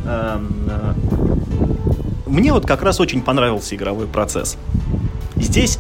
Эм, 0.07 0.69
э, 0.69 0.95
мне 2.27 2.53
вот 2.53 2.67
как 2.67 2.83
раз 2.83 3.01
очень 3.01 3.23
понравился 3.23 3.75
игровой 3.75 4.07
процесс. 4.07 4.57
Здесь 5.37 5.79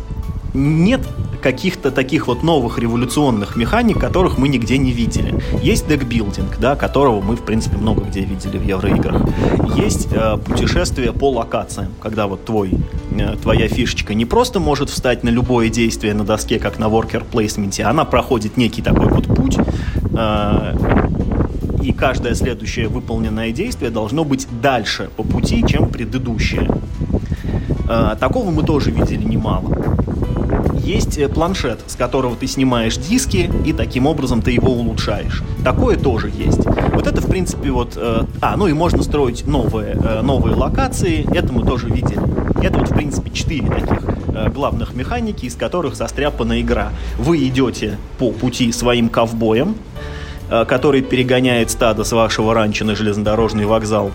нет 0.54 1.00
каких-то 1.46 1.92
таких 1.92 2.26
вот 2.26 2.42
новых 2.42 2.76
революционных 2.80 3.54
механик, 3.54 4.00
которых 4.00 4.36
мы 4.36 4.48
нигде 4.48 4.78
не 4.78 4.90
видели. 4.90 5.32
Есть 5.62 5.86
декбилдинг, 5.86 6.58
да, 6.58 6.74
которого 6.74 7.20
мы, 7.20 7.36
в 7.36 7.42
принципе, 7.42 7.76
много 7.76 8.02
где 8.02 8.22
видели 8.22 8.58
в 8.58 8.64
евроиграх. 8.64 9.22
Есть 9.76 10.08
э, 10.10 10.38
путешествие 10.38 11.12
по 11.12 11.30
локациям, 11.30 11.92
когда 12.02 12.26
вот 12.26 12.44
твой, 12.44 12.72
э, 13.12 13.36
твоя 13.40 13.68
фишечка 13.68 14.12
не 14.12 14.24
просто 14.24 14.58
может 14.58 14.90
встать 14.90 15.22
на 15.22 15.28
любое 15.28 15.68
действие 15.68 16.14
на 16.14 16.24
доске, 16.24 16.58
как 16.58 16.80
на 16.80 16.86
worker 16.86 17.22
placement, 17.30 17.80
она 17.82 18.04
проходит 18.04 18.56
некий 18.56 18.82
такой 18.82 19.06
вот 19.06 19.26
путь, 19.26 19.56
э, 20.18 20.76
и 21.80 21.92
каждое 21.92 22.34
следующее 22.34 22.88
выполненное 22.88 23.52
действие 23.52 23.92
должно 23.92 24.24
быть 24.24 24.48
дальше 24.60 25.10
по 25.16 25.22
пути, 25.22 25.64
чем 25.68 25.90
предыдущее. 25.90 26.68
Э, 27.88 28.16
такого 28.18 28.50
мы 28.50 28.64
тоже 28.64 28.90
видели 28.90 29.22
немало 29.22 29.96
есть 30.86 31.18
э, 31.18 31.28
планшет, 31.28 31.80
с 31.86 31.96
которого 31.96 32.36
ты 32.36 32.46
снимаешь 32.46 32.96
диски, 32.96 33.50
и 33.64 33.72
таким 33.72 34.06
образом 34.06 34.40
ты 34.40 34.52
его 34.52 34.72
улучшаешь. 34.72 35.42
Такое 35.64 35.96
тоже 35.96 36.30
есть. 36.34 36.64
Вот 36.94 37.06
это, 37.06 37.20
в 37.20 37.28
принципе, 37.28 37.70
вот... 37.70 37.94
Э, 37.96 38.22
а, 38.40 38.56
ну 38.56 38.68
и 38.68 38.72
можно 38.72 39.02
строить 39.02 39.46
новые, 39.46 39.98
э, 40.02 40.22
новые 40.22 40.54
локации, 40.54 41.26
это 41.36 41.52
мы 41.52 41.66
тоже 41.66 41.88
видели. 41.88 42.20
Это 42.62 42.78
вот, 42.78 42.90
в 42.90 42.94
принципе, 42.94 43.30
четыре 43.30 43.66
таких 43.66 44.00
э, 44.28 44.48
главных 44.50 44.94
механики, 44.94 45.46
из 45.46 45.56
которых 45.56 45.96
застряпана 45.96 46.60
игра. 46.60 46.90
Вы 47.18 47.46
идете 47.48 47.98
по 48.18 48.30
пути 48.30 48.70
своим 48.70 49.08
ковбоем, 49.08 49.74
э, 50.50 50.64
который 50.66 51.02
перегоняет 51.02 51.70
стадо 51.70 52.04
с 52.04 52.12
вашего 52.12 52.54
ранчо 52.54 52.84
на 52.84 52.94
железнодорожный 52.94 53.66
вокзал. 53.66 54.12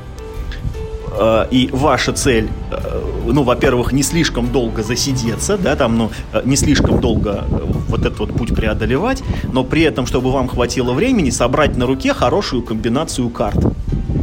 Э, 1.12 1.46
и 1.52 1.70
ваша 1.72 2.14
цель, 2.14 2.50
э, 2.72 3.02
ну, 3.26 3.44
во-первых, 3.44 3.92
не 3.92 4.04
слишком 4.04 4.52
долго 4.52 4.84
засидеться, 4.84 5.58
да, 5.58 5.76
там, 5.76 5.98
ну, 5.98 6.12
э, 6.34 6.42
не 6.46 6.56
слишком 6.56 7.02
долго 7.02 7.46
вот 7.90 8.02
этот 8.02 8.20
вот 8.20 8.34
путь 8.34 8.56
преодолевать, 8.56 9.22
но 9.52 9.64
при 9.64 9.82
этом, 9.84 10.06
чтобы 10.06 10.32
вам 10.32 10.48
хватило 10.48 10.94
времени 10.94 11.30
собрать 11.30 11.76
на 11.78 11.86
руке 11.86 12.14
хорошую 12.14 12.64
комбинацию 12.64 13.30
карт. 13.30 13.60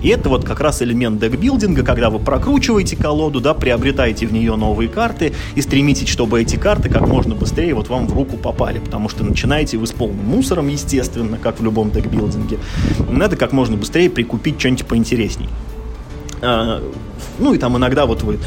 И 0.03 0.09
это 0.09 0.29
вот 0.29 0.45
как 0.45 0.61
раз 0.61 0.81
элемент 0.81 1.21
декбилдинга, 1.21 1.83
когда 1.83 2.09
вы 2.09 2.21
прокручиваете 2.21 2.97
колоду, 2.97 3.41
да, 3.41 3.53
приобретаете 3.53 4.27
в 4.27 4.33
нее 4.33 4.55
новые 4.55 4.89
карты 4.89 5.33
и 5.57 5.61
стремитесь, 5.61 6.09
чтобы 6.09 6.41
эти 6.41 6.57
карты 6.57 6.89
как 6.89 7.07
можно 7.07 7.35
быстрее 7.35 7.75
вот 7.75 7.89
вам 7.89 8.07
в 8.07 8.15
руку 8.15 8.37
попали, 8.37 8.79
потому 8.79 9.09
что 9.09 9.25
начинаете 9.25 9.77
вы 9.77 9.87
с 9.87 9.93
полным 9.93 10.25
мусором, 10.25 10.69
естественно, 10.69 11.37
как 11.37 11.59
в 11.59 11.65
любом 11.65 11.91
декбилдинге. 11.91 12.59
Надо 13.11 13.37
как 13.37 13.53
можно 13.53 13.77
быстрее 13.77 14.09
прикупить 14.09 14.61
что-нибудь 14.61 14.87
поинтересней. 14.87 15.49
А, 16.43 16.83
ну 17.39 17.55
и 17.55 17.59
там 17.59 17.77
иногда 17.77 18.07
вот 18.07 18.23
вы 18.23 18.39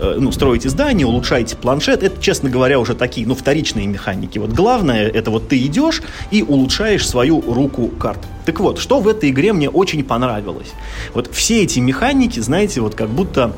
э, 0.00 0.16
ну, 0.18 0.32
строите 0.32 0.68
здание, 0.68 1.06
улучшаете 1.06 1.56
планшет. 1.56 2.02
Это, 2.02 2.20
честно 2.20 2.50
говоря, 2.50 2.78
уже 2.78 2.94
такие, 2.94 3.26
ну, 3.26 3.34
вторичные 3.34 3.86
механики. 3.86 4.38
Вот 4.38 4.50
главное, 4.50 5.08
это 5.08 5.30
вот 5.30 5.48
ты 5.48 5.58
идешь 5.58 6.02
и 6.30 6.42
улучшаешь 6.42 7.06
свою 7.08 7.40
руку 7.40 7.88
карт. 7.88 8.20
Так 8.44 8.60
вот, 8.60 8.78
что 8.78 9.00
в 9.00 9.08
этой 9.08 9.30
игре 9.30 9.52
мне 9.52 9.68
очень 9.68 10.04
понравилось? 10.04 10.72
Вот 11.14 11.32
все 11.32 11.62
эти 11.62 11.78
механики, 11.78 12.40
знаете, 12.40 12.80
вот 12.80 12.94
как 12.94 13.08
будто 13.08 13.52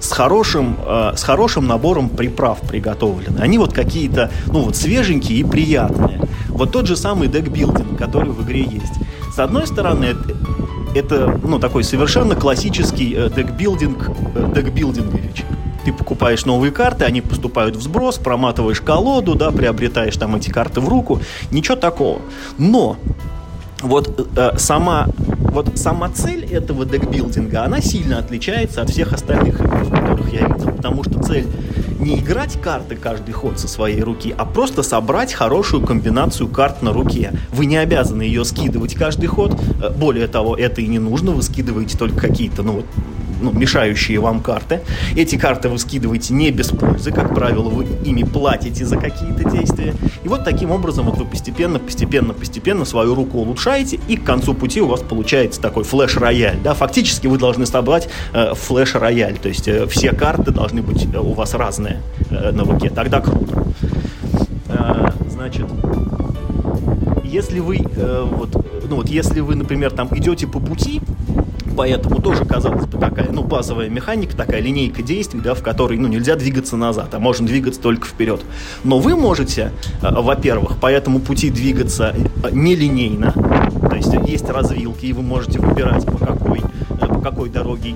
с 0.00 0.12
хорошим, 0.12 0.76
э, 0.86 1.12
с 1.16 1.22
хорошим 1.22 1.66
набором 1.66 2.08
приправ 2.08 2.60
приготовлены. 2.60 3.40
Они 3.40 3.58
вот 3.58 3.72
какие-то, 3.72 4.30
ну 4.46 4.60
вот 4.60 4.76
свеженькие 4.76 5.40
и 5.40 5.44
приятные. 5.44 6.20
Вот 6.48 6.72
тот 6.72 6.86
же 6.86 6.96
самый 6.96 7.28
декбилдинг, 7.28 7.98
который 7.98 8.30
в 8.30 8.42
игре 8.44 8.62
есть. 8.62 8.94
С 9.34 9.38
одной 9.38 9.66
стороны, 9.66 10.16
это, 10.94 11.40
ну, 11.42 11.58
такой 11.58 11.84
совершенно 11.84 12.34
классический 12.34 13.14
э, 13.14 13.30
декбилдинг, 13.34 14.10
э, 14.34 14.52
декбилдингович. 14.54 15.44
Ты 15.84 15.92
покупаешь 15.92 16.44
новые 16.44 16.72
карты, 16.72 17.04
они 17.04 17.20
поступают 17.20 17.76
в 17.76 17.82
сброс, 17.82 18.18
проматываешь 18.18 18.80
колоду, 18.80 19.34
да, 19.34 19.50
приобретаешь 19.50 20.16
там 20.16 20.36
эти 20.36 20.50
карты 20.50 20.80
в 20.80 20.88
руку. 20.88 21.20
Ничего 21.50 21.76
такого. 21.76 22.20
Но 22.58 22.96
вот 23.82 24.28
э, 24.36 24.58
сама 24.58 25.06
вот 25.50 25.78
сама 25.78 26.08
цель 26.10 26.44
этого 26.44 26.84
декбилдинга, 26.84 27.64
она 27.64 27.80
сильно 27.80 28.18
отличается 28.18 28.82
от 28.82 28.90
всех 28.90 29.12
остальных 29.12 29.60
игр, 29.60 29.86
которых 29.90 30.32
я 30.32 30.46
видел, 30.46 30.72
потому 30.72 31.04
что 31.04 31.22
цель 31.22 31.46
не 31.98 32.18
играть 32.18 32.60
карты 32.60 32.96
каждый 32.96 33.32
ход 33.32 33.58
со 33.58 33.68
своей 33.68 34.00
руки, 34.02 34.34
а 34.36 34.44
просто 34.44 34.82
собрать 34.82 35.32
хорошую 35.32 35.84
комбинацию 35.84 36.48
карт 36.48 36.82
на 36.82 36.92
руке. 36.92 37.32
Вы 37.50 37.66
не 37.66 37.76
обязаны 37.76 38.22
ее 38.22 38.44
скидывать 38.44 38.94
каждый 38.94 39.26
ход, 39.26 39.58
э, 39.82 39.90
более 39.90 40.28
того, 40.28 40.56
это 40.56 40.80
и 40.80 40.86
не 40.86 40.98
нужно, 40.98 41.32
вы 41.32 41.42
скидываете 41.42 41.98
только 41.98 42.20
какие-то, 42.20 42.62
ну 42.62 42.72
вот, 42.72 42.86
ну, 43.40 43.52
мешающие 43.52 44.18
вам 44.20 44.40
карты. 44.40 44.80
Эти 45.16 45.36
карты 45.36 45.68
вы 45.68 45.78
скидываете 45.78 46.34
не 46.34 46.50
без 46.50 46.68
пользы, 46.68 47.12
как 47.12 47.34
правило, 47.34 47.68
вы 47.68 47.86
ими 48.04 48.22
платите 48.22 48.84
за 48.84 48.96
какие-то 48.96 49.48
действия. 49.48 49.94
И 50.24 50.28
вот 50.28 50.44
таким 50.44 50.70
образом 50.70 51.06
вот 51.06 51.18
вы 51.18 51.24
постепенно, 51.24 51.78
постепенно, 51.78 52.34
постепенно 52.34 52.84
свою 52.84 53.14
руку 53.14 53.38
улучшаете, 53.38 53.98
и 54.08 54.16
к 54.16 54.24
концу 54.24 54.54
пути 54.54 54.80
у 54.80 54.86
вас 54.86 55.00
получается 55.00 55.60
такой 55.60 55.84
флеш-рояль. 55.84 56.58
Да? 56.62 56.74
Фактически 56.74 57.26
вы 57.26 57.38
должны 57.38 57.66
собрать 57.66 58.08
э, 58.32 58.54
флеш-рояль, 58.54 59.38
то 59.38 59.48
есть 59.48 59.68
э, 59.68 59.86
все 59.86 60.12
карты 60.12 60.50
должны 60.50 60.82
быть 60.82 61.06
э, 61.12 61.18
у 61.18 61.32
вас 61.32 61.54
разные 61.54 62.02
э, 62.30 62.50
на 62.52 62.64
руке. 62.64 62.90
Тогда 62.90 63.20
круто. 63.20 63.64
Э, 64.68 65.10
значит, 65.30 65.66
если 67.24 67.60
вы 67.60 67.78
э, 67.78 68.26
вот, 68.30 68.54
ну 68.88 68.96
вот, 68.96 69.08
если 69.08 69.40
вы, 69.40 69.54
например, 69.54 69.90
там 69.90 70.08
идете 70.16 70.46
по 70.46 70.60
пути, 70.60 71.00
поэтому 71.78 72.20
тоже, 72.20 72.44
казалось 72.44 72.86
бы, 72.86 72.98
такая, 72.98 73.30
ну, 73.30 73.44
базовая 73.44 73.88
механика, 73.88 74.36
такая 74.36 74.60
линейка 74.60 75.00
действий, 75.00 75.40
да, 75.40 75.54
в 75.54 75.62
которой, 75.62 75.96
ну, 75.96 76.08
нельзя 76.08 76.34
двигаться 76.34 76.76
назад, 76.76 77.14
а 77.14 77.20
можно 77.20 77.46
двигаться 77.46 77.80
только 77.80 78.08
вперед. 78.08 78.40
Но 78.82 78.98
вы 78.98 79.14
можете, 79.14 79.70
э, 80.02 80.10
во-первых, 80.10 80.78
по 80.78 80.90
этому 80.90 81.20
пути 81.20 81.50
двигаться 81.50 82.16
э, 82.16 82.48
нелинейно, 82.50 83.30
то 83.30 83.94
есть 83.94 84.12
есть 84.26 84.50
развилки, 84.50 85.06
и 85.06 85.12
вы 85.12 85.22
можете 85.22 85.60
выбирать, 85.60 86.04
по 86.04 86.18
какой, 86.18 86.58
э, 86.58 87.06
по 87.06 87.20
какой 87.20 87.48
дороге 87.48 87.94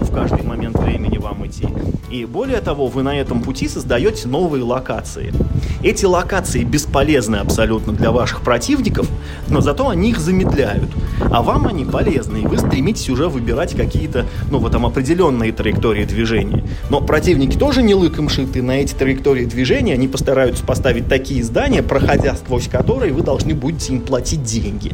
в 0.00 0.14
каждый 0.14 0.42
момент 0.42 0.78
времени 0.78 1.18
вам 1.18 1.46
идти. 1.46 1.68
И 2.10 2.24
более 2.24 2.60
того, 2.60 2.86
вы 2.86 3.02
на 3.02 3.14
этом 3.14 3.42
пути 3.42 3.68
создаете 3.68 4.26
новые 4.26 4.64
локации. 4.64 5.34
Эти 5.82 6.06
локации 6.06 6.64
бесполезны 6.64 7.36
абсолютно 7.36 7.92
для 7.92 8.10
ваших 8.10 8.40
противников, 8.40 9.06
но 9.48 9.60
зато 9.60 9.88
они 9.88 10.10
их 10.10 10.18
замедляют. 10.18 10.90
А 11.32 11.40
вам 11.40 11.66
они 11.66 11.86
полезны, 11.86 12.42
и 12.42 12.46
вы 12.46 12.58
стремитесь 12.58 13.08
уже 13.08 13.26
выбирать 13.26 13.74
какие-то, 13.74 14.26
ну, 14.50 14.58
вот 14.58 14.72
там 14.72 14.84
определенные 14.84 15.50
траектории 15.50 16.04
движения. 16.04 16.62
Но 16.90 17.00
противники 17.00 17.56
тоже 17.56 17.82
не 17.82 17.94
лыком 17.94 18.28
шиты 18.28 18.62
на 18.62 18.72
эти 18.72 18.92
траектории 18.92 19.46
движения, 19.46 19.94
они 19.94 20.08
постараются 20.08 20.62
поставить 20.62 21.08
такие 21.08 21.42
здания, 21.42 21.82
проходя 21.82 22.36
сквозь 22.36 22.68
которые 22.68 23.14
вы 23.14 23.22
должны 23.22 23.54
будете 23.54 23.94
им 23.94 24.02
платить 24.02 24.42
деньги. 24.42 24.92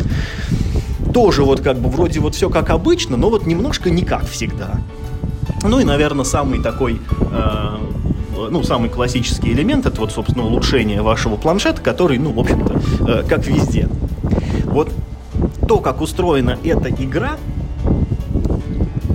Тоже 1.12 1.43
вот 1.43 1.61
как 1.61 1.78
бы 1.80 1.91
вроде 1.91 2.20
вот 2.20 2.36
все 2.36 2.49
как 2.51 2.70
обычно, 2.70 3.16
но 3.16 3.30
вот 3.30 3.45
немножко 3.45 3.91
не 3.91 4.03
как 4.03 4.28
всегда. 4.28 4.80
Ну 5.64 5.80
и, 5.80 5.84
наверное, 5.84 6.24
самый 6.24 6.62
такой 6.62 7.01
э, 7.32 7.76
ну, 8.49 8.62
самый 8.62 8.91
классический 8.91 9.51
элемент 9.53 9.86
это 9.86 10.01
вот, 10.01 10.12
собственно, 10.12 10.47
улучшение 10.47 11.03
вашего 11.03 11.34
планшета, 11.34 11.80
который, 11.82 12.18
ну, 12.18 12.30
в 12.30 12.39
общем-то, 12.39 12.80
э, 13.09 13.22
как 13.28 13.45
везде. 13.45 13.89
Вот 14.64 14.93
то, 15.69 15.79
как 15.79 16.01
устроена 16.01 16.59
эта 16.64 16.89
игра, 16.89 17.37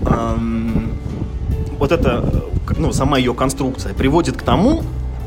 эм, 0.05 0.91
вот 1.79 1.91
это, 1.91 2.45
ну, 2.77 2.93
сама 2.93 3.17
ее 3.17 3.33
конструкция 3.33 3.93
приводит 3.93 4.37
к 4.37 4.43
тому, 4.43 4.83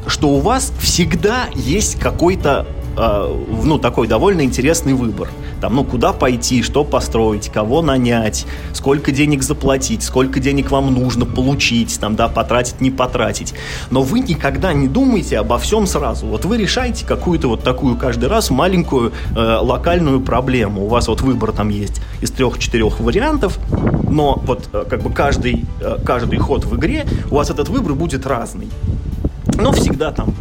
что 0.07 0.29
у 0.29 0.41
вас 0.41 0.73
всегда 0.79 1.49
есть 1.55 1.99
какой-то 1.99 2.67
э, 2.97 3.45
ну, 3.65 3.79
такой 3.79 4.07
довольно 4.07 4.43
интересный 4.43 4.95
выбор. 4.95 5.29
Там, 5.61 5.75
ну, 5.75 5.85
куда 5.85 6.13
пойти, 6.13 6.63
что 6.63 6.85
построить, 6.85 7.49
кого 7.49 7.83
нанять, 7.83 8.47
сколько 8.73 9.13
денег 9.13 9.43
заплатить, 9.43 10.03
сколько 10.03 10.41
денег 10.41 10.71
вам 10.71 10.93
нужно 10.93 11.27
получить, 11.27 11.99
там, 12.01 12.17
да, 12.17 12.29
потратить, 12.29 12.81
не 12.81 12.91
потратить. 12.91 13.55
Но 13.91 14.03
вы 14.03 14.21
никогда 14.21 14.73
не 14.73 14.89
думаете 14.89 15.39
обо 15.39 15.59
всем 15.59 15.87
сразу. 15.87 16.27
Вот 16.27 16.45
вы 16.45 16.59
решаете 16.59 17.07
какую-то 17.07 17.49
вот 17.49 17.63
такую 17.63 17.97
каждый 17.97 18.29
раз 18.29 18.51
маленькую 18.51 19.13
э, 19.35 19.59
локальную 19.61 20.21
проблему. 20.21 20.85
У 20.85 20.89
вас 20.89 21.09
вот 21.09 21.23
выбор 21.23 21.53
там 21.53 21.69
есть 21.69 22.01
из 22.21 22.31
трех-четырех 22.31 23.01
вариантов, 23.01 23.59
но 24.09 24.41
вот 24.45 24.69
э, 24.73 24.85
как 24.89 25.03
бы 25.03 25.13
каждый, 25.13 25.65
э, 25.81 25.99
каждый 26.05 26.39
ход 26.39 26.65
в 26.65 26.77
игре 26.77 27.07
у 27.31 27.37
вас 27.37 27.51
этот 27.51 27.69
выбор 27.69 27.95
будет 27.95 28.27
разный. 28.27 28.69
Но 29.59 29.73
всегда 29.73 30.13
там 30.13 30.35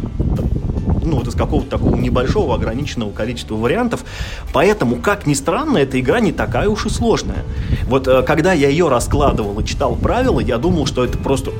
ну, 1.06 1.16
вот 1.16 1.28
из 1.28 1.34
какого-то 1.34 1.70
такого 1.70 1.96
небольшого 1.96 2.54
ограниченного 2.54 3.10
количества 3.10 3.54
вариантов. 3.54 4.04
Поэтому, 4.52 4.96
как 4.96 5.26
ни 5.26 5.34
странно, 5.34 5.78
эта 5.78 5.98
игра 6.00 6.20
не 6.20 6.32
такая 6.32 6.68
уж 6.68 6.86
и 6.86 6.90
сложная. 6.90 7.44
Вот 7.84 8.08
э, 8.08 8.22
когда 8.22 8.52
я 8.52 8.68
ее 8.68 8.88
раскладывал 8.88 9.58
и 9.60 9.64
читал 9.64 9.96
правила, 9.96 10.40
я 10.40 10.58
думал, 10.58 10.86
что 10.86 11.04
это 11.04 11.16
просто 11.18 11.52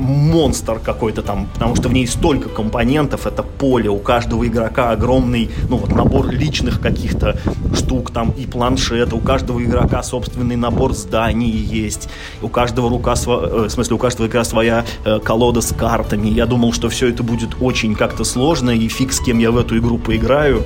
монстр 0.00 0.80
какой-то 0.80 1.22
там, 1.22 1.46
потому 1.52 1.76
что 1.76 1.88
в 1.88 1.92
ней 1.92 2.06
столько 2.06 2.48
компонентов, 2.48 3.26
это 3.26 3.42
поле, 3.42 3.88
у 3.90 3.98
каждого 3.98 4.46
игрока 4.46 4.90
огромный, 4.90 5.50
ну 5.68 5.76
вот 5.76 5.94
набор 5.94 6.30
личных 6.30 6.80
каких-то 6.80 7.38
штук 7.74 8.10
там 8.10 8.30
и 8.30 8.46
планшет, 8.46 9.12
у 9.12 9.18
каждого 9.18 9.62
игрока 9.62 10.02
собственный 10.02 10.56
набор 10.56 10.94
зданий 10.94 11.50
есть, 11.50 12.08
у 12.42 12.48
каждого 12.48 12.88
рука, 12.88 13.14
сва... 13.16 13.40
Э, 13.42 13.66
в 13.66 13.70
смысле, 13.70 13.96
у 13.96 13.98
каждого 13.98 14.26
игрока 14.26 14.44
своя 14.44 14.84
э, 15.04 15.18
колода 15.20 15.60
с 15.60 15.74
картами. 15.74 16.28
Я 16.28 16.46
думал, 16.46 16.72
что 16.72 16.88
все 16.88 17.08
это 17.08 17.22
будет 17.22 17.56
очень 17.60 17.94
как-то 17.94 18.24
сложно 18.24 18.70
и 18.70 18.88
фиг 18.88 19.12
с 19.12 19.20
кем 19.20 19.38
я 19.38 19.50
в 19.50 19.58
эту 19.58 19.78
игру 19.78 19.98
поиграю. 19.98 20.62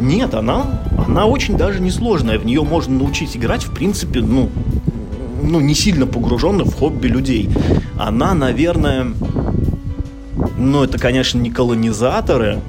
Нет, 0.00 0.34
она, 0.34 0.80
она 1.06 1.26
очень 1.26 1.56
даже 1.56 1.80
не 1.80 1.90
сложная, 1.90 2.38
в 2.38 2.46
нее 2.46 2.62
можно 2.62 2.94
научить 2.94 3.36
играть, 3.36 3.64
в 3.64 3.72
принципе, 3.72 4.20
ну, 4.20 4.48
ну, 5.50 5.60
не 5.60 5.74
сильно 5.74 6.06
погруженных 6.06 6.68
в 6.68 6.74
хобби 6.74 7.08
людей. 7.08 7.50
Она, 7.98 8.34
наверное, 8.34 9.12
ну, 10.56 10.84
это, 10.84 10.98
конечно, 10.98 11.38
не 11.38 11.50
колонизаторы, 11.50 12.60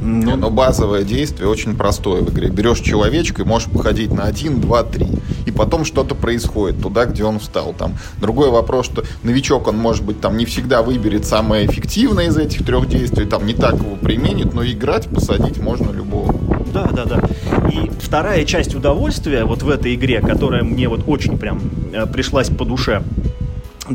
но... 0.00 0.36
но 0.36 0.50
базовое 0.50 1.02
действие 1.02 1.48
очень 1.48 1.76
простое 1.76 2.22
в 2.22 2.30
игре. 2.30 2.48
Берешь 2.48 2.80
человечка 2.80 3.42
и 3.42 3.44
можешь 3.44 3.68
походить 3.68 4.12
на 4.12 4.24
один, 4.24 4.60
два, 4.60 4.84
три. 4.84 5.08
И 5.46 5.50
потом 5.50 5.84
что-то 5.84 6.14
происходит 6.14 6.80
туда, 6.80 7.04
где 7.06 7.24
он 7.24 7.38
встал. 7.38 7.74
Там. 7.76 7.94
Другой 8.20 8.50
вопрос, 8.50 8.86
что 8.86 9.04
новичок, 9.22 9.66
он, 9.66 9.76
может 9.76 10.04
быть, 10.04 10.20
там 10.20 10.36
не 10.36 10.44
всегда 10.44 10.82
выберет 10.82 11.26
самое 11.26 11.66
эффективное 11.66 12.28
из 12.28 12.36
этих 12.36 12.64
трех 12.64 12.88
действий, 12.88 13.26
там 13.26 13.46
не 13.46 13.54
так 13.54 13.74
его 13.74 13.96
применит, 13.96 14.54
но 14.54 14.64
играть, 14.64 15.08
посадить 15.08 15.58
можно 15.58 15.90
любого. 15.90 16.37
Да, 16.72 16.84
да, 16.92 17.04
да. 17.04 17.20
И 17.68 17.90
вторая 18.00 18.44
часть 18.44 18.74
удовольствия 18.74 19.44
вот 19.44 19.62
в 19.62 19.68
этой 19.68 19.94
игре, 19.94 20.20
которая 20.20 20.62
мне 20.62 20.88
вот 20.88 21.04
очень 21.06 21.38
прям 21.38 21.60
э, 21.92 22.06
пришлась 22.06 22.48
по 22.48 22.64
душе, 22.64 23.02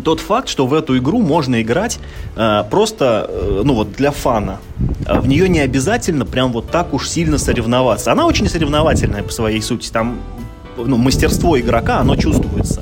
тот 0.02 0.20
факт, 0.20 0.50
что 0.50 0.66
в 0.66 0.74
эту 0.74 0.98
игру 0.98 1.22
можно 1.22 1.62
играть 1.62 2.00
э, 2.36 2.64
просто, 2.70 3.28
э, 3.30 3.62
ну 3.64 3.76
вот 3.76 3.94
для 3.94 4.12
фана. 4.12 4.60
Э, 5.06 5.20
в 5.20 5.28
нее 5.28 5.48
не 5.50 5.60
обязательно 5.60 6.26
прям 6.26 6.52
вот 6.52 6.70
так 6.70 6.94
уж 6.94 7.10
сильно 7.10 7.38
соревноваться. 7.38 8.12
Она 8.12 8.26
очень 8.26 8.48
соревновательная 8.48 9.24
по 9.24 9.32
своей 9.32 9.62
сути. 9.62 9.90
Там 9.92 10.20
ну, 10.78 10.98
мастерство 10.98 11.60
игрока, 11.60 12.00
оно 12.00 12.16
чувствуется. 12.16 12.82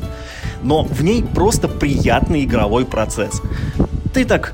Но 0.64 0.84
в 0.84 1.04
ней 1.04 1.24
просто 1.24 1.68
приятный 1.68 2.44
игровой 2.44 2.86
процесс. 2.86 3.42
Ты 4.14 4.26
так 4.26 4.54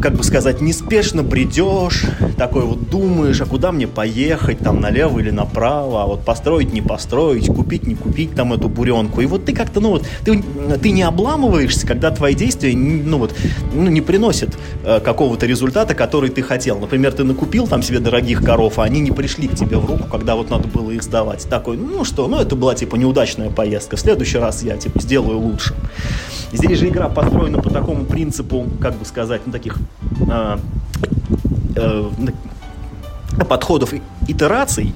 как 0.00 0.14
бы 0.14 0.22
сказать, 0.22 0.60
неспешно 0.60 1.22
бредешь, 1.22 2.04
такой 2.36 2.62
вот 2.62 2.88
думаешь, 2.88 3.40
а 3.40 3.46
куда 3.46 3.72
мне 3.72 3.86
поехать, 3.86 4.58
там 4.58 4.80
налево 4.80 5.18
или 5.18 5.30
направо, 5.30 6.04
а 6.04 6.06
вот 6.06 6.24
построить, 6.24 6.72
не 6.72 6.80
построить, 6.80 7.46
купить, 7.46 7.86
не 7.86 7.94
купить 7.94 8.34
там 8.34 8.52
эту 8.52 8.68
буренку. 8.68 9.20
И 9.20 9.26
вот 9.26 9.44
ты 9.44 9.52
как-то, 9.52 9.80
ну 9.80 9.90
вот, 9.90 10.06
ты, 10.24 10.42
ты 10.80 10.90
не 10.90 11.02
обламываешься, 11.02 11.86
когда 11.86 12.10
твои 12.10 12.34
действия, 12.34 12.76
ну 12.76 13.18
вот, 13.18 13.34
ну, 13.74 13.88
не 13.88 14.00
приносят 14.00 14.56
э, 14.84 15.00
какого-то 15.00 15.46
результата, 15.46 15.94
который 15.94 16.30
ты 16.30 16.42
хотел. 16.42 16.78
Например, 16.78 17.12
ты 17.12 17.24
накупил 17.24 17.66
там 17.66 17.82
себе 17.82 17.98
дорогих 17.98 18.44
коров, 18.44 18.78
а 18.78 18.84
они 18.84 19.00
не 19.00 19.10
пришли 19.10 19.48
к 19.48 19.54
тебе 19.54 19.78
в 19.78 19.86
руку, 19.86 20.04
когда 20.08 20.36
вот 20.36 20.50
надо 20.50 20.68
было 20.68 20.90
их 20.92 21.02
сдавать. 21.02 21.46
Такой, 21.48 21.76
ну 21.76 22.04
что, 22.04 22.28
ну 22.28 22.38
это 22.38 22.54
была 22.54 22.74
типа 22.74 22.96
неудачная 22.96 23.50
поездка, 23.50 23.96
в 23.96 24.00
следующий 24.00 24.38
раз 24.38 24.62
я 24.62 24.76
типа 24.76 25.00
сделаю 25.00 25.38
лучше. 25.38 25.74
Здесь 26.52 26.78
же 26.78 26.88
игра 26.88 27.08
построена 27.08 27.60
по 27.60 27.70
такому 27.70 28.04
принципу, 28.04 28.66
как 28.80 28.96
бы 28.96 29.04
сказать, 29.04 29.42
ну 29.44 29.52
таких 29.52 29.76
подходов 33.48 33.92
итераций, 34.26 34.94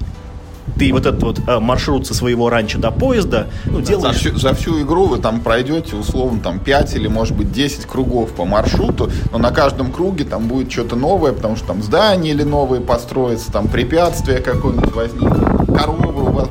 ты 0.77 0.91
вот 0.91 1.05
этот 1.05 1.21
вот 1.23 1.39
э, 1.45 1.59
маршрут 1.59 2.07
со 2.07 2.13
своего 2.13 2.49
ранчо 2.49 2.79
до 2.79 2.91
поезда, 2.91 3.47
ну, 3.65 3.79
да, 3.79 3.85
делаешь... 3.85 4.15
За 4.15 4.29
всю, 4.29 4.37
за 4.37 4.53
всю 4.53 4.81
игру 4.81 5.05
вы 5.07 5.19
там 5.19 5.41
пройдете, 5.41 5.95
условно, 5.95 6.39
там 6.39 6.59
5 6.59 6.95
или, 6.95 7.07
может 7.07 7.35
быть, 7.35 7.51
10 7.51 7.85
кругов 7.85 8.31
по 8.31 8.45
маршруту, 8.45 9.11
но 9.31 9.37
на 9.37 9.51
каждом 9.51 9.91
круге 9.91 10.23
там 10.23 10.47
будет 10.47 10.71
что-то 10.71 10.95
новое, 10.95 11.33
потому 11.33 11.57
что 11.57 11.67
там 11.67 11.83
здания 11.83 12.31
или 12.31 12.43
новые 12.43 12.81
построятся, 12.81 13.51
там 13.51 13.67
препятствие 13.67 14.39
какое-нибудь 14.39 14.93
возникнет, 14.93 15.77
коровы 15.77 16.23
у 16.23 16.31
вас 16.31 16.47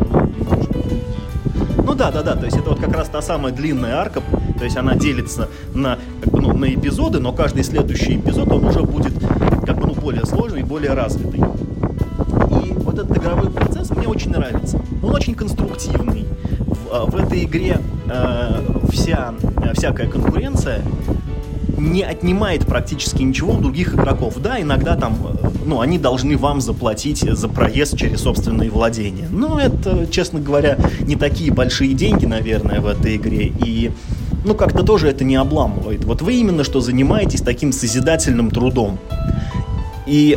ну 1.84 1.94
да, 1.94 2.10
да, 2.10 2.22
да, 2.22 2.36
то 2.36 2.46
есть 2.46 2.56
это 2.56 2.70
вот 2.70 2.80
как 2.80 2.94
раз 2.94 3.08
та 3.08 3.20
самая 3.20 3.52
длинная 3.52 3.96
арка, 3.96 4.22
то 4.62 4.66
есть 4.66 4.76
она 4.76 4.94
делится 4.94 5.48
на, 5.74 5.98
как 6.22 6.32
бы, 6.32 6.40
ну, 6.40 6.56
на 6.56 6.72
эпизоды, 6.72 7.18
но 7.18 7.32
каждый 7.32 7.64
следующий 7.64 8.14
эпизод, 8.14 8.52
он 8.52 8.64
уже 8.64 8.84
будет 8.84 9.12
как 9.66 9.76
бы, 9.76 9.88
ну, 9.88 9.94
более 9.94 10.24
сложный 10.24 10.60
и 10.60 10.62
более 10.62 10.92
развитый. 10.92 11.40
И 11.40 12.72
вот 12.74 12.94
этот 12.96 13.18
игровой 13.18 13.50
процесс 13.50 13.90
мне 13.90 14.06
очень 14.06 14.30
нравится. 14.30 14.80
Он 15.02 15.16
очень 15.16 15.34
конструктивный. 15.34 16.26
В, 16.60 16.76
а, 16.92 17.06
в 17.06 17.16
этой 17.16 17.42
игре 17.42 17.80
э, 18.08 18.60
вся, 18.92 19.34
всякая 19.74 20.06
конкуренция 20.06 20.84
не 21.76 22.04
отнимает 22.04 22.64
практически 22.64 23.20
ничего 23.22 23.54
у 23.54 23.58
других 23.58 23.94
игроков. 23.94 24.34
Да, 24.40 24.62
иногда 24.62 24.94
там, 24.94 25.16
э, 25.42 25.48
ну, 25.66 25.80
они 25.80 25.98
должны 25.98 26.36
вам 26.36 26.60
заплатить 26.60 27.18
за 27.28 27.48
проезд 27.48 27.96
через 27.96 28.20
собственные 28.20 28.70
владения. 28.70 29.26
Но 29.28 29.58
это, 29.58 30.06
честно 30.06 30.38
говоря, 30.38 30.78
не 31.00 31.16
такие 31.16 31.52
большие 31.52 31.94
деньги, 31.94 32.26
наверное, 32.26 32.80
в 32.80 32.86
этой 32.86 33.16
игре. 33.16 33.52
И 33.58 33.90
ну, 34.44 34.54
как-то 34.54 34.82
тоже 34.82 35.08
это 35.08 35.24
не 35.24 35.36
обламывает. 35.36 36.04
Вот 36.04 36.22
вы 36.22 36.34
именно 36.34 36.64
что 36.64 36.80
занимаетесь 36.80 37.40
таким 37.42 37.72
созидательным 37.72 38.50
трудом. 38.50 38.98
И, 40.06 40.36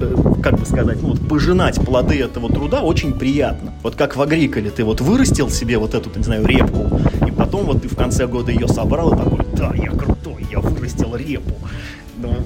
э, 0.00 0.14
как 0.42 0.58
бы 0.58 0.64
сказать, 0.64 1.02
ну, 1.02 1.08
вот 1.08 1.28
пожинать 1.28 1.84
плоды 1.84 2.20
этого 2.20 2.48
труда 2.48 2.82
очень 2.82 3.12
приятно. 3.12 3.72
Вот 3.82 3.96
как 3.96 4.16
в 4.16 4.22
Агриколе 4.22 4.70
ты 4.70 4.84
вот 4.84 5.00
вырастил 5.00 5.50
себе 5.50 5.78
вот 5.78 5.94
эту, 5.94 6.10
не 6.16 6.24
знаю, 6.24 6.46
репку, 6.46 7.00
и 7.26 7.30
потом 7.32 7.66
вот 7.66 7.82
ты 7.82 7.88
в 7.88 7.96
конце 7.96 8.26
года 8.26 8.52
ее 8.52 8.68
собрал 8.68 9.12
и 9.12 9.16
такой, 9.16 9.44
да, 9.56 9.72
я 9.74 9.90
крутой, 9.90 10.46
я 10.50 10.60
вырастил 10.60 11.16
репу. 11.16 11.54
Ну, 12.16 12.36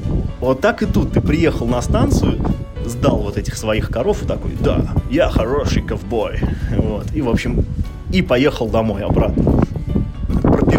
вот 0.41 0.61
так 0.63 0.83
и 0.83 0.87
тут 0.87 1.13
ты 1.13 1.21
приехал 1.21 1.67
на 1.67 1.83
станцию, 1.83 2.41
сдал 2.87 3.19
вот 3.19 3.37
этих 3.37 3.57
своих 3.57 3.91
коров 3.91 4.23
и 4.23 4.27
такой, 4.27 4.53
да, 4.59 4.95
я 5.11 5.29
хороший 5.29 5.83
ковбой. 5.83 6.41
Вот. 6.71 7.07
И, 7.15 7.21
в 7.21 7.29
общем, 7.29 7.67
и 8.11 8.23
поехал 8.23 8.69
домой 8.69 9.03
обратно 9.03 9.67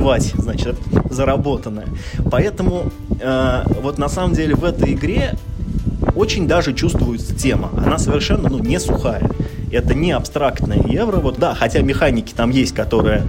пропивать, 0.08 0.34
значит, 0.38 0.76
заработанное. 1.10 1.88
Поэтому 2.32 2.92
э, 3.20 3.64
вот 3.82 3.98
на 3.98 4.10
самом 4.10 4.34
деле 4.34 4.56
в 4.56 4.64
этой 4.64 4.94
игре 4.94 5.36
очень 6.16 6.48
даже 6.48 6.74
чувствуется 6.74 7.36
тема. 7.36 7.70
Она 7.74 7.98
совершенно 7.98 8.50
ну, 8.50 8.60
не 8.60 8.80
сухая. 8.80 9.30
Это 9.72 9.94
не 9.94 10.12
абстрактное 10.12 10.82
евро. 10.88 11.18
Вот 11.18 11.40
да, 11.40 11.54
хотя 11.54 11.82
механики 11.82 12.34
там 12.34 12.52
есть, 12.52 12.74
которые 12.74 13.24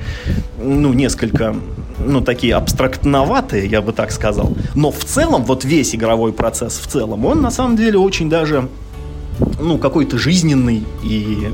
ну, 0.62 0.92
несколько 0.92 1.56
ну, 2.04 2.20
такие 2.20 2.54
абстрактноватые, 2.54 3.66
я 3.66 3.82
бы 3.82 3.92
так 3.92 4.12
сказал. 4.12 4.56
Но 4.74 4.90
в 4.90 5.04
целом, 5.04 5.44
вот 5.44 5.64
весь 5.64 5.94
игровой 5.94 6.32
процесс 6.32 6.78
в 6.78 6.86
целом, 6.86 7.26
он 7.26 7.42
на 7.42 7.50
самом 7.50 7.76
деле 7.76 7.98
очень 7.98 8.30
даже 8.30 8.68
ну, 9.60 9.78
какой-то 9.78 10.16
жизненный 10.18 10.84
и 11.02 11.48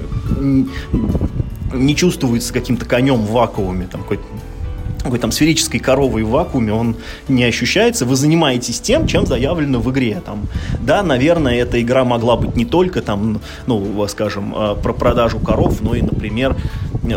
не 1.75 1.97
чувствуется 1.97 2.53
каким-то 2.53 2.85
конем 2.87 3.17
в 3.17 3.31
вакууме, 3.33 3.89
там 3.91 4.03
какой-то 4.03 4.23
какой 5.05 5.19
там 5.19 5.31
сферической 5.31 5.79
коровой 5.81 6.23
в 6.23 6.31
вакууме, 6.31 6.73
он 6.73 6.97
не 7.29 7.45
ощущается. 7.45 8.07
Вы 8.07 8.17
занимаетесь 8.17 8.81
тем, 8.81 9.07
чем 9.07 9.27
заявлено 9.27 9.79
в 9.79 9.91
игре. 9.91 10.21
Там, 10.25 10.47
да, 10.81 11.03
наверное, 11.03 11.57
эта 11.57 11.81
игра 11.81 12.05
могла 12.05 12.37
быть 12.37 12.57
не 12.57 12.65
только 12.65 13.03
там, 13.03 13.41
ну, 13.67 14.07
скажем, 14.09 14.55
э, 14.57 14.77
про 14.83 14.93
продажу 14.93 15.39
коров, 15.39 15.83
но 15.83 15.95
и, 15.95 16.03
например, 16.03 16.57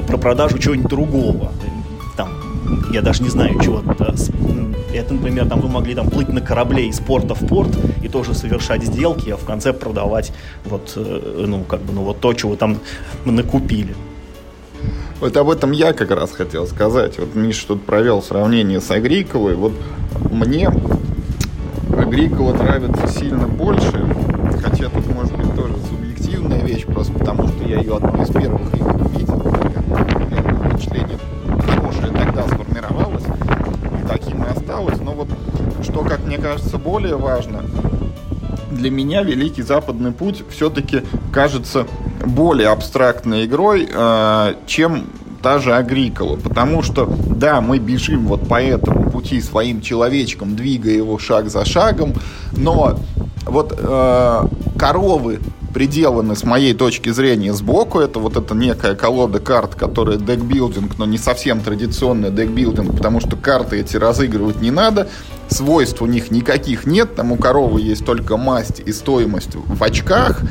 про 0.06 0.18
продажу 0.18 0.60
чего-нибудь 0.60 0.90
другого. 0.90 1.52
Там, 2.18 2.30
я 2.92 3.02
даже 3.02 3.24
не 3.24 3.30
знаю, 3.30 3.60
чего 3.62 3.82
это, 4.94 5.14
например, 5.14 5.48
там 5.48 5.62
вы 5.62 5.70
могли 5.70 5.96
там 5.96 6.10
плыть 6.10 6.30
на 6.30 6.42
корабле 6.42 6.88
из 6.88 7.00
порта 7.00 7.36
в 7.36 7.48
порт 7.48 7.70
и 8.04 8.10
тоже 8.10 8.34
совершать 8.34 8.84
сделки, 8.84 9.30
а 9.30 9.38
в 9.38 9.46
конце 9.46 9.72
продавать 9.72 10.34
вот, 10.66 10.94
э, 10.96 11.46
ну, 11.48 11.64
как 11.64 11.82
бы, 11.82 11.94
ну, 11.94 12.04
вот 12.04 12.20
то, 12.20 12.34
чего 12.34 12.56
там 12.56 12.80
накупили. 13.26 13.96
Вот 15.20 15.36
об 15.36 15.50
этом 15.50 15.72
я 15.72 15.94
как 15.94 16.12
раз 16.12 16.32
хотел 16.32 16.68
сказать. 16.68 17.18
Вот 17.18 17.34
Миша 17.34 17.68
тут 17.70 17.84
провел 17.84 18.22
сравнение 18.22 18.80
с 18.80 18.92
Агриколой. 18.92 19.56
Вот 19.56 19.74
мне 20.32 20.70
Агрикола 21.98 22.54
нравится 22.54 23.08
сильно 23.08 23.48
больше, 23.48 24.06
хотя 24.64 24.90
тут 24.90 25.12
может 25.16 25.36
быть 25.36 25.56
тоже 25.56 25.74
субъективная 25.90 26.62
вещь, 26.62 26.86
просто 26.86 27.14
потому 27.14 27.48
что 27.48 27.64
я 27.68 27.80
ее 27.80 27.96
одной 27.96 28.24
из 28.24 28.30
первых 28.30 28.72
видел. 29.16 29.42
Первое 30.30 30.70
впечатление 30.70 31.18
хорошее 31.66 32.14
тогда 32.14 32.44
сформировалось, 32.44 33.24
таким 34.08 34.44
и 34.44 34.50
осталось. 34.50 35.00
Но 35.02 35.14
вот 35.14 35.30
что, 35.82 36.04
как 36.04 36.24
мне 36.26 36.38
кажется, 36.38 36.78
более 36.78 37.18
важно, 37.18 37.64
для 38.70 38.92
меня 38.92 39.24
Великий 39.24 39.64
Западный 39.64 40.12
путь 40.12 40.44
все-таки 40.52 41.02
кажется 41.34 41.88
более 42.30 42.70
абстрактной 42.70 43.46
игрой, 43.46 43.88
э, 43.92 44.54
чем 44.66 45.06
та 45.42 45.60
же 45.60 45.74
Агрикола. 45.74 46.38
Потому 46.38 46.82
что, 46.82 47.06
да, 47.06 47.62
мы 47.62 47.80
бежим 47.80 48.28
вот 48.28 48.48
по 48.48 48.62
этому 48.62 49.10
пути 49.10 49.42
своим 49.42 49.82
человечком, 49.82 50.56
двигая 50.56 50.96
его 50.96 51.18
шаг 51.20 51.50
за 51.50 51.66
шагом, 51.66 52.14
но 52.56 53.00
вот 53.46 53.74
э, 53.78 54.44
коровы 54.78 55.40
приделаны 55.74 56.36
с 56.36 56.44
моей 56.44 56.74
точки 56.74 57.10
зрения 57.10 57.54
сбоку. 57.54 58.00
Это 58.00 58.20
вот 58.20 58.36
эта 58.36 58.56
некая 58.56 58.96
колода 58.96 59.40
карт, 59.40 59.76
которая 59.76 60.18
декбилдинг, 60.18 60.98
но 60.98 61.06
не 61.06 61.20
совсем 61.20 61.62
традиционный 61.62 62.32
декбилдинг, 62.32 62.96
потому 62.96 63.20
что 63.20 63.36
карты 63.36 63.80
эти 63.80 63.96
разыгрывать 63.96 64.60
не 64.60 64.72
надо. 64.72 65.08
Свойств 65.50 66.02
у 66.02 66.08
них 66.08 66.32
никаких 66.32 66.88
нет. 66.88 67.16
Там 67.16 67.32
у 67.32 67.36
коровы 67.36 67.82
есть 67.82 68.06
только 68.06 68.38
масть 68.38 68.80
и 68.80 68.92
стоимость 68.92 69.52
в 69.54 69.84
очках. 69.84 70.42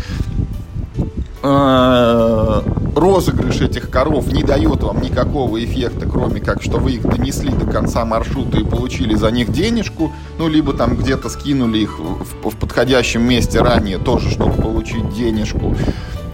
Э, 1.48 2.60
розыгрыш 2.96 3.60
этих 3.60 3.88
коров 3.88 4.32
не 4.32 4.42
дает 4.42 4.82
вам 4.82 5.00
никакого 5.00 5.62
эффекта, 5.64 6.08
кроме 6.08 6.40
как, 6.40 6.60
что 6.60 6.78
вы 6.78 6.92
их 6.92 7.02
донесли 7.02 7.50
до 7.50 7.66
конца 7.66 8.04
маршрута 8.04 8.58
и 8.58 8.64
получили 8.64 9.14
за 9.14 9.30
них 9.30 9.52
денежку, 9.52 10.10
ну, 10.38 10.48
либо 10.48 10.72
там 10.72 10.96
где-то 10.96 11.28
скинули 11.28 11.78
их 11.78 12.00
в, 12.00 12.50
в 12.50 12.56
подходящем 12.56 13.22
месте 13.22 13.60
ранее 13.60 13.98
тоже, 13.98 14.30
чтобы 14.30 14.60
получить 14.60 15.14
денежку. 15.14 15.76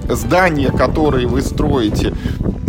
Здания, 0.08 0.70
которые 0.70 1.26
вы 1.26 1.42
строите, 1.42 2.14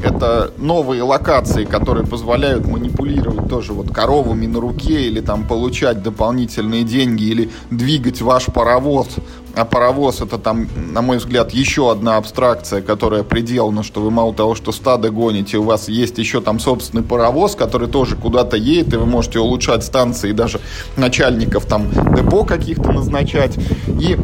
это 0.03 0.51
новые 0.57 1.01
локации, 1.01 1.63
которые 1.63 2.05
позволяют 2.05 2.67
манипулировать 2.67 3.47
тоже 3.47 3.71
вот 3.73 3.93
коровами 3.93 4.47
на 4.47 4.59
руке 4.59 5.07
или 5.07 5.21
там 5.21 5.47
получать 5.47 6.03
дополнительные 6.03 6.83
деньги 6.83 7.23
или 7.23 7.49
двигать 7.71 8.21
ваш 8.21 8.45
паровоз. 8.47 9.07
А 9.56 9.66
паровоз 9.66 10.20
это 10.22 10.39
там, 10.39 10.68
на 10.76 11.04
мой 11.04 11.18
взгляд, 11.18 11.51
еще 11.51 11.91
одна 11.91 12.18
абстракция, 12.18 12.82
которая 12.82 13.24
пределна, 13.24 13.84
что 13.84 14.01
вы 14.01 14.10
мало 14.10 14.34
того, 14.34 14.56
что 14.56 14.72
стадо 14.72 15.12
гоните, 15.12 15.58
у 15.58 15.64
вас 15.64 15.89
есть 15.89 16.18
еще 16.18 16.41
там 16.41 16.60
собственный 16.60 17.04
паровоз, 17.04 17.56
который 17.56 17.88
тоже 17.88 18.16
куда-то 18.16 18.58
едет, 18.58 18.93
и 18.93 18.97
вы 18.97 19.06
можете 19.06 19.38
улучшать 19.39 19.84
станции, 19.84 20.32
и 20.32 20.34
даже 20.34 20.60
начальников 20.97 21.66
там 21.66 21.91
депо 22.16 22.45
каких-то 22.45 22.91
назначать. 22.91 23.56
И 23.88 24.18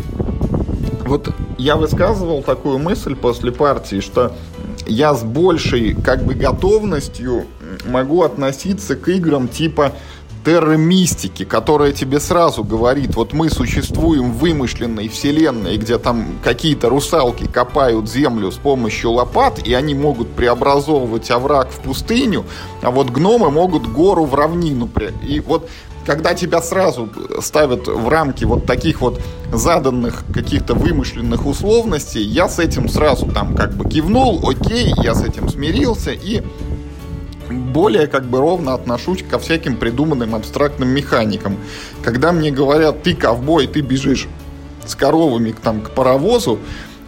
вот 1.05 1.29
я 1.59 1.75
высказывал 1.75 2.41
такую 2.41 2.79
мысль 2.79 3.15
после 3.15 3.51
партии, 3.51 3.99
что 3.99 4.33
я 4.87 5.13
с 5.13 5.23
большей 5.23 5.93
как 5.93 6.23
бы 6.25 6.33
готовностью 6.33 7.45
могу 7.85 8.23
относиться 8.23 8.95
к 8.95 9.07
играм 9.09 9.47
типа 9.47 9.93
терромистики, 10.49 11.45
которая 11.45 11.91
тебе 11.91 12.19
сразу 12.19 12.63
говорит, 12.63 13.15
вот 13.15 13.33
мы 13.33 13.51
существуем 13.51 14.31
в 14.31 14.39
вымышленной 14.39 15.07
вселенной, 15.07 15.77
где 15.77 15.99
там 15.99 16.39
какие-то 16.43 16.89
русалки 16.89 17.45
копают 17.45 18.09
землю 18.09 18.51
с 18.51 18.55
помощью 18.55 19.11
лопат, 19.11 19.59
и 19.59 19.75
они 19.75 19.93
могут 19.93 20.29
преобразовывать 20.29 21.29
овраг 21.29 21.69
в 21.69 21.81
пустыню, 21.81 22.45
а 22.81 22.89
вот 22.89 23.11
гномы 23.11 23.51
могут 23.51 23.85
гору 23.85 24.25
в 24.25 24.33
равнину. 24.33 24.89
И 25.21 25.39
вот 25.39 25.69
когда 26.03 26.33
тебя 26.33 26.63
сразу 26.63 27.09
ставят 27.41 27.87
в 27.87 28.09
рамки 28.09 28.43
вот 28.43 28.65
таких 28.65 29.01
вот 29.01 29.21
заданных 29.53 30.23
каких-то 30.33 30.73
вымышленных 30.73 31.45
условностей, 31.45 32.23
я 32.23 32.49
с 32.49 32.57
этим 32.57 32.89
сразу 32.89 33.27
там 33.27 33.55
как 33.55 33.75
бы 33.75 33.87
кивнул, 33.87 34.49
окей, 34.49 34.91
я 35.03 35.13
с 35.13 35.23
этим 35.23 35.47
смирился 35.47 36.09
и 36.09 36.41
более 37.69 38.07
как 38.07 38.25
бы 38.25 38.39
ровно 38.39 38.73
отношусь 38.73 39.23
ко 39.23 39.39
всяким 39.39 39.77
придуманным 39.77 40.35
абстрактным 40.35 40.89
механикам. 40.89 41.57
Когда 42.03 42.31
мне 42.31 42.51
говорят, 42.51 43.03
ты 43.03 43.15
ковбой, 43.15 43.67
ты 43.67 43.81
бежишь 43.81 44.27
с 44.85 44.95
коровами 44.95 45.53
там, 45.63 45.81
к 45.81 45.91
паровозу, 45.91 46.59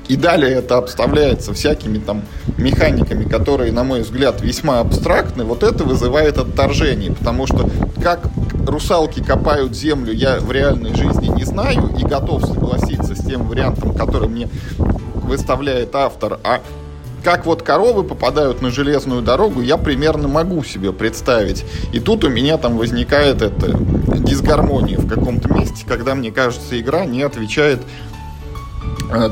и 0.08 0.18
далее 0.18 0.52
это 0.52 0.78
обставляется 0.78 1.54
всякими 1.54 1.98
там 1.98 2.24
механиками, 2.58 3.24
которые, 3.24 3.72
на 3.72 3.84
мой 3.84 4.02
взгляд, 4.02 4.42
весьма 4.42 4.80
абстрактны, 4.80 5.46
вот 5.46 5.64
это 5.64 5.84
вызывает 5.84 6.38
отторжение, 6.38 7.14
потому 7.14 7.48
что 7.48 7.70
как 8.04 8.28
русалки 8.68 9.24
копают 9.24 9.76
землю, 9.76 10.12
я 10.14 10.40
в 10.40 10.52
реальной 10.52 10.94
жизни 10.96 11.28
не 11.28 11.46
знаю 11.46 11.96
и 11.98 12.04
готов 12.04 12.46
согласиться 12.46 13.16
с 13.16 13.26
тем 13.26 13.48
вариантом, 13.48 13.94
который 13.94 14.28
мне 14.28 14.50
выставляет 15.14 15.96
автор, 15.96 16.40
а 16.44 16.60
как 17.24 17.46
вот 17.46 17.62
коровы 17.62 18.04
попадают 18.04 18.62
на 18.62 18.72
железную 18.72 19.22
дорогу, 19.22 19.62
я 19.62 19.78
примерно 19.78 20.28
могу 20.28 20.64
себе 20.64 20.92
представить. 20.92 21.66
И 21.94 22.00
тут 22.00 22.24
у 22.24 22.30
меня 22.30 22.58
там 22.58 22.78
возникает 22.78 23.42
эта 23.42 23.78
дисгармония 24.18 24.98
в 24.98 25.08
каком-то 25.08 25.54
месте, 25.54 25.86
когда, 25.88 26.16
мне 26.16 26.32
кажется, 26.32 26.80
игра 26.80 27.06
не 27.06 27.22
отвечает 27.22 27.82
э, 29.12 29.30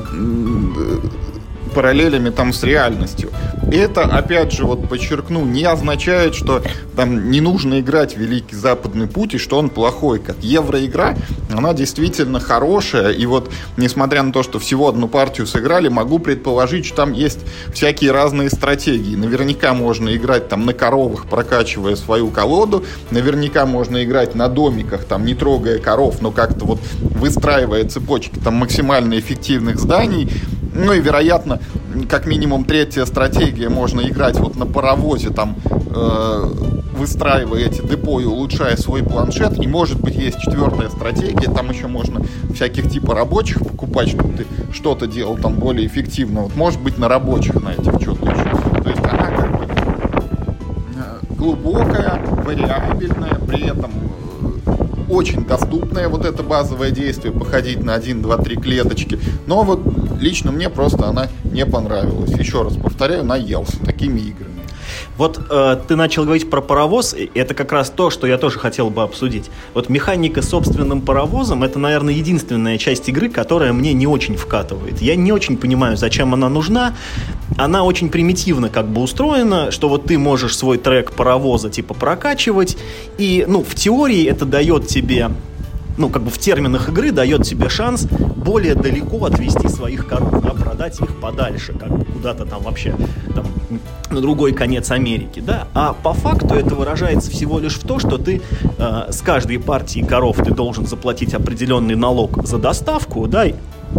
параллелями 1.70 2.30
там 2.30 2.54
с 2.54 2.64
реальностью. 2.64 3.32
Это, 3.72 4.04
опять 4.04 4.52
же, 4.52 4.66
вот 4.66 4.90
подчеркну, 4.90 5.46
не 5.46 5.64
означает, 5.64 6.34
что 6.34 6.62
там 6.96 7.30
не 7.30 7.40
нужно 7.40 7.80
играть 7.80 8.18
Великий 8.18 8.56
Западный 8.56 9.08
Путь 9.08 9.36
и 9.36 9.38
что 9.38 9.58
он 9.58 9.70
плохой. 9.70 10.20
Как 10.20 10.38
евроигра, 10.42 11.16
она 11.52 11.74
действительно 11.74 12.40
хорошая. 12.40 13.12
И 13.12 13.26
вот, 13.26 13.52
несмотря 13.78 14.24
на 14.24 14.32
то, 14.32 14.44
что 14.44 14.60
всего 14.60 14.90
одну 14.90 15.08
партию 15.08 15.46
сыграли, 15.46 15.88
могу 15.88 16.20
предположить, 16.20 16.86
что 16.86 16.98
там 16.98 17.14
есть 17.14 17.40
всякие 17.74 18.12
разные 18.12 18.50
стратегии. 18.50 19.16
Наверняка 19.16 19.74
можно 19.74 20.16
играть 20.16 20.50
там 20.50 20.66
на 20.66 20.74
коровах, 20.74 21.28
прокачивая 21.28 21.96
свою 21.96 22.30
колоду. 22.30 22.84
Наверняка 23.12 23.66
можно 23.66 24.04
играть 24.04 24.36
на 24.36 24.48
домиках, 24.50 25.06
там 25.06 25.26
не 25.26 25.36
трогая 25.36 25.80
коров, 25.80 26.22
но 26.22 26.32
как-то 26.32 26.66
вот 26.66 26.80
выстраивая 27.00 27.88
цепочки 27.88 28.40
там 28.44 28.56
максимально 28.56 29.20
эффективных 29.20 29.80
зданий. 29.80 30.30
Ну 30.80 30.94
и, 30.94 31.02
вероятно, 31.02 31.60
как 32.08 32.26
минимум 32.26 32.64
третья 32.64 33.06
стратегия, 33.06 33.70
можно 33.70 34.02
играть 34.02 34.40
вот 34.40 34.56
на 34.56 34.66
паровозе, 34.66 35.30
там 35.30 35.58
э, 35.66 36.52
выстраивая 36.98 37.66
эти 37.66 37.82
депо 37.82 38.20
и 38.22 38.26
улучшая 38.26 38.78
свой 38.78 39.04
планшет. 39.04 39.62
И 39.62 39.68
может 39.68 40.00
быть 40.00 40.16
есть 40.16 40.40
четвертая 40.40 40.90
стратегия, 40.90 41.52
там 41.52 41.70
еще 41.70 41.88
можно 41.88 42.22
всяких 42.54 42.90
типа 42.90 43.14
рабочих 43.14 43.60
покупать, 43.60 44.10
чтобы 44.10 44.34
ты 44.38 44.46
что-то 44.72 45.06
делал 45.06 45.38
там 45.38 45.56
более 45.56 45.86
эффективно. 45.86 46.42
Вот 46.44 46.56
может 46.56 46.82
быть 46.82 46.98
на 46.98 47.10
рабочих 47.10 47.56
на 47.62 47.74
этих 47.74 48.02
что-то 48.02 48.30
еще. 48.30 48.82
То 48.82 48.90
есть 48.90 49.04
она 49.04 49.32
как 49.32 49.58
бы 49.58 49.66
э, 50.96 51.36
глубокая, 51.36 52.22
вариабельная, 52.46 53.36
при 53.48 53.68
этом 53.68 53.92
э, 54.66 55.12
очень 55.12 55.46
доступное 55.46 56.08
вот 56.08 56.24
это 56.26 56.42
базовое 56.44 56.92
действие, 56.92 57.34
походить 57.34 57.84
на 57.84 57.96
1, 57.96 58.22
2, 58.22 58.38
3 58.38 58.56
клеточки. 58.56 59.20
Но 59.46 59.64
вот 59.64 59.82
лично 60.20 60.52
мне 60.52 60.70
просто 60.70 61.08
она 61.08 61.28
не 61.44 61.66
понравилась. 61.66 62.32
Еще 62.32 62.62
раз 62.62 62.76
повторяю, 62.76 63.24
наелся 63.24 63.80
такими 63.84 64.20
играми. 64.20 64.60
Вот 65.18 65.40
э, 65.50 65.78
ты 65.88 65.96
начал 65.96 66.24
говорить 66.24 66.50
про 66.50 66.62
паровоз, 66.62 67.14
и 67.14 67.30
это 67.34 67.54
как 67.54 67.72
раз 67.72 67.90
то, 67.90 68.10
что 68.10 68.28
я 68.28 68.38
тоже 68.38 68.60
хотел 68.60 68.90
бы 68.90 69.04
обсудить. 69.04 69.50
Вот 69.74 69.90
механика 69.90 70.42
собственным 70.42 71.02
паровозом 71.02 71.64
это, 71.64 71.80
наверное, 71.80 72.14
единственная 72.14 72.78
часть 72.78 73.10
игры, 73.10 73.30
которая 73.30 73.74
мне 73.74 73.94
не 73.94 74.08
очень 74.08 74.36
вкатывает. 74.36 75.02
Я 75.02 75.16
не 75.16 75.32
очень 75.32 75.58
понимаю, 75.58 75.98
зачем 75.98 76.34
она 76.34 76.50
нужна. 76.50 76.96
Она 77.58 77.84
очень 77.84 78.10
примитивно 78.10 78.70
как 78.70 78.88
бы 78.88 79.02
устроена, 79.02 79.72
что 79.72 79.90
вот 79.90 80.06
ты 80.06 80.18
можешь 80.18 80.56
свой 80.56 80.78
трек 80.78 81.12
паровоза 81.12 81.70
типа 81.70 81.94
прокачивать, 81.94 82.78
и, 83.18 83.46
ну, 83.48 83.64
в 83.64 83.76
теории 83.76 84.26
это 84.26 84.46
дает 84.46 84.88
тебе 84.88 85.30
ну, 86.00 86.10
как 86.10 86.24
бы 86.24 86.32
в 86.32 86.38
терминах 86.38 86.90
игры 86.90 87.12
дает 87.12 87.44
тебе 87.44 87.70
шанс 87.70 88.08
более 88.38 88.74
далеко 88.74 89.26
отвести 89.26 89.68
своих 89.68 90.08
коров, 90.08 90.42
да, 90.42 90.52
продать 90.52 91.00
их 91.00 91.20
подальше, 91.20 91.74
как 91.74 91.90
бы 91.90 92.06
куда-то 92.06 92.46
там 92.46 92.64
вообще 92.64 92.96
там, 93.36 93.46
на 94.10 94.22
другой 94.22 94.54
конец 94.54 94.92
Америки, 94.92 95.42
да. 95.46 95.68
А 95.74 95.94
по 95.94 96.14
факту 96.14 96.56
это 96.56 96.74
выражается 96.74 97.30
всего 97.30 97.60
лишь 97.60 97.76
в 97.76 97.86
том, 97.86 98.00
что 98.00 98.18
ты 98.18 98.42
э, 98.78 99.12
с 99.12 99.22
каждой 99.22 99.60
партии 99.60 100.00
коров 100.00 100.38
ты 100.38 100.52
должен 100.52 100.88
заплатить 100.88 101.34
определенный 101.34 101.96
налог 101.96 102.48
за 102.48 102.58
доставку, 102.58 103.28
да, 103.28 103.46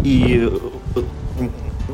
и 0.03 0.51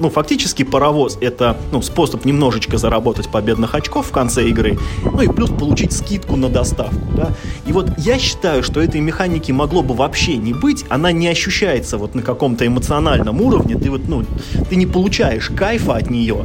ну, 0.01 0.11
фактически 0.11 0.63
паровоз— 0.63 1.19
это 1.21 1.57
ну, 1.73 1.83
способ 1.83 2.25
немножечко 2.25 2.79
заработать 2.79 3.29
победных 3.29 3.75
очков 3.75 4.07
в 4.07 4.11
конце 4.11 4.49
игры, 4.49 4.79
ну 5.05 5.21
и 5.21 5.29
плюс 5.29 5.51
получить 5.51 5.93
скидку 5.93 6.37
на 6.37 6.49
доставку, 6.49 7.07
да. 7.17 7.33
И 7.67 7.73
вот 7.73 7.91
я 7.99 8.19
считаю, 8.19 8.63
что 8.63 8.81
этой 8.81 9.01
механики 9.01 9.53
могло 9.53 9.83
бы 9.83 9.95
вообще 9.95 10.37
не 10.37 10.53
быть, 10.53 10.85
она 10.89 11.13
не 11.13 11.29
ощущается 11.29 11.99
вот 11.99 12.15
на 12.15 12.23
каком-то 12.23 12.67
эмоциональном 12.67 13.41
уровне, 13.41 13.77
ты 13.77 13.91
вот, 13.91 14.03
ну, 14.09 14.25
ты 14.69 14.77
не 14.77 14.87
получаешь 14.87 15.51
кайфа 15.51 15.97
от 15.97 16.11
нее, 16.11 16.45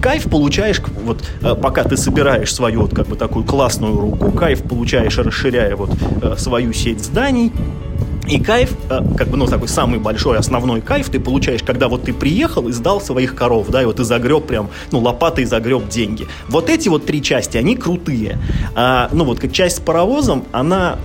кайф 0.00 0.24
получаешь, 0.24 0.80
вот 1.04 1.22
э, 1.40 1.54
пока 1.54 1.84
ты 1.84 1.96
собираешь 1.96 2.52
свою 2.52 2.82
вот 2.82 2.94
как 2.94 3.06
бы 3.06 3.16
такую 3.16 3.44
классную 3.44 3.98
руку, 3.98 4.32
кайф 4.32 4.62
получаешь, 4.62 5.16
расширяя 5.18 5.76
вот 5.76 5.90
э, 6.22 6.34
свою 6.36 6.72
сеть 6.72 7.02
зданий, 7.02 7.52
и 8.28 8.38
кайф, 8.38 8.74
э, 8.88 9.00
как 9.16 9.28
бы, 9.28 9.36
ну, 9.36 9.46
такой 9.46 9.68
самый 9.68 9.98
большой, 9.98 10.38
основной 10.38 10.80
кайф 10.80 11.08
ты 11.08 11.18
получаешь, 11.18 11.62
когда 11.62 11.88
вот 11.88 12.04
ты 12.04 12.12
приехал 12.12 12.68
и 12.68 12.72
сдал 12.72 13.00
своих 13.00 13.34
коров, 13.34 13.68
да, 13.68 13.82
и 13.82 13.84
вот 13.84 13.96
ты 13.96 14.04
загреб 14.04 14.46
прям, 14.46 14.70
ну, 14.92 15.00
лопатой 15.00 15.44
загреб 15.44 15.88
деньги. 15.88 16.26
Вот 16.48 16.70
эти 16.70 16.88
вот 16.88 17.04
три 17.04 17.22
части, 17.22 17.56
они 17.56 17.76
крутые. 17.76 18.38
А, 18.74 19.08
ну, 19.12 19.24
вот 19.24 19.40
как 19.40 19.52
часть 19.52 19.78
с 19.78 19.80
паровозом, 19.80 20.44
она 20.52 20.98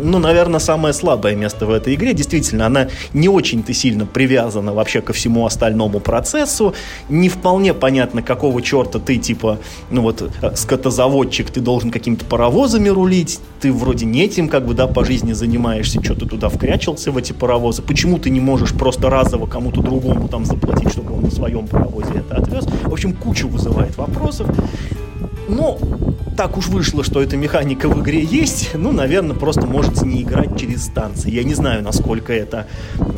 ну, 0.00 0.18
наверное, 0.18 0.60
самое 0.60 0.94
слабое 0.94 1.34
место 1.34 1.66
в 1.66 1.70
этой 1.70 1.94
игре. 1.94 2.12
Действительно, 2.14 2.66
она 2.66 2.88
не 3.12 3.28
очень-то 3.28 3.72
сильно 3.74 4.06
привязана 4.06 4.72
вообще 4.72 5.00
ко 5.00 5.12
всему 5.12 5.46
остальному 5.46 6.00
процессу. 6.00 6.74
Не 7.08 7.28
вполне 7.28 7.74
понятно, 7.74 8.22
какого 8.22 8.62
черта 8.62 8.98
ты, 8.98 9.16
типа, 9.16 9.58
ну 9.90 10.02
вот, 10.02 10.22
э, 10.22 10.54
скотозаводчик, 10.54 11.50
ты 11.50 11.60
должен 11.60 11.90
какими-то 11.90 12.24
паровозами 12.24 12.88
рулить. 12.88 13.40
Ты 13.60 13.72
вроде 13.72 14.06
не 14.06 14.24
этим, 14.24 14.48
как 14.48 14.66
бы, 14.66 14.74
да, 14.74 14.86
по 14.86 15.04
жизни 15.04 15.32
занимаешься, 15.32 16.02
что 16.02 16.14
ты 16.14 16.26
туда 16.26 16.48
вкрячился 16.48 17.10
в 17.10 17.16
эти 17.16 17.32
паровозы. 17.32 17.82
Почему 17.82 18.18
ты 18.18 18.30
не 18.30 18.40
можешь 18.40 18.72
просто 18.72 19.10
разово 19.10 19.46
кому-то 19.46 19.80
другому 19.80 20.28
там 20.28 20.44
заплатить, 20.44 20.92
чтобы 20.92 21.14
он 21.14 21.22
на 21.22 21.30
своем 21.30 21.66
паровозе 21.66 22.10
это 22.14 22.36
отвез? 22.36 22.66
В 22.82 22.92
общем, 22.92 23.12
кучу 23.14 23.48
вызывает 23.48 23.96
вопросов. 23.96 24.48
Но 25.48 25.78
так 26.36 26.58
уж 26.58 26.68
вышло, 26.68 27.02
что 27.02 27.22
эта 27.22 27.36
механика 27.36 27.88
в 27.88 28.02
игре 28.02 28.22
есть, 28.22 28.72
ну, 28.74 28.92
наверное, 28.92 29.34
просто 29.34 29.66
можете 29.66 30.04
не 30.04 30.22
играть 30.22 30.60
через 30.60 30.84
станции. 30.84 31.30
Я 31.30 31.44
не 31.44 31.54
знаю, 31.54 31.82
насколько 31.82 32.32
это, 32.32 32.66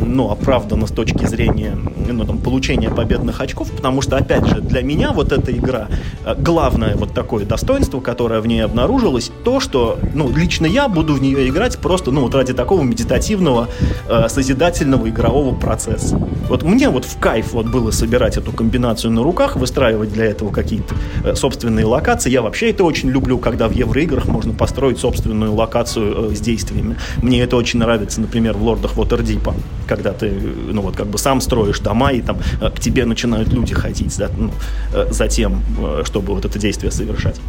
ну, 0.00 0.30
оправдано 0.30 0.86
с 0.86 0.90
точки 0.90 1.26
зрения, 1.26 1.76
ну, 2.08 2.24
там, 2.24 2.38
получения 2.38 2.90
победных 2.90 3.40
очков, 3.40 3.72
потому 3.72 4.02
что, 4.02 4.16
опять 4.16 4.46
же, 4.46 4.60
для 4.60 4.82
меня 4.82 5.10
вот 5.10 5.32
эта 5.32 5.50
игра, 5.50 5.88
э, 6.24 6.36
главное 6.38 6.94
вот 6.94 7.12
такое 7.12 7.44
достоинство, 7.44 8.00
которое 8.00 8.40
в 8.40 8.46
ней 8.46 8.60
обнаружилось, 8.60 9.32
то, 9.44 9.58
что, 9.58 9.98
ну, 10.14 10.30
лично 10.34 10.66
я 10.66 10.88
буду 10.88 11.14
в 11.14 11.20
нее 11.20 11.48
играть 11.48 11.76
просто, 11.78 12.12
ну, 12.12 12.20
вот 12.20 12.34
ради 12.36 12.54
такого 12.54 12.82
медитативного, 12.82 13.68
э, 14.08 14.28
созидательного 14.28 15.08
игрового 15.08 15.56
процесса. 15.56 16.16
Вот 16.48 16.62
мне 16.62 16.88
вот 16.88 17.04
в 17.04 17.18
кайф 17.18 17.52
вот 17.52 17.66
было 17.66 17.90
собирать 17.90 18.36
эту 18.36 18.52
комбинацию 18.52 19.10
на 19.10 19.22
руках, 19.22 19.56
выстраивать 19.56 20.12
для 20.12 20.26
этого 20.26 20.50
какие-то 20.50 20.94
э, 21.24 21.34
собственные 21.34 21.84
локации. 21.84 22.30
Я 22.30 22.42
вообще 22.42 22.70
это 22.70 22.84
очень 22.84 23.07
очень 23.08 23.12
люблю, 23.12 23.38
когда 23.38 23.68
в 23.68 23.72
евроиграх 23.72 24.26
можно 24.28 24.52
построить 24.52 24.98
собственную 24.98 25.54
локацию 25.54 26.30
э, 26.30 26.34
с 26.34 26.40
действиями. 26.40 26.96
Мне 27.22 27.42
это 27.42 27.56
очень 27.56 27.80
нравится, 27.80 28.20
например, 28.20 28.56
в 28.56 28.62
Лордах 28.62 28.96
Waterdeep, 28.96 29.54
когда 29.88 30.12
ты, 30.12 30.32
ну 30.72 30.82
вот, 30.82 30.96
как 30.96 31.06
бы 31.06 31.18
сам 31.18 31.40
строишь 31.40 31.80
дома, 31.80 32.12
и 32.12 32.20
там 32.20 32.36
э, 32.60 32.70
к 32.70 32.80
тебе 32.80 33.04
начинают 33.04 33.52
люди 33.52 33.74
ходить 33.74 34.12
за, 34.12 34.30
ну, 34.38 34.50
э, 34.94 35.12
за 35.12 35.28
тем, 35.28 35.62
э, 35.78 36.02
чтобы 36.04 36.34
вот 36.34 36.44
это 36.44 36.58
действие 36.58 36.90
совершать. 36.90 37.40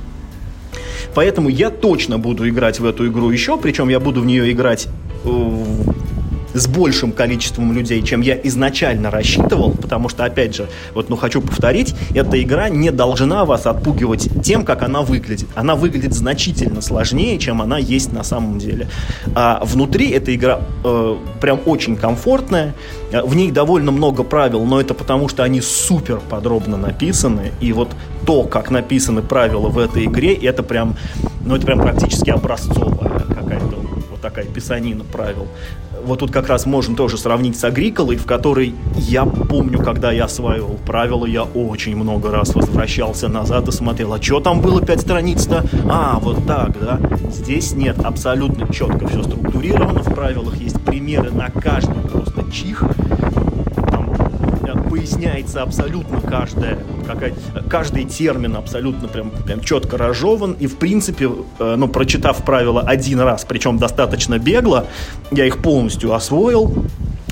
Поэтому 1.16 1.50
я 1.50 1.70
точно 1.70 2.20
буду 2.20 2.48
играть 2.48 2.80
в 2.80 2.86
эту 2.86 3.08
игру 3.08 3.32
еще, 3.32 3.58
причем 3.58 3.90
я 3.90 4.00
буду 4.00 4.22
в 4.22 4.26
нее 4.26 4.52
играть 4.52 4.88
э, 5.26 5.30
с 6.54 6.68
большим 6.68 7.12
количеством 7.12 7.74
людей, 7.74 8.02
чем 8.02 8.22
я 8.22 8.40
изначально 8.44 9.12
рассчитывал, 9.12 9.72
потому 9.72 10.10
что, 10.10 10.26
опять 10.26 10.56
же, 10.56 10.68
вот, 10.94 11.10
ну, 11.10 11.16
хочу 11.16 11.42
повторить, 11.42 11.96
эта 12.14 12.42
игра 12.42 12.70
не 12.70 12.92
должна 12.92 13.46
вас 13.46 13.66
отпугивать 13.66 14.30
тем, 14.44 14.66
как 14.66 14.84
она 14.84 15.02
выглядит. 15.02 15.48
Она 15.56 15.76
выглядит 15.76 16.14
значительно 16.14 16.82
сложнее, 16.82 17.38
чем 17.38 17.62
она 17.62 17.78
есть 17.78 18.12
на 18.14 18.24
самом 18.24 18.60
деле. 18.60 18.88
А 19.36 19.62
внутри 19.64 20.10
эта 20.10 20.34
игра 20.34 20.62
э, 20.84 21.16
прям 21.42 21.60
очень 21.66 21.96
комфортная, 21.96 22.74
в 23.12 23.36
ней 23.36 23.52
довольно 23.52 23.92
много 23.92 24.24
правил, 24.24 24.66
но 24.66 24.80
это 24.80 24.94
потому, 24.94 25.30
что 25.30 25.44
они 25.44 25.62
супер 25.62 26.22
подробно 26.30 26.78
написаны, 26.78 27.52
и 27.60 27.74
вот 27.74 27.90
то, 28.26 28.44
как 28.44 28.70
написаны 28.70 29.22
правила 29.22 29.70
в 29.70 29.80
этой 29.80 30.06
игре, 30.06 30.34
это 30.34 30.62
прям, 30.62 30.96
ну, 31.46 31.56
это 31.56 31.66
прям 31.66 31.82
практически 31.82 32.30
образцовая 32.30 33.20
какая-то 33.20 33.76
вот 34.12 34.22
такая 34.22 34.46
писанина 34.46 35.04
правил 35.04 35.48
вот 36.04 36.20
тут 36.20 36.32
как 36.32 36.48
раз 36.48 36.66
можем 36.66 36.96
тоже 36.96 37.18
сравнить 37.18 37.58
с 37.58 37.64
Агриколой, 37.64 38.18
в 38.18 38.26
которой 38.26 38.74
я 38.96 39.26
помню, 39.26 39.80
когда 39.80 40.12
я 40.12 40.26
осваивал 40.26 40.78
правила, 40.86 41.26
я 41.26 41.44
очень 41.44 41.96
много 41.96 42.32
раз 42.32 42.56
возвращался 42.56 43.28
назад 43.28 43.68
и 43.68 43.72
смотрел, 43.72 44.14
а 44.14 44.22
что 44.22 44.40
там 44.40 44.62
было 44.62 44.86
пять 44.86 45.02
страниц-то? 45.02 45.66
А, 45.90 46.20
вот 46.20 46.46
так, 46.46 46.80
да? 46.80 47.00
Здесь 47.32 47.74
нет, 47.74 48.00
абсолютно 48.04 48.72
четко 48.74 49.08
все 49.08 49.24
структурировано, 49.24 50.02
в 50.02 50.14
правилах 50.14 50.56
есть 50.58 50.80
примеры 50.82 51.32
на 51.32 51.50
каждый 51.50 52.02
просто 52.10 52.52
чих, 52.52 52.84
поясняется 55.00 55.62
абсолютно 55.62 56.20
каждая, 56.20 56.78
какая, 57.08 57.34
каждый 57.70 58.04
термин 58.04 58.56
абсолютно 58.56 59.08
прям, 59.08 59.30
прям 59.30 59.62
четко 59.62 59.98
разжеван. 59.98 60.54
И, 60.60 60.68
в 60.68 60.76
принципе, 60.78 61.30
э, 61.60 61.76
ну, 61.78 61.88
прочитав 61.88 62.44
правила 62.44 62.82
один 62.82 63.22
раз, 63.22 63.46
причем 63.48 63.78
достаточно 63.78 64.38
бегло, 64.40 64.88
я 65.32 65.46
их 65.46 65.60
полностью 65.60 66.14
освоил. 66.14 66.86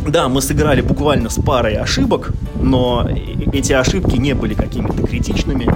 Да, 0.07 0.29
мы 0.29 0.41
сыграли 0.41 0.81
буквально 0.81 1.29
с 1.29 1.35
парой 1.35 1.75
ошибок, 1.75 2.31
но 2.55 3.09
эти 3.51 3.73
ошибки 3.73 4.15
не 4.15 4.33
были 4.33 4.53
какими-то 4.53 5.05
критичными. 5.05 5.67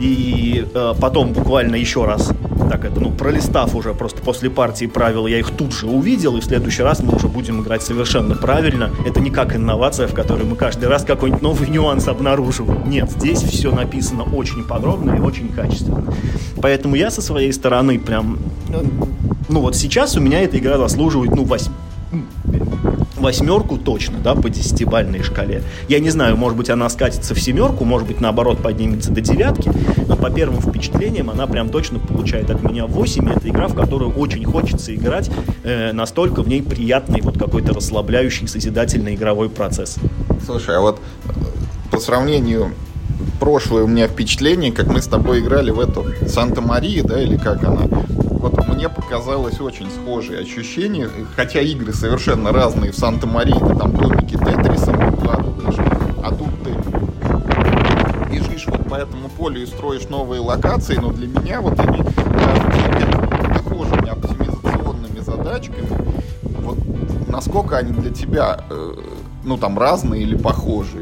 И 0.00 0.66
э, 0.74 0.94
потом 1.00 1.32
буквально 1.32 1.76
еще 1.76 2.04
раз 2.04 2.32
так 2.68 2.84
это, 2.84 3.00
ну, 3.00 3.10
пролистав 3.10 3.74
уже 3.74 3.94
просто 3.94 4.22
после 4.22 4.50
партии 4.50 4.86
правил, 4.86 5.26
я 5.26 5.38
их 5.38 5.50
тут 5.50 5.72
же 5.72 5.86
увидел, 5.86 6.36
и 6.36 6.40
в 6.40 6.44
следующий 6.44 6.82
раз 6.82 7.00
мы 7.02 7.14
уже 7.14 7.28
будем 7.28 7.62
играть 7.62 7.82
совершенно 7.82 8.34
правильно. 8.34 8.90
Это 9.06 9.20
не 9.20 9.30
как 9.30 9.54
инновация, 9.54 10.06
в 10.08 10.14
которой 10.14 10.44
мы 10.44 10.56
каждый 10.56 10.88
раз 10.88 11.04
какой-нибудь 11.04 11.42
новый 11.42 11.68
нюанс 11.68 12.08
обнаруживаем. 12.08 12.88
Нет, 12.88 13.10
здесь 13.10 13.42
все 13.42 13.72
написано 13.72 14.24
очень 14.24 14.64
подробно 14.64 15.16
и 15.16 15.20
очень 15.20 15.48
качественно. 15.48 16.04
Поэтому 16.60 16.94
я 16.94 17.10
со 17.10 17.22
своей 17.22 17.52
стороны 17.52 17.98
прям... 17.98 18.38
Ну 19.48 19.60
вот 19.60 19.76
сейчас 19.76 20.16
у 20.16 20.20
меня 20.20 20.40
эта 20.40 20.58
игра 20.58 20.78
заслуживает, 20.78 21.34
ну, 21.34 21.44
8 21.44 21.70
восьмерку 23.22 23.78
точно, 23.78 24.18
да, 24.18 24.34
по 24.34 24.50
десятибальной 24.50 25.22
шкале. 25.22 25.62
Я 25.88 26.00
не 26.00 26.10
знаю, 26.10 26.36
может 26.36 26.58
быть, 26.58 26.70
она 26.70 26.88
скатится 26.88 27.34
в 27.34 27.40
семерку, 27.40 27.84
может 27.84 28.06
быть, 28.06 28.20
наоборот, 28.20 28.62
поднимется 28.62 29.10
до 29.10 29.20
девятки, 29.20 29.72
но 30.06 30.16
по 30.16 30.30
первым 30.30 30.60
впечатлениям 30.60 31.30
она 31.30 31.46
прям 31.46 31.68
точно 31.68 31.98
получает 31.98 32.50
от 32.50 32.62
меня 32.62 32.86
8. 32.86 33.30
Это 33.30 33.48
игра, 33.48 33.68
в 33.68 33.74
которую 33.74 34.12
очень 34.12 34.44
хочется 34.44 34.94
играть, 34.94 35.30
э, 35.62 35.92
настолько 35.92 36.42
в 36.42 36.48
ней 36.48 36.62
приятный 36.62 37.20
вот 37.22 37.38
какой-то 37.38 37.72
расслабляющий, 37.72 38.46
созидательный 38.46 39.14
игровой 39.14 39.48
процесс. 39.48 39.96
Слушай, 40.44 40.76
а 40.76 40.80
вот 40.80 41.00
э, 41.26 41.30
по 41.90 41.98
сравнению 41.98 42.72
прошлое 43.40 43.84
у 43.84 43.86
меня 43.86 44.08
впечатление, 44.08 44.72
как 44.72 44.86
мы 44.86 45.02
с 45.02 45.06
тобой 45.06 45.40
играли 45.40 45.70
в 45.70 45.80
эту 45.80 46.06
Санта-Мария, 46.26 47.02
да, 47.02 47.20
или 47.20 47.36
как 47.36 47.64
она. 47.64 47.88
Вот 48.42 48.66
мне 48.66 48.88
показалось 48.88 49.60
очень 49.60 49.88
схожие 49.88 50.40
ощущения, 50.40 51.08
хотя 51.36 51.60
игры 51.60 51.92
совершенно 51.92 52.50
разные. 52.50 52.90
В 52.90 52.96
Санта-Марии 52.96 53.54
ты 53.54 53.76
там 53.76 53.92
домики 53.92 54.34
укладываешь, 54.34 55.76
а 56.24 56.34
тут 56.34 56.48
ты 56.64 56.70
бежишь 58.32 58.66
вот 58.66 58.88
по 58.88 58.96
этому 58.96 59.28
полю 59.28 59.62
и 59.62 59.66
строишь 59.66 60.08
новые 60.08 60.40
локации, 60.40 60.96
но 60.96 61.12
для 61.12 61.28
меня 61.28 61.60
вот 61.60 61.78
они 61.78 62.00
э, 62.00 63.54
похожими 63.54 64.08
оптимизационными 64.10 65.20
задачками, 65.20 65.86
вот 66.42 66.78
насколько 67.28 67.76
они 67.78 67.92
для 67.92 68.10
тебя 68.10 68.64
э, 68.68 68.94
ну, 69.44 69.56
там, 69.56 69.78
разные 69.78 70.22
или 70.22 70.36
похожие? 70.36 71.01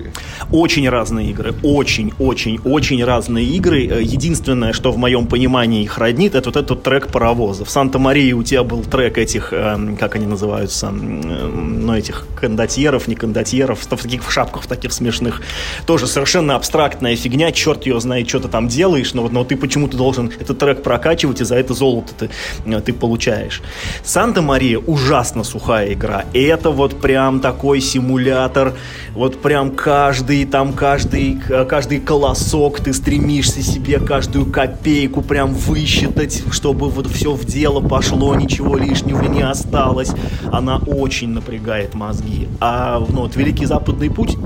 Очень 0.53 0.89
разные 0.89 1.31
игры. 1.31 1.55
Очень, 1.63 2.13
очень, 2.19 2.59
очень 2.65 3.05
разные 3.05 3.47
игры. 3.47 3.87
Э, 3.87 4.03
единственное, 4.03 4.73
что 4.73 4.91
в 4.91 4.97
моем 4.97 5.27
понимании 5.27 5.85
их 5.85 5.99
роднит, 5.99 6.35
это 6.35 6.49
вот 6.49 6.57
этот 6.57 6.83
трек 6.83 7.07
паровоза. 7.07 7.65
В 7.65 7.71
Санта-Марии 7.71 8.33
у 8.33 8.43
тебя 8.43 8.65
был 8.65 8.83
трек 8.83 9.17
этих, 9.17 9.53
э, 9.53 9.97
как 9.99 10.17
они 10.17 10.27
называются, 10.27 10.89
э, 10.89 10.91
ну, 10.91 11.95
этих 11.95 12.27
кондотьеров, 12.41 13.07
не 13.07 13.15
кондотьеров, 13.15 13.81
в 13.81 13.87
таких 13.87 14.29
шапках 14.31 14.67
таких 14.67 14.93
смешных. 14.93 15.41
Тоже 15.87 16.09
совершенно 16.09 16.57
абстрактная 16.57 17.15
фигня, 17.15 17.53
черт 17.53 17.87
ее 17.87 18.01
знает, 18.01 18.29
что 18.29 18.41
ты 18.41 18.49
там 18.49 18.67
делаешь, 18.67 19.15
но, 19.15 19.29
но 19.29 19.45
ты 19.45 19.57
почему-то 19.57 19.97
должен 19.97 20.33
этот 20.41 20.59
трек 20.59 20.83
прокачивать, 20.83 21.41
и 21.41 21.45
за 21.45 21.57
это 21.57 21.75
золото 21.75 22.13
ты, 22.19 22.81
ты 22.81 22.93
получаешь. 22.93 23.63
Санта-Мария 24.03 24.79
ужасно 24.79 25.45
сухая 25.45 25.93
игра. 25.93 26.25
Это 26.35 26.71
вот 26.71 27.01
прям 27.01 27.39
такой 27.39 27.81
симулятор, 27.81 28.75
вот 29.15 29.41
прям 29.41 29.71
каждый, 29.71 30.39
там 30.45 30.72
каждый, 30.72 31.41
каждый 31.68 32.01
колосок 32.01 32.80
ты 32.80 32.93
стремишься 32.93 33.62
себе 33.62 33.99
каждую 33.99 34.47
копейку 34.47 35.22
прям 35.22 35.55
высчитать, 35.55 36.43
чтобы 36.51 36.88
вот 36.88 37.07
все 37.09 37.32
в 37.32 37.45
дело 37.45 37.80
пошло, 37.80 38.34
ничего 38.34 38.76
лишнего 38.76 39.22
не 39.24 39.43
осталось. 39.43 40.12
Она 40.53 40.78
очень 40.78 41.30
напрягает 41.30 41.95
мозги. 41.95 42.49
А 42.61 42.99
ну, 42.99 43.22
вот 43.22 43.36
Великий 43.36 43.66
Западный 43.66 44.11
путь 44.11 44.36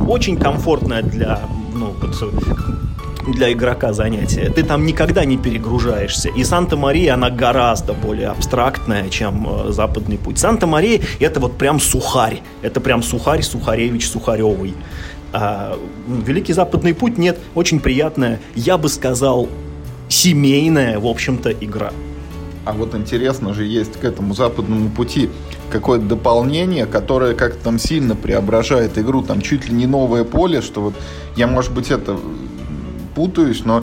очень 0.00 0.36
комфортная 0.36 1.02
для 1.02 1.40
ну, 1.74 1.94
для 3.26 3.52
игрока 3.52 3.92
занятие. 3.92 4.50
Ты 4.50 4.62
там 4.62 4.84
никогда 4.84 5.24
не 5.24 5.36
перегружаешься. 5.36 6.28
И 6.28 6.44
Санта-Мария, 6.44 7.14
она 7.14 7.30
гораздо 7.30 7.92
более 7.92 8.28
абстрактная, 8.28 9.08
чем 9.08 9.46
э, 9.48 9.72
Западный 9.72 10.18
путь. 10.18 10.38
Санта-Мария 10.38 11.00
это 11.20 11.40
вот 11.40 11.56
прям 11.56 11.80
сухарь. 11.80 12.40
Это 12.62 12.80
прям 12.80 13.02
сухарь 13.02 13.42
Сухаревич 13.42 14.08
Сухаревый. 14.08 14.74
А 15.32 15.78
Великий 16.06 16.52
Западный 16.52 16.94
путь 16.94 17.16
нет, 17.18 17.38
очень 17.54 17.80
приятная, 17.80 18.40
я 18.54 18.76
бы 18.76 18.88
сказал, 18.88 19.48
семейная, 20.08 20.98
в 20.98 21.06
общем-то, 21.06 21.50
игра. 21.52 21.92
А 22.64 22.72
вот 22.72 22.94
интересно 22.94 23.54
же, 23.54 23.64
есть 23.64 23.98
к 23.98 24.04
этому 24.04 24.34
западному 24.34 24.90
пути 24.90 25.30
какое-то 25.70 26.04
дополнение, 26.04 26.86
которое 26.86 27.34
как-то 27.34 27.64
там 27.64 27.78
сильно 27.78 28.14
преображает 28.14 28.98
игру, 28.98 29.22
там 29.22 29.40
чуть 29.40 29.68
ли 29.68 29.74
не 29.74 29.86
новое 29.86 30.24
поле, 30.24 30.60
что 30.60 30.82
вот 30.82 30.94
я, 31.34 31.46
может 31.46 31.72
быть, 31.72 31.90
это 31.90 32.18
путаюсь, 33.14 33.64
но 33.64 33.82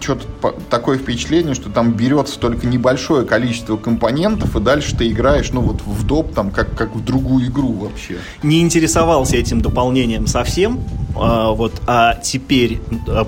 что-то 0.00 0.54
такое 0.70 0.98
впечатление, 0.98 1.54
что 1.54 1.70
там 1.70 1.92
берется 1.92 2.38
только 2.38 2.66
небольшое 2.66 3.24
количество 3.24 3.76
компонентов, 3.76 4.56
и 4.56 4.60
дальше 4.60 4.96
ты 4.96 5.08
играешь, 5.08 5.50
ну, 5.52 5.60
вот 5.60 5.82
в 5.84 6.06
доп, 6.06 6.34
там, 6.34 6.50
как, 6.50 6.74
как 6.76 6.94
в 6.94 7.04
другую 7.04 7.46
игру 7.46 7.72
вообще. 7.72 8.16
Не 8.42 8.60
интересовался 8.60 9.36
этим 9.36 9.60
дополнением 9.60 10.26
совсем, 10.26 10.80
а, 11.16 11.52
вот, 11.52 11.80
а 11.86 12.14
теперь 12.22 12.80
а, 13.08 13.26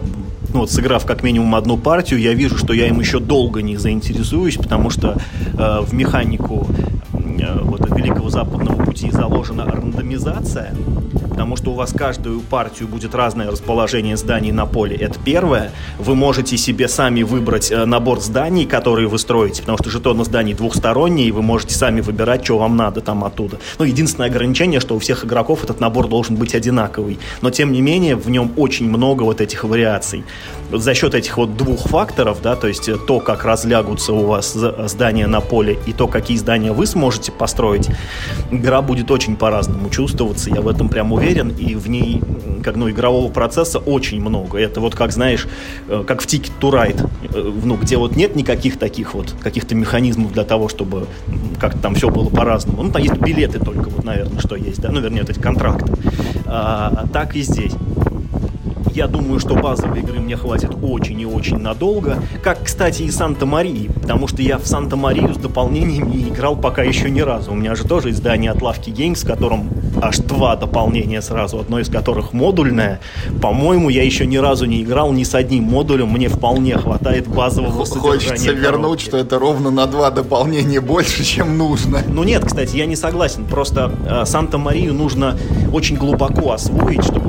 ну, 0.52 0.60
вот, 0.60 0.70
сыграв 0.70 1.04
как 1.04 1.22
минимум 1.22 1.54
одну 1.54 1.76
партию, 1.76 2.20
я 2.20 2.32
вижу, 2.34 2.56
что 2.56 2.72
я 2.72 2.88
им 2.88 3.00
еще 3.00 3.20
долго 3.20 3.62
не 3.62 3.76
заинтересуюсь, 3.76 4.56
потому 4.56 4.90
что 4.90 5.16
э, 5.58 5.80
в 5.82 5.92
механику 5.92 6.66
э, 7.12 7.58
вот, 7.60 7.88
Великого 7.90 8.30
Западного 8.30 8.82
пути 8.82 9.10
заложена 9.10 9.66
рандомизация, 9.66 10.74
потому 11.38 11.54
что 11.54 11.70
у 11.70 11.74
вас 11.74 11.92
каждую 11.92 12.40
партию 12.40 12.88
будет 12.88 13.14
разное 13.14 13.48
расположение 13.48 14.16
зданий 14.16 14.50
на 14.50 14.66
поле. 14.66 14.96
Это 14.96 15.20
первое. 15.24 15.70
Вы 16.00 16.16
можете 16.16 16.56
себе 16.56 16.88
сами 16.88 17.22
выбрать 17.22 17.70
э, 17.70 17.84
набор 17.84 18.18
зданий, 18.20 18.66
которые 18.66 19.06
вы 19.06 19.20
строите, 19.20 19.62
потому 19.62 19.78
что 19.78 19.88
жетоны 19.88 20.24
зданий 20.24 20.54
двухсторонние, 20.54 21.28
и 21.28 21.30
вы 21.30 21.42
можете 21.42 21.76
сами 21.76 22.00
выбирать, 22.00 22.44
что 22.44 22.58
вам 22.58 22.76
надо 22.76 23.02
там 23.02 23.22
оттуда. 23.22 23.60
Ну, 23.78 23.84
единственное 23.84 24.28
ограничение, 24.28 24.80
что 24.80 24.96
у 24.96 24.98
всех 24.98 25.24
игроков 25.24 25.62
этот 25.62 25.78
набор 25.78 26.08
должен 26.08 26.34
быть 26.34 26.56
одинаковый. 26.56 27.20
Но, 27.40 27.50
тем 27.50 27.70
не 27.70 27.82
менее, 27.82 28.16
в 28.16 28.28
нем 28.28 28.50
очень 28.56 28.88
много 28.88 29.22
вот 29.22 29.40
этих 29.40 29.62
вариаций. 29.62 30.24
За 30.72 30.92
счет 30.92 31.14
этих 31.14 31.36
вот 31.36 31.56
двух 31.56 31.82
факторов, 31.86 32.38
да, 32.42 32.56
то 32.56 32.66
есть 32.66 32.90
то, 33.06 33.20
как 33.20 33.44
разлягутся 33.44 34.12
у 34.12 34.26
вас 34.26 34.56
здания 34.86 35.28
на 35.28 35.40
поле, 35.40 35.78
и 35.86 35.92
то, 35.92 36.08
какие 36.08 36.36
здания 36.36 36.72
вы 36.72 36.84
сможете 36.86 37.30
построить, 37.30 37.88
игра 38.50 38.82
будет 38.82 39.12
очень 39.12 39.36
по-разному 39.36 39.88
чувствоваться. 39.88 40.50
Я 40.50 40.62
в 40.62 40.68
этом 40.68 40.88
прям 40.88 41.12
уверен 41.12 41.27
уверен, 41.28 41.50
и 41.50 41.74
в 41.74 41.88
ней 41.88 42.20
как, 42.62 42.76
ну, 42.76 42.90
игрового 42.90 43.30
процесса 43.30 43.78
очень 43.78 44.20
много. 44.20 44.58
Это 44.58 44.80
вот, 44.80 44.94
как 44.94 45.12
знаешь, 45.12 45.46
э, 45.88 46.04
как 46.06 46.22
в 46.22 46.26
Ticket 46.26 46.52
to 46.60 46.70
Ride, 46.70 47.08
э, 47.34 47.52
ну, 47.64 47.76
где 47.76 47.96
вот 47.96 48.16
нет 48.16 48.34
никаких 48.36 48.78
таких 48.78 49.14
вот 49.14 49.34
каких-то 49.40 49.74
механизмов 49.74 50.32
для 50.32 50.44
того, 50.44 50.68
чтобы 50.68 51.06
как-то 51.60 51.78
там 51.78 51.94
все 51.94 52.10
было 52.10 52.28
по-разному. 52.28 52.82
Ну, 52.82 52.90
там 52.90 53.02
есть 53.02 53.18
билеты 53.18 53.58
только, 53.58 53.90
вот, 53.90 54.04
наверное, 54.04 54.40
что 54.40 54.56
есть, 54.56 54.80
да, 54.80 54.90
ну, 54.90 55.00
вернее, 55.00 55.20
вот 55.20 55.30
эти 55.30 55.38
контракты. 55.38 55.92
А, 56.46 57.04
а 57.04 57.08
так 57.08 57.36
и 57.36 57.42
здесь. 57.42 57.72
Я 58.98 59.06
думаю, 59.06 59.38
что 59.38 59.54
базовой 59.54 60.00
игры 60.00 60.18
мне 60.18 60.36
хватит 60.36 60.70
очень 60.82 61.20
и 61.20 61.24
очень 61.24 61.58
надолго. 61.58 62.20
Как, 62.42 62.64
кстати, 62.64 63.02
и 63.02 63.10
Санта-Марии, 63.12 63.88
потому 64.02 64.26
что 64.26 64.42
я 64.42 64.58
в 64.58 64.66
Санта-Марию 64.66 65.34
с 65.34 65.36
дополнениями 65.36 66.16
не 66.16 66.28
играл 66.30 66.56
пока 66.56 66.82
еще 66.82 67.08
ни 67.08 67.20
разу. 67.20 67.52
У 67.52 67.54
меня 67.54 67.76
же 67.76 67.84
тоже 67.84 68.10
издание 68.10 68.50
от 68.50 68.60
Лавки 68.60 68.90
Games, 68.90 69.24
в 69.24 69.26
котором 69.28 69.70
аж 70.02 70.18
два 70.18 70.56
дополнения 70.56 71.22
сразу, 71.22 71.60
одно 71.60 71.78
из 71.78 71.88
которых 71.88 72.32
модульное. 72.32 72.98
По-моему, 73.40 73.88
я 73.88 74.02
еще 74.02 74.26
ни 74.26 74.36
разу 74.36 74.66
не 74.66 74.82
играл 74.82 75.12
ни 75.12 75.22
с 75.22 75.32
одним 75.32 75.62
модулем, 75.62 76.08
мне 76.08 76.28
вполне 76.28 76.76
хватает 76.76 77.28
базового 77.28 77.84
Хочется 77.84 78.50
вернуть, 78.52 79.00
что 79.00 79.16
это 79.16 79.38
ровно 79.38 79.70
на 79.70 79.86
два 79.86 80.10
дополнения 80.10 80.80
больше, 80.80 81.22
чем 81.22 81.56
нужно. 81.56 82.02
Ну 82.08 82.24
нет, 82.24 82.44
кстати, 82.44 82.74
я 82.74 82.86
не 82.86 82.96
согласен. 82.96 83.44
Просто 83.44 83.92
э, 84.04 84.24
Санта-Марию 84.24 84.92
нужно 84.92 85.38
очень 85.72 85.94
глубоко 85.94 86.50
освоить, 86.50 87.04
чтобы 87.04 87.28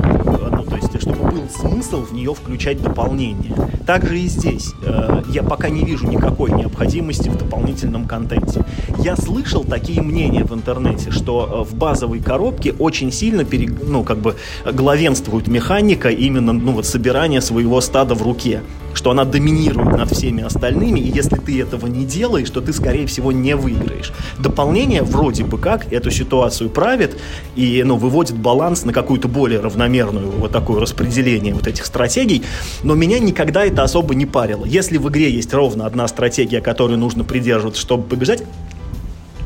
смысл 1.52 2.04
в 2.04 2.14
нее 2.14 2.34
включать 2.34 2.82
дополнение. 2.82 3.54
Также 3.86 4.20
и 4.20 4.28
здесь. 4.28 4.74
Э, 4.84 5.22
я 5.30 5.44
пока 5.44 5.70
не 5.70 5.84
вижу 5.84 6.08
никакой 6.08 6.52
необходимости 6.52 7.30
в 7.30 7.38
дополнительном 7.38 8.06
контенте. 8.06 8.64
Я 9.00 9.16
слышал 9.16 9.64
такие 9.64 10.02
мнения 10.02 10.44
в 10.44 10.54
интернете, 10.54 11.12
что 11.12 11.66
э, 11.68 11.70
в 11.70 11.76
базовой 11.76 12.20
коробке 12.20 12.74
очень 12.74 13.12
сильно 13.12 13.44
пере, 13.44 13.70
ну, 13.82 14.04
как 14.04 14.20
бы 14.20 14.36
главенствует 14.72 15.48
механика 15.48 16.10
именно 16.10 16.54
ну, 16.54 16.74
вот, 16.74 16.86
собирания 16.86 17.42
своего 17.42 17.82
стада 17.82 18.16
в 18.16 18.22
руке 18.22 18.62
что 18.94 19.12
она 19.12 19.24
доминирует 19.24 19.98
над 19.98 20.12
всеми 20.12 20.44
остальными, 20.44 21.00
и 21.00 21.10
если 21.10 21.36
ты 21.38 21.62
этого 21.62 21.88
не 21.88 22.06
делаешь, 22.06 22.50
то 22.50 22.60
ты, 22.60 22.74
скорее 22.74 23.08
всего, 23.08 23.32
не 23.32 23.56
выиграешь. 23.56 24.12
Дополнение 24.38 25.04
вроде 25.04 25.44
бы 25.44 25.58
как 25.58 25.94
эту 25.94 26.12
ситуацию 26.12 26.70
правит 26.70 27.18
и 27.56 27.84
ну, 27.86 27.96
выводит 27.96 28.38
баланс 28.38 28.84
на 28.86 28.92
какую-то 28.92 29.28
более 29.28 29.60
равномерную 29.60 30.32
вот 30.32 30.52
такое 30.52 30.82
распределение 30.82 31.39
вот 31.54 31.68
этих 31.68 31.86
стратегий, 31.86 32.44
но 32.84 32.96
меня 32.96 33.20
никогда 33.20 33.66
это 33.66 33.84
особо 33.84 34.16
не 34.16 34.26
парило. 34.26 34.66
Если 34.66 34.98
в 34.98 35.10
игре 35.10 35.32
есть 35.32 35.54
ровно 35.54 35.86
одна 35.86 36.08
стратегия, 36.08 36.62
которой 36.62 36.98
нужно 36.98 37.24
придерживаться, 37.24 37.82
чтобы 37.82 38.04
побежать, 38.04 38.44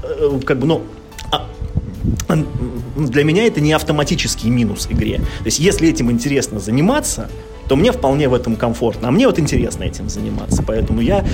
э, 0.03 0.39
как 0.45 0.59
бы, 0.59 0.67
ну, 0.67 0.81
а, 1.31 1.47
для 2.97 3.23
меня 3.23 3.45
это 3.45 3.61
не 3.61 3.73
автоматический 3.73 4.49
минус 4.49 4.87
игре. 4.89 5.17
То 5.17 5.45
есть, 5.45 5.59
если 5.59 5.89
этим 5.89 6.11
интересно 6.11 6.59
заниматься, 6.59 7.29
то 7.67 7.75
мне 7.75 7.91
вполне 7.91 8.27
в 8.27 8.33
этом 8.33 8.55
комфортно. 8.55 9.07
А 9.07 9.11
мне 9.11 9.27
вот 9.27 9.39
интересно 9.39 9.83
этим 9.83 10.09
заниматься. 10.09 10.63
Поэтому 10.63 11.01
я, 11.01 11.25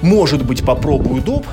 может 0.00 0.44
быть, 0.44 0.64
попробую 0.64 1.22
доп. 1.22 1.46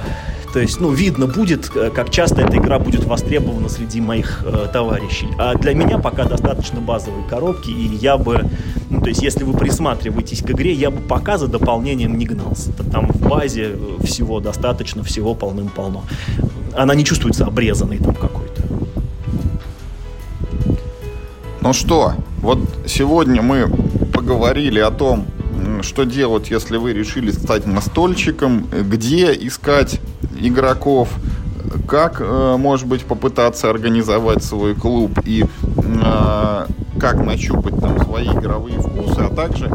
То 0.54 0.60
есть, 0.60 0.80
ну, 0.80 0.92
видно 0.92 1.26
будет, 1.26 1.76
э, 1.76 1.90
как 1.90 2.12
часто 2.12 2.42
эта 2.42 2.58
игра 2.58 2.78
будет 2.78 3.06
востребована 3.06 3.70
среди 3.70 4.00
моих 4.00 4.44
э, 4.46 4.68
товарищей. 4.72 5.28
А 5.40 5.56
для 5.56 5.74
меня 5.74 5.98
пока 5.98 6.26
достаточно 6.26 6.80
базовой 6.80 7.28
коробки, 7.28 7.72
и 7.72 7.88
я 7.96 8.18
бы, 8.18 8.48
ну, 8.92 9.02
то 9.02 9.10
есть, 9.10 9.24
если 9.24 9.44
вы 9.44 9.58
присматриваетесь 9.58 10.44
к 10.44 10.52
игре, 10.52 10.72
я 10.74 10.92
бы 10.92 11.02
пока 11.02 11.40
за 11.40 11.48
дополнением 11.48 12.20
не 12.20 12.28
гнался. 12.28 12.72
Там 12.92 13.08
в 13.08 13.28
базе 13.28 13.72
э, 13.74 14.06
всего 14.06 14.40
достаточно, 14.40 15.04
всего 15.04 15.34
полным-полно. 15.34 16.04
Она 16.78 16.94
не 16.94 17.04
чувствуется 17.04 17.48
обрезанной 17.48 17.98
там 17.98 18.14
какой-то. 18.14 18.62
Ну 21.62 21.74
что, 21.74 22.14
вот 22.42 22.60
сегодня 22.86 23.42
мы 23.42 23.68
поговорили 24.14 24.80
о 24.80 24.92
том, 24.92 25.26
что 25.82 26.04
делать, 26.04 26.52
если 26.52 26.78
вы 26.78 26.94
решили 26.94 27.32
стать 27.32 27.66
настольщиком, 27.66 28.68
где 28.70 29.34
искать 29.34 30.00
игроков, 30.48 31.10
как, 31.88 32.22
э, 32.22 32.56
может 32.58 32.88
быть, 32.88 33.04
попытаться 33.06 33.70
организовать 33.70 34.44
свой 34.44 34.76
клуб 34.76 35.20
и 35.26 35.44
э, 35.44 36.66
как 37.00 37.16
нащупать 37.16 37.80
там 37.80 38.00
свои 38.04 38.28
игровые 38.28 38.80
вкусы, 38.80 39.20
а 39.20 39.34
также 39.34 39.70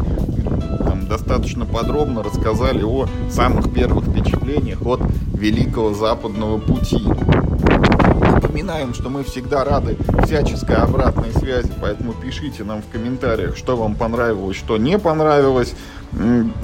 там, 0.79 1.07
достаточно 1.07 1.65
подробно 1.65 2.23
рассказали 2.23 2.83
о 2.83 3.07
самых 3.29 3.73
первых 3.73 4.05
впечатлениях 4.05 4.81
от 4.85 5.01
Великого 5.33 5.93
Западного 5.93 6.57
пути. 6.57 7.03
Напоминаем, 8.21 8.93
что 8.93 9.09
мы 9.09 9.23
всегда 9.23 9.63
рады 9.63 9.97
всяческой 10.25 10.77
обратной 10.77 11.31
связи, 11.33 11.71
поэтому 11.81 12.13
пишите 12.13 12.63
нам 12.63 12.81
в 12.81 12.87
комментариях, 12.91 13.57
что 13.57 13.75
вам 13.75 13.95
понравилось, 13.95 14.57
что 14.57 14.77
не 14.77 14.97
понравилось. 14.97 15.73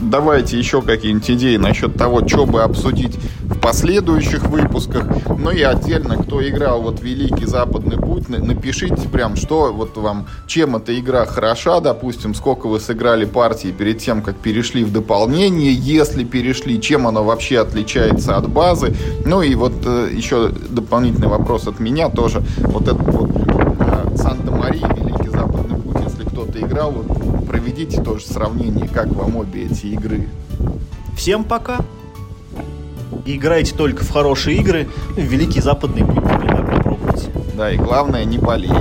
Давайте 0.01 0.58
еще 0.58 0.82
какие-нибудь 0.82 1.32
идеи 1.32 1.56
насчет 1.56 1.95
того, 1.95 2.28
что 2.28 2.45
бы 2.45 2.62
обсудить 2.62 3.18
в 3.43 3.58
последующих 3.60 4.43
выпусках. 4.47 5.08
Ну 5.28 5.49
и 5.49 5.62
отдельно, 5.62 6.18
кто 6.22 6.45
играл 6.45 6.82
вот 6.82 7.01
Великий 7.01 7.45
Западный 7.45 7.97
Путь, 7.97 8.28
напишите 8.28 9.08
прям, 9.08 9.38
что 9.38 9.72
вот 9.72 9.95
вам, 9.95 10.28
чем 10.45 10.76
эта 10.76 10.97
игра 10.99 11.26
хороша, 11.26 11.80
допустим, 11.80 12.34
сколько 12.34 12.68
вы 12.68 12.82
сыграли 12.82 13.24
партии 13.24 13.70
перед 13.70 13.99
тем, 13.99 14.22
как 14.22 14.36
перешли 14.36 14.84
в 14.84 14.91
дополнение, 14.91 15.74
если 15.74 16.26
перешли, 16.26 16.82
чем 16.82 17.08
оно 17.08 17.24
вообще 17.24 17.60
отличается 17.60 18.36
от 18.36 18.49
базы. 18.49 18.93
Ну 19.26 19.41
и 19.41 19.56
вот 19.56 19.74
э, 19.86 20.10
еще 20.12 20.49
дополнительный 20.49 21.30
вопрос 21.30 21.68
от 21.68 21.80
меня 21.80 22.10
тоже. 22.10 22.43
Вот 22.58 22.84
этот 22.84 23.08
вот 23.14 23.30
э, 23.32 24.18
Санта-Мария, 24.18 24.88
Великий 24.88 25.30
Западный 25.30 25.80
Путь, 25.80 25.97
если 26.03 26.24
кто-то 26.24 26.60
играл, 26.60 26.91
вот 26.91 27.24
проведите 27.56 28.01
тоже 28.01 28.26
сравнение, 28.26 28.86
как 28.86 29.08
вам 29.14 29.38
обе 29.38 29.64
эти 29.64 29.86
игры. 29.86 30.28
Всем 31.16 31.45
пока! 31.45 31.80
играйте 33.26 33.74
только 33.74 34.03
в 34.03 34.12
хорошие 34.12 34.58
игры. 34.58 34.89
Великий 35.16 35.62
Западный 35.62 36.03
путь, 36.03 36.24
например, 36.24 36.66
попробуйте. 36.66 37.32
Да, 37.56 37.72
и 37.72 37.78
главное, 37.78 38.26
не 38.26 38.38
болейте. 38.38 38.76